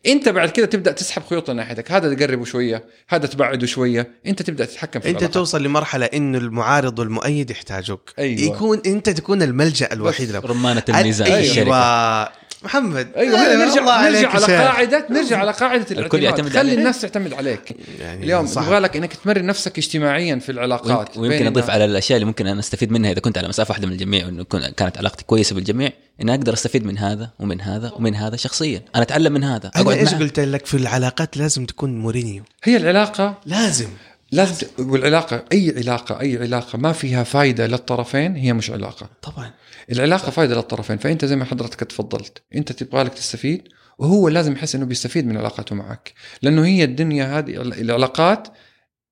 [0.06, 4.66] انت بعد كده تبدأ تسحب خيوط ناحيتك هذا تقربه شوية هذا تبعده شوية انت تبدأ
[4.66, 5.34] تتحكم في انت العلاقات.
[5.34, 8.56] توصل لمرحلة انه المعارض والمؤيد يحتاجوك أيوة.
[8.56, 11.39] يكون انت تكون الملجأ الوحيد له رمانة الميزان أيوة.
[11.39, 13.07] الشركة محمد.
[13.18, 14.45] أيوه نرجع نرجع على.
[14.45, 16.24] قاعدة نرجع على قاعدة الاعتماد.
[16.24, 16.78] يعتمد خلي عليك.
[16.80, 17.76] الناس تعتمد عليك.
[17.99, 18.45] يعني اليوم.
[18.45, 21.70] يبغى لك إنك تمرن نفسك اجتماعيا في العلاقات ويمكن, أضيف.
[21.70, 24.43] على الأشياء اللي ممكن أنا أستفيد منها إذا كنت على مسافة واحدة من الجميع وإنه
[24.43, 25.91] كن- كانت علاقتي كويسة بالجميع
[26.22, 28.82] إني أقدر أستفيد من هذا ومن هذا ومن هذا شخصيا.
[28.95, 32.78] أنا أتعلم من هذا أنا أقعد إيش قلت لك في العلاقات لازم تكون مورينيو هي
[32.78, 33.88] العلاقة لازم.
[34.32, 39.09] لازم والعلاقه أي علاقه أي علاقة ما فيها فايدة للطرفين هي مش علاقة.
[39.22, 39.51] طبعا.
[39.91, 43.67] العلاقة فايدة للطرفين فأنت زي ما حضرتك تفضلت أنت تبغى لك تستفيد
[43.97, 48.47] وهو لازم يحس إنه بيستفيد من علاقاته معك لأنه هي الدنيا هذه العلاقات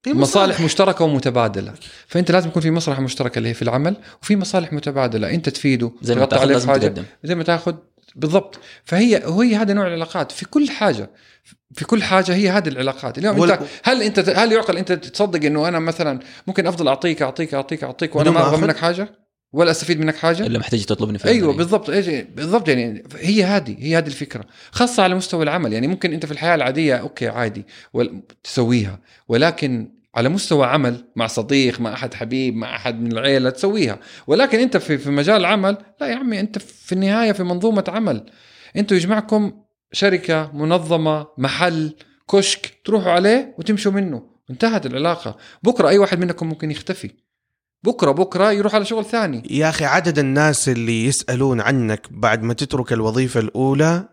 [0.04, 0.62] في مصالح.
[0.62, 1.74] مشتركة ومتبادلة
[2.08, 5.92] فأنت لازم يكون في مصلحة مشتركة اللي هي في العمل وفي مصالح متبادلة أنت تفيده
[6.02, 7.04] زي ما تأخذ لازم حاجة، تقدم.
[7.24, 7.76] زي ما تأخذ
[8.16, 8.60] بالضبط.
[8.84, 11.10] فهي وهي هذا نوع العلاقات في كل حاجة
[11.74, 13.18] في كل حاجة هي هذه العلاقات.
[13.18, 17.54] اليوم أنت هل أنت هل يعقل أنت تصدق إنه أنا مثلا ممكن أفضل أعطيك أعطيك
[17.54, 19.21] أعطيك أعطيك وأنا ما أبغى؟ منك حاجة؟
[19.54, 21.54] ولا أستفيد منك حاجة؟ إلا محتاج تطلبني في أيوه.
[21.54, 21.90] بالضبط.
[22.36, 25.74] بالضبط يعني هي هذه هي هذه الفكرة خاصة على مستوى العمل.
[25.74, 27.66] يعني ممكن أنت في الحياة العادية أوكي عادي
[28.44, 34.00] تسويها ولكن على مستوى عمل مع صديق مع أحد حبيب مع أحد من العيلة تسويها.
[34.28, 38.26] ولكن أنت في في مجال العمل لا يا عمي أنت في النهاية في منظومة عمل.
[38.78, 39.52] أنتوا يجمعكم
[39.92, 41.96] شركة منظمة محل
[42.32, 44.24] كشك تروحوا عليه وتمشوا منه.
[44.50, 45.38] انتهت العلاقة.
[45.64, 47.12] بكرة أي واحد منكم ممكن يختفي.
[47.84, 49.44] بكرة بكرة يروح على شغل ثاني.
[49.50, 54.04] يا أخي عدد الناس اللي يسألون عنك بعد ما تترك الوظيفة الأولى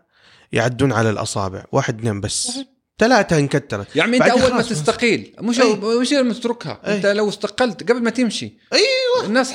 [0.51, 1.63] يعدون على الأصابع.
[1.71, 2.51] واحد اثنين بس.
[2.99, 3.95] ثلاثة انكترت.
[3.95, 4.61] يا عمي انت أول ما.
[4.61, 5.35] تستقيل.
[5.41, 5.73] مش أي.
[6.01, 6.79] مش لما تتركها.
[6.87, 6.95] أي.
[6.95, 8.57] أنت لو استقلت قبل ما تمشي.
[8.73, 9.27] أيوه.
[9.27, 9.51] الناس.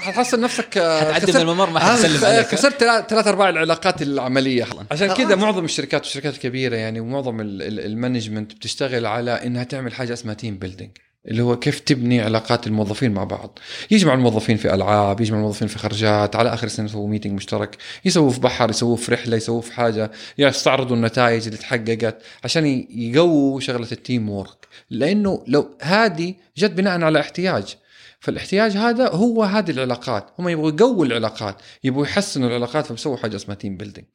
[0.00, 2.46] حتحصل نفسك آه، حتعدي من الممر ما آه، حتسلم آه، عليك.
[2.46, 2.78] خسرت
[3.10, 4.66] ثلاث ارباع العلاقات العملية.
[4.90, 5.18] عشان خلاص.
[5.18, 10.12] كذا معظم الشركات والشركات الكبيرة يعني ومعظم ال- ال- المanagement بتشتغل على إنها تعمل حاجة
[10.12, 10.90] اسمها team building
[11.28, 13.58] اللي هو كيف تبني علاقات الموظفين مع بعض.
[13.90, 18.30] يجمع الموظفين في ألعاب يجمع الموظفين في خرجات على آخر السنة يسووا meeting مشترك يسووا
[18.30, 23.88] في بحر يسووا في رحلة يسووا في حاجة يستعرضوا النتائج اللي تحققت عشان يقووا شغلة
[23.92, 27.76] ال teamwork لأنه لو هذه جت بناء على احتياج.
[28.20, 30.30] فالاحتياج هذا هو هذه العلاقات.
[30.38, 34.06] هم يبغوا يقووا العلاقات يبغوا يحسنوا العلاقات فبيسووا حاجة اسمها team building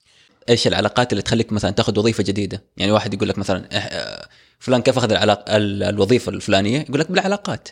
[0.49, 3.70] إيش العلاقات اللي تخليك مثلا تاخذ وظيفة جديدة؟ يعني واحد يقول لك مثلا
[4.60, 5.45] فلان كيف أخذ العلاق...
[5.49, 7.70] ال- الوظيفة الفلانية؟ يقول لك بالعلاقات.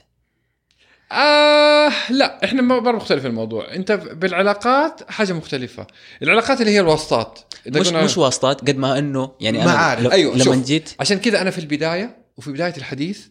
[1.12, 3.74] آه لا إحنا مرة مختلف الموضوع.
[3.76, 5.88] أنت بالعلاقات حاجة مختلفة.
[6.24, 7.40] العلاقات اللي هي الواسطات.
[7.68, 10.02] مش قلنا- مش واسطات قد ما إنه يعني أنا معارف.
[10.04, 10.66] لو- أيوة، لما شوف.
[10.66, 13.26] جيت عشان كذا أنا في البداية وفي بداية الحديث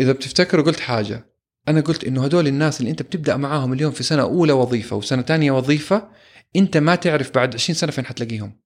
[0.00, 1.34] إذا بتفتكروا قلت حاجة.
[1.68, 5.22] أنا قلت إنه هدول الناس اللي أنت بتبدأ معاهم اليوم في سنة أولى وظيفة وسنة
[5.22, 6.08] ثانية وظيفة
[6.56, 8.60] أنت ما تعرف بعد 20 سنة فين حتلاقيهم.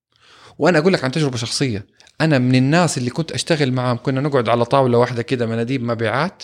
[0.58, 1.86] وأنا أقول لك عن تجربة شخصية.
[2.20, 3.96] أنا من الناس اللي كنت أشتغل معاهم.
[3.96, 6.42] كنا نقعد على طاولة واحدة كده مناديب مبيعات.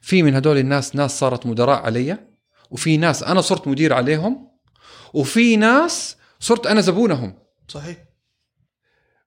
[0.00, 2.18] في من هدول الناس ناس صارت مدراء علي
[2.70, 4.48] وفي ناس أنا صرت مدير عليهم
[5.14, 7.34] وفي ناس صرت أنا زبونهم.
[7.68, 7.96] صحيح.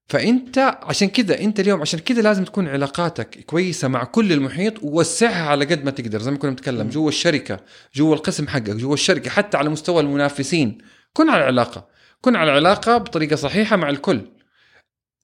[0.08, 5.50] فأنت عشان كذا أنت اليوم عشان كذا لازم تكون علاقاتك كويسة مع كل المحيط ووسعها
[5.50, 6.22] على قد ما تقدر.
[6.22, 7.60] زي ما كنا نتكلم جوا الشركة
[7.96, 10.78] جوا القسم حقك جوا الشركة حتى على مستوى المنافسين.
[11.14, 11.88] كن على علاقه
[12.22, 14.22] كن على علاقه بطريقة صحيحة مع الكل.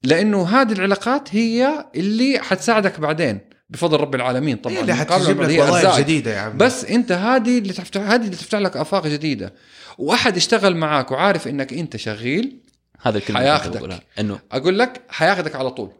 [0.06, 3.40] لأنه هذه العلاقات هي اللي حتساعدك بعدين
[3.70, 4.76] بفضل رب العالمين طبعا.
[4.76, 5.98] هي اللي حتجيب هي لك وظائف.
[6.00, 9.54] جديدة يا عم بس أنت هذه اللي تفتح هذه اللي تفتح لك آفاق جديدة.
[9.98, 12.60] وأحد اشتغل معاك وعارف إنك أنت شغيل
[13.02, 14.04] هذا الكلمة حياخدك.
[14.20, 15.92] إنه أقول لك حياخذك على طول.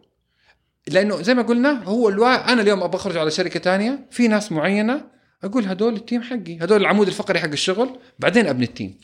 [0.88, 2.52] لأنه زي ما قلنا هو الوا...
[2.52, 5.00] أنا اليوم أبغى أخرج على شركة تانية في ناس معينة
[5.44, 8.98] أقول هدول ال team حقي هدول العمود الفقري حق الشغل بعدين أبني ال team.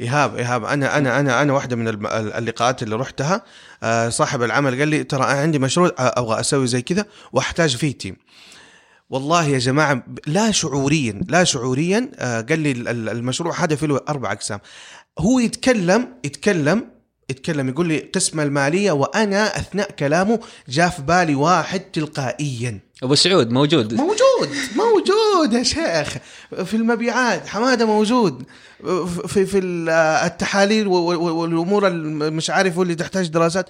[0.00, 3.42] إيهاب إيهاب أنا أنا أنا أنا واحدة من اللقاءات اللي رحتها.
[3.82, 7.98] آه، صاحب العمل قال لي ترى أنا عندي مشروع أبغى أسوي زي كذا وأحتاج فيه
[7.98, 8.16] تيم.
[9.10, 13.76] والله يا جماعة ب- لا شعوريا لا شعوريا آه، قال لي ال- ال- المشروع هذا
[13.76, 14.60] فيه له أربع أقسام.
[15.18, 16.93] هو يتكلم يتكلم
[17.30, 22.80] يتكلم يقول لي قسم المالية وأنا أثناء كلامه جاء في بالي واحد تلقائيا.
[23.02, 23.94] أبو سعود موجود.
[23.94, 26.16] موجود موجود يا شيخ.
[26.64, 28.42] في المبيعات حمادة موجود.
[29.28, 29.88] في في ال-
[30.26, 31.90] التحاليل والأمور
[32.30, 33.68] مش عارف اللي تحتاج دراسات.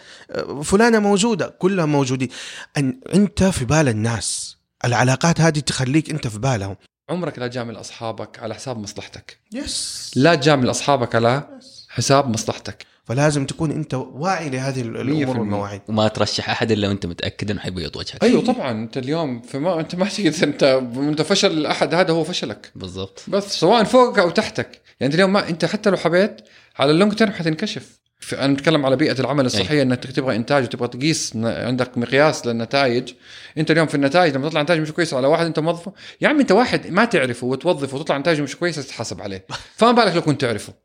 [0.63, 2.29] فلانة موجودة كلها موجودين.
[2.77, 4.57] أن أنت في بال الناس.
[4.85, 6.77] العلاقات هذه تخليك أنت في بالهم.
[7.11, 9.39] عمرك لا تجامل أصحابك على حساب مصلحتك.
[9.53, 11.49] يس لا تجامل أصحابك على
[11.89, 12.87] حساب مصلحتك.
[13.05, 15.39] فلازم تكون انت واعي لهذه الأمور.
[15.39, 15.81] والمواعيد.
[15.89, 19.95] وما ترشح أحد إلا وأنت متأكد إنه حيبيض وجهك أيوه طبعا أنت اليوم فما أنت
[19.95, 20.63] ما تقدر أنت
[20.97, 22.73] أنت فشل الأحد هذا هو فشلك.
[22.75, 23.25] بالضبط.
[23.29, 24.71] بس سواء فوقك أو تحتك.
[25.01, 26.41] يعني أنت اليوم ما أنت حتى لو حبيت
[26.79, 28.05] على ال long term حتنكشف.
[28.33, 33.13] أنا بتكلم على بيئة العمل الصحية إنك تبغى إنتاج وتبغى تقيس عندك مقياس للنتائج.
[33.59, 35.93] أنت اليوم في النتائج لما تطلع نتائج مش كويسة على واحد أنت موظفه.
[36.21, 39.47] يا عم أنت واحد ما تعرفه وتوظفه وتطلع نتائجه مش كويسة تتحاسب عليه.
[39.77, 40.84] فما بالك لو كنت تعرفه.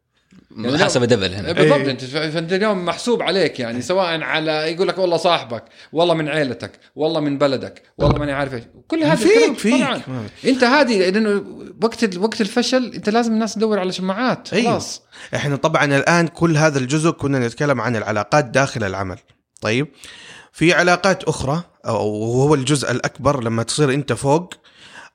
[0.52, 1.52] محاسبه double هنا.
[1.52, 1.80] بالضبط.
[1.80, 1.91] إيه.
[1.91, 6.72] أنت فأنت اليوم محسوب عليك يعني سواء على يقول لك والله صاحبك والله من عيلتك
[6.95, 8.64] والله من بلدك والله ماني عارف إيش.
[8.88, 9.82] كل هذا فيك فيك.
[9.82, 10.02] طبعا.
[10.45, 11.43] أنت هذه لأنه
[11.84, 14.72] وقت وقت الفشل أنت لازم الناس تدور على شماعات أيوه.
[14.72, 15.02] خلاص.
[15.36, 19.18] إحنا طبعا الآن كل هذا الجزء كنا نتكلم عن العلاقات داخل العمل.
[19.62, 19.88] طيب.
[20.52, 24.54] في علاقات أخرى وهو الجزء الأكبر لما تصير أنت فوق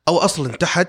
[0.08, 0.88] أو أصلا تحت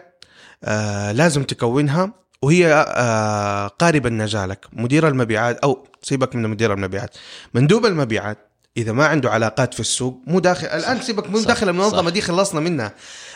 [0.64, 2.25] آه لازم تكونها.
[2.42, 7.16] وهي آه قارب النجاة لك مدير المبيعات أو سيبك من مدير المبيعات
[7.54, 8.38] مندوب المبيعات
[8.78, 12.10] إذا ما عنده علاقات في السوق مو داخل الآن سيبك من داخل المنظمة صح.
[12.10, 12.94] دي خلصنا منها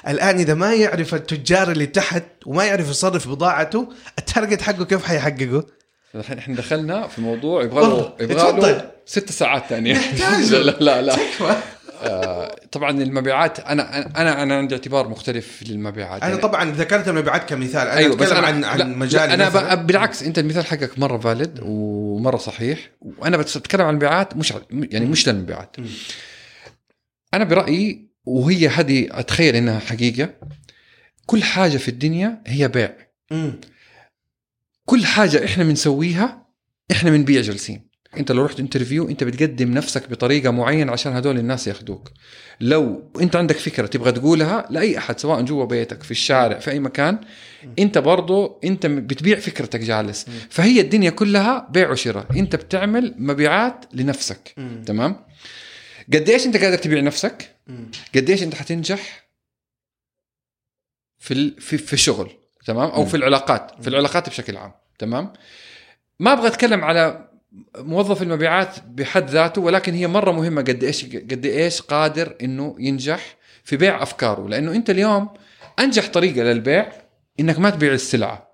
[0.07, 3.89] الآن إذا ما يعرف التجار اللي تحت وما يعرف يصرف بضاعته
[4.19, 5.65] التارجت حقه كيف حيحققه
[6.15, 8.91] الحين إحنا دخلنا في موضوع يبغى له يبغى له.
[9.05, 9.93] ست ساعات ثانية.
[10.51, 11.17] لا لا لا
[12.71, 17.87] طبعا المبيعات أنا أنا أنا عندي اعتبار مختلف للمبيعات أنا يعني طبعا ذكرت المبيعات كمثال
[17.87, 21.59] أنا أيوة بس أنا عن لا، عن مجال أنا بالعكس أنت المثال حقك مرة فالid
[21.61, 25.75] ومرة صحيح وأنا بتكلم عن المبيعات مش يعني مش للمبيعات.
[27.33, 30.29] أنا برأيي وهي هذه أتخيل إنها حقيقة
[31.25, 32.95] كل حاجة في الدنيا هي بيع.
[34.85, 36.47] كل حاجة إحنا بنسويها
[36.91, 37.88] إحنا بنبيع جالسين.
[38.17, 42.11] انت لو رحت انترفيو انت بتقدم نفسك بطريقة معينة عشان هدول الناس ياخذوك
[42.61, 46.79] لو انت عندك فكرة تبغى تقولها لأي أحد سواء جوا بيتك في الشارع في أي
[46.79, 47.19] مكان
[47.79, 50.25] انت برضو انت بتبيع فكرتك جالس.
[50.49, 52.25] فهي الدنيا كلها بيع وشراء.
[52.37, 54.55] انت بتعمل مبيعات لنفسك.
[54.85, 55.25] تمام؟
[56.13, 57.91] قد إيش انت قادر تبيع نفسك؟ مم.
[58.15, 59.29] قد إيش انت حتنجح
[61.17, 61.61] في ال...
[61.61, 62.31] في في الشغل؟
[62.65, 63.81] تمام؟ أو في العلاقات.
[63.81, 64.71] في العلاقات بشكل عام.
[64.99, 65.33] تمام؟
[66.19, 67.28] ما أبغى أتكلم على
[67.77, 73.35] موظف المبيعات بحد ذاته ولكن هي مرة مهمة قد إيش قد إيش قادر إنه ينجح
[73.63, 74.47] في بيع أفكاره.
[74.47, 75.29] لأنه أنت اليوم
[75.79, 76.91] أنجح طريقة للبيع
[77.39, 78.49] إنك ما تبيع السلعة.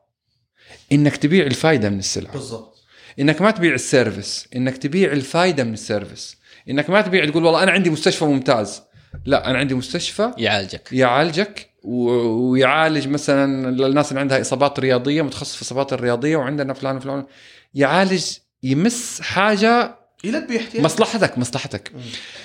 [0.91, 2.33] إنك تبيع الفائده من السلعة.
[2.33, 2.75] بالضبط.
[3.19, 4.47] إنك ما تبيع ال service.
[4.55, 6.37] إنك تبيع الفائده من ال service.
[6.69, 8.81] إنك ما تبيع تقول والله أنا عندي مستشفى ممتاز.
[9.25, 10.89] لا أنا عندي مستشفى يعالجك.
[10.91, 17.25] يعالجك ويعالج مثلا للناس اللي عندها إصابات رياضية متخصص في الاصابات الرياضية وعندنا فلان وفلان.
[17.73, 18.25] يعالج
[18.65, 21.91] يمس حاجة يلبي احتياج مصلحتك مصلحتك.
[21.95, 22.01] مم.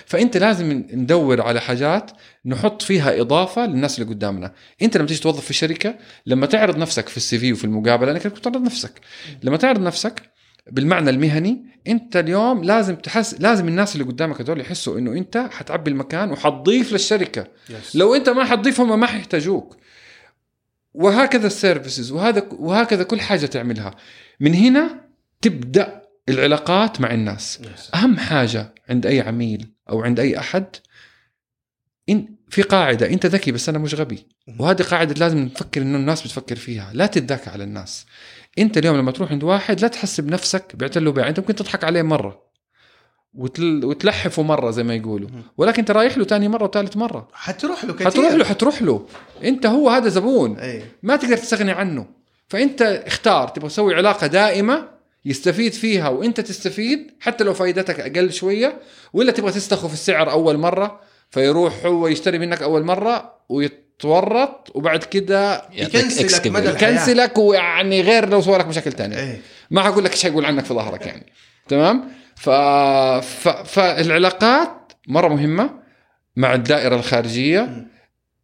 [0.07, 2.11] فأنت لازم ندور على حاجات
[2.47, 4.53] نحط فيها إضافة للناس اللي قدامنا.
[4.83, 5.95] أنت لما تيجي توظف في شركة
[6.27, 9.01] لما تعرض نفسك في ال CV وفي المقابلة انك تعرض نفسك.
[9.43, 10.23] لما تعرض نفسك
[10.71, 15.91] بالمعنى المهني أنت اليوم لازم تحس لازم الناس اللي قدامك هذول يحسوا إنه أنت حتعبي
[15.91, 17.47] المكان وحتضيف للشركة.
[17.71, 17.97] yes.
[17.97, 19.77] لو أنت ما حتضيف هم ما حيحتاجوك.
[20.95, 23.95] وهكذا ال services وهذا وهكذا كل حاجة تعملها.
[24.41, 25.01] من هنا
[25.43, 27.63] تبدأ العلاقات مع الناس.
[27.95, 30.67] أهم حاجة عند أي عميل أو عند أي أحد
[32.09, 34.27] إن في قاعدة أنت ذكي بس أنا مش غبي.
[34.59, 36.91] وهذه قاعدة لازم نفكر إنه الناس بتفكر فيها.
[36.95, 38.07] لا تتذاكى على الناس.
[38.59, 41.29] أنت اليوم لما تروح عند واحد لا تحسب نفسك بعت له بيع.
[41.29, 42.51] أنت ممكن تضحك عليه مرة.
[43.35, 43.85] وتل...
[43.85, 45.29] وتلحفه مرة زي ما يقولوا.
[45.57, 47.29] ولكن أنت رايح له ثاني مرة وثالث مرة.
[47.33, 48.07] حتروح له كثير.
[48.07, 49.07] حتروح له حتروح له.
[49.45, 50.57] أنت هو هذا زبون.
[50.57, 52.07] اي ما تقدر تستغني عنه.
[52.49, 58.81] فأنت اختار تبغى تسوي علاقة دائمة يستفيد فيها وانت تستفيد حتى لو فائدتك أقل شوية
[59.13, 65.63] ولا تبغى تستخف السعر أول مرة فيروح هو يشتري منك أول مرة ويتورط وبعد كده
[65.73, 66.47] يكنسلك.
[66.47, 66.69] مدى.
[66.69, 69.41] يكنسلك ويعني غير لو سوى لك مشاكل ثانية اي
[69.71, 71.27] ما حقول لك إيش حيقول عنك في ظهرك يعني
[71.69, 72.51] تمام ف...
[72.51, 73.49] ف...
[73.49, 75.71] فالعلاقات مرة مهمة
[76.37, 77.87] مع الدائرة الخارجية.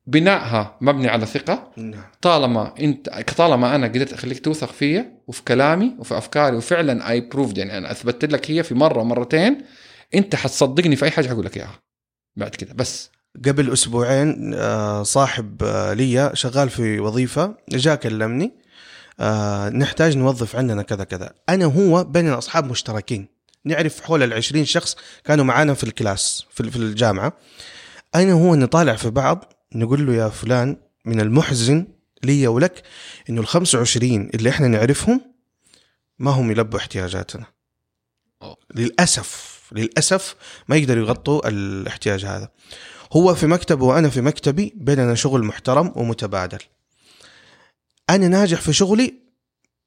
[0.07, 1.71] بنائها مبني على ثقة.
[1.77, 2.03] نعم.
[2.23, 7.59] طالما انت طالما أنا قدرت أخليك توثق فيا وفي كلامي وفي أفكاري وفعلا اي بروفد
[7.59, 9.63] يعني أنا أثبتت لك هي في مرة ومرتين
[10.15, 11.81] انت حتصدقني في أي حاجة حقول لك إياها.
[12.37, 13.11] بعد كده بس.
[13.47, 18.53] قبل أسبوعين آه، صاحب آه، لي شغال في وظيفة جاء كلمني
[19.21, 21.33] آه، نحتاج نوظف عندنا كذا كذا.
[21.49, 23.29] أنا وهو بيننا اصحاب مشتركين.
[23.65, 27.33] نعرف حول العشرين شخص كانوا معانا في الكلاس في الجامعة.
[28.15, 31.87] أنا وهو نطالع في بعض نقول له يا فلان من المحزن
[32.25, 32.83] لي ولك
[33.31, 35.21] إنه ال 25 اللي إحنا نعرفهم
[36.19, 37.47] ما هم يلبوا احتياجاتنا.
[38.43, 38.57] أوه.
[38.75, 40.37] للأسف للأسف
[40.69, 42.49] ما يقدروا يغطوا الاحتياج هذا.
[43.13, 46.59] هو في مكتبه وأنا في مكتبي بيننا شغل محترم ومتبادل.
[48.11, 49.15] أنا ناجح في شغلي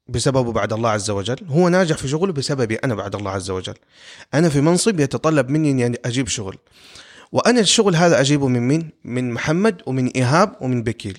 [0.08, 1.36] بسببه بعد الله عز وجل.
[1.46, 3.74] هو ناجح في شغله بسببي أنا بعد الله عز وجل.
[4.34, 6.58] أنا في منصب يتطلب مني إني أجيب شغل.
[7.32, 11.18] وأنا الشغل هذا أجيبه من مين؟ من محمد ومن إيهاب ومن بكيل.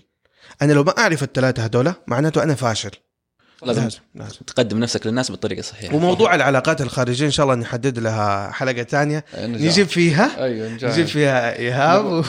[0.61, 2.91] أنا لو ما أعرف الثلاثه هذول معناته أنا فاشل.
[3.65, 4.37] لازم لازم.
[4.47, 5.95] تقدم نفسك للناس بالطريقة الصحيحة.
[5.95, 9.25] وموضوع العلاقات الخارجية إن شاء الله نحدد لها حلقة ثانية.
[9.37, 10.91] نجيب فيها؟ أيوه نجاح.
[10.91, 12.23] نجيب فيها إيهاب؟ و...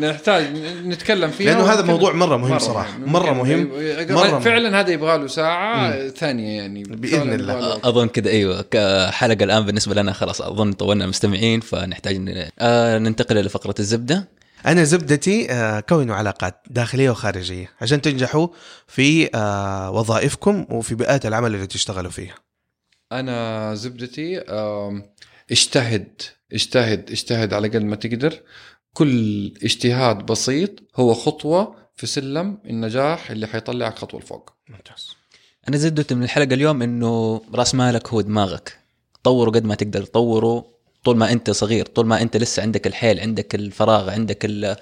[0.00, 0.44] نحتاج
[0.84, 3.70] نتكلم فيها لأنه هذا موضوع مرة مهم صراحة مرة مهم
[4.10, 6.84] مرة فعلا هذا يبغى له ساعة ثانية يعني.
[6.84, 7.80] فعلاً الله.
[7.84, 13.74] أظن كذا أيوه كحلقة الآن بالنسبة لنا خلاص أظن طولنا مستمعين فنحتاج آه ننتقل لفقره
[13.78, 14.28] الزبدة.
[14.66, 18.48] أنا زبدتي آه، كونوا علاقات داخلية وخارجية عشان تنجحوا
[18.86, 22.34] في آه، وظائفكم وفي بيئات العمل اللي تشتغلوا فيها.
[23.12, 24.40] أنا زبدتي
[25.50, 26.22] اجتهد
[26.52, 28.40] اجتهد اجتهد على قد ما تقدر.
[28.92, 34.52] كل اجتهاد بسيط هو خطوة في سلم النجاح اللي حيطلعك خطوة لفوق.
[34.68, 35.16] ممتاز.
[35.68, 38.78] أنا زدت من الحلقة اليوم إنه رأس مالك هو دماغك.
[39.22, 40.77] طوره قد ما تقدر طوره
[41.08, 44.76] طول ما أنت صغير طول ما أنت لسه عندك الحيل عندك الفراغ عندك ال-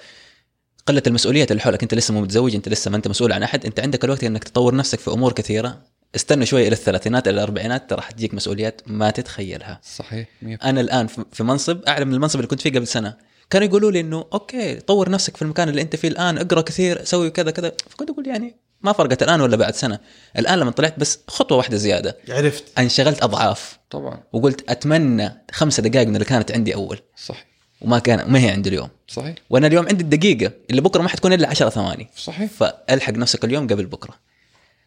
[0.85, 1.83] قلة المسؤوليات اللي حولك.
[1.83, 3.65] أنت لسه مو متزوج أنت لسه ما أنت مسؤول عن أحد.
[3.65, 5.81] أنت عندك الوقت إنك تطور نفسك في أمور كثيرة.
[6.15, 9.79] استنى شوي إلى الثلاثينات إلى الأربعينات ترى حتجيك مسؤوليات ما تتخيلها.
[9.83, 13.17] صحيح مية أنا الآن في في منصب اعلى من المنصب اللي كنت فيه قبل سنة.
[13.49, 17.03] كانوا يقولوا لي إنه okay طور نفسك في المكان اللي أنت فيه الآن اقرأ كثير
[17.03, 17.71] سوي كذا كذا.
[17.89, 19.99] فكنت أقول يعني ما فرقت الآن ولا بعد سنة.
[20.37, 22.17] الآن لما طلعت بس خطوة واحدة زيادة.
[22.29, 22.63] عرفت.
[22.79, 23.79] انشغلت أضعاف.
[23.89, 24.23] طبعا.
[24.33, 26.99] وقلت أتمنى خمسة دقائق من اللي كانت عندي أول.
[27.15, 27.45] صح
[27.81, 28.89] وما كان ما هي عندي اليوم.
[29.07, 29.35] صحيح.
[29.49, 30.51] وأنا اليوم عندي الدقيقة.
[30.69, 32.09] اللي بكرة ما حتكون إلا 10 ثواني.
[32.17, 32.51] صحيح.
[32.51, 34.13] فألحق نفسك اليوم قبل بكرة.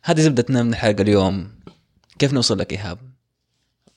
[0.04, 1.50] هذه زبدتنا من الحلقة اليوم.
[2.18, 2.98] كيف نوصل لك إيهاب؟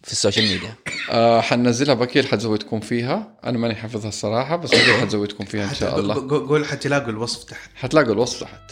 [0.04, 0.76] في السوشيال ميديا.
[1.12, 1.94] آه حننزلها.
[1.94, 3.38] بكير حتزودكم فيها.
[3.44, 6.14] أنا ماني حافظها الصراحة بس بكير حتزودكم فيها إن شاء الله.
[6.30, 7.70] قول حتلاقوا الوصف تحت.
[7.76, 8.72] حتلاقوا الوصف تحت.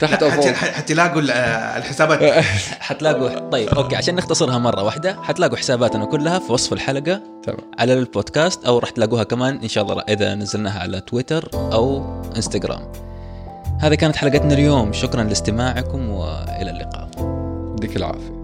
[0.00, 0.46] تحت أو فوق.
[0.46, 2.44] حت- حتلاقوا آه، الحسابات.
[2.88, 7.58] حتلاقوا طيب okay عشان نختصرها مرة واحدة حتلاقوا حساباتنا كلها في وصف الحلقة تمام.
[7.78, 12.04] على البودكاست أو راح تلاقوها كمان إن شاء الله إذا نزلناها على تويتر أو
[12.36, 12.92] إنستغرام.
[13.80, 14.92] هذه كانت حلقتنا اليوم.
[14.92, 17.08] شكرا لاستماعكم وإلى اللقاء.
[17.76, 18.43] يديك العافية.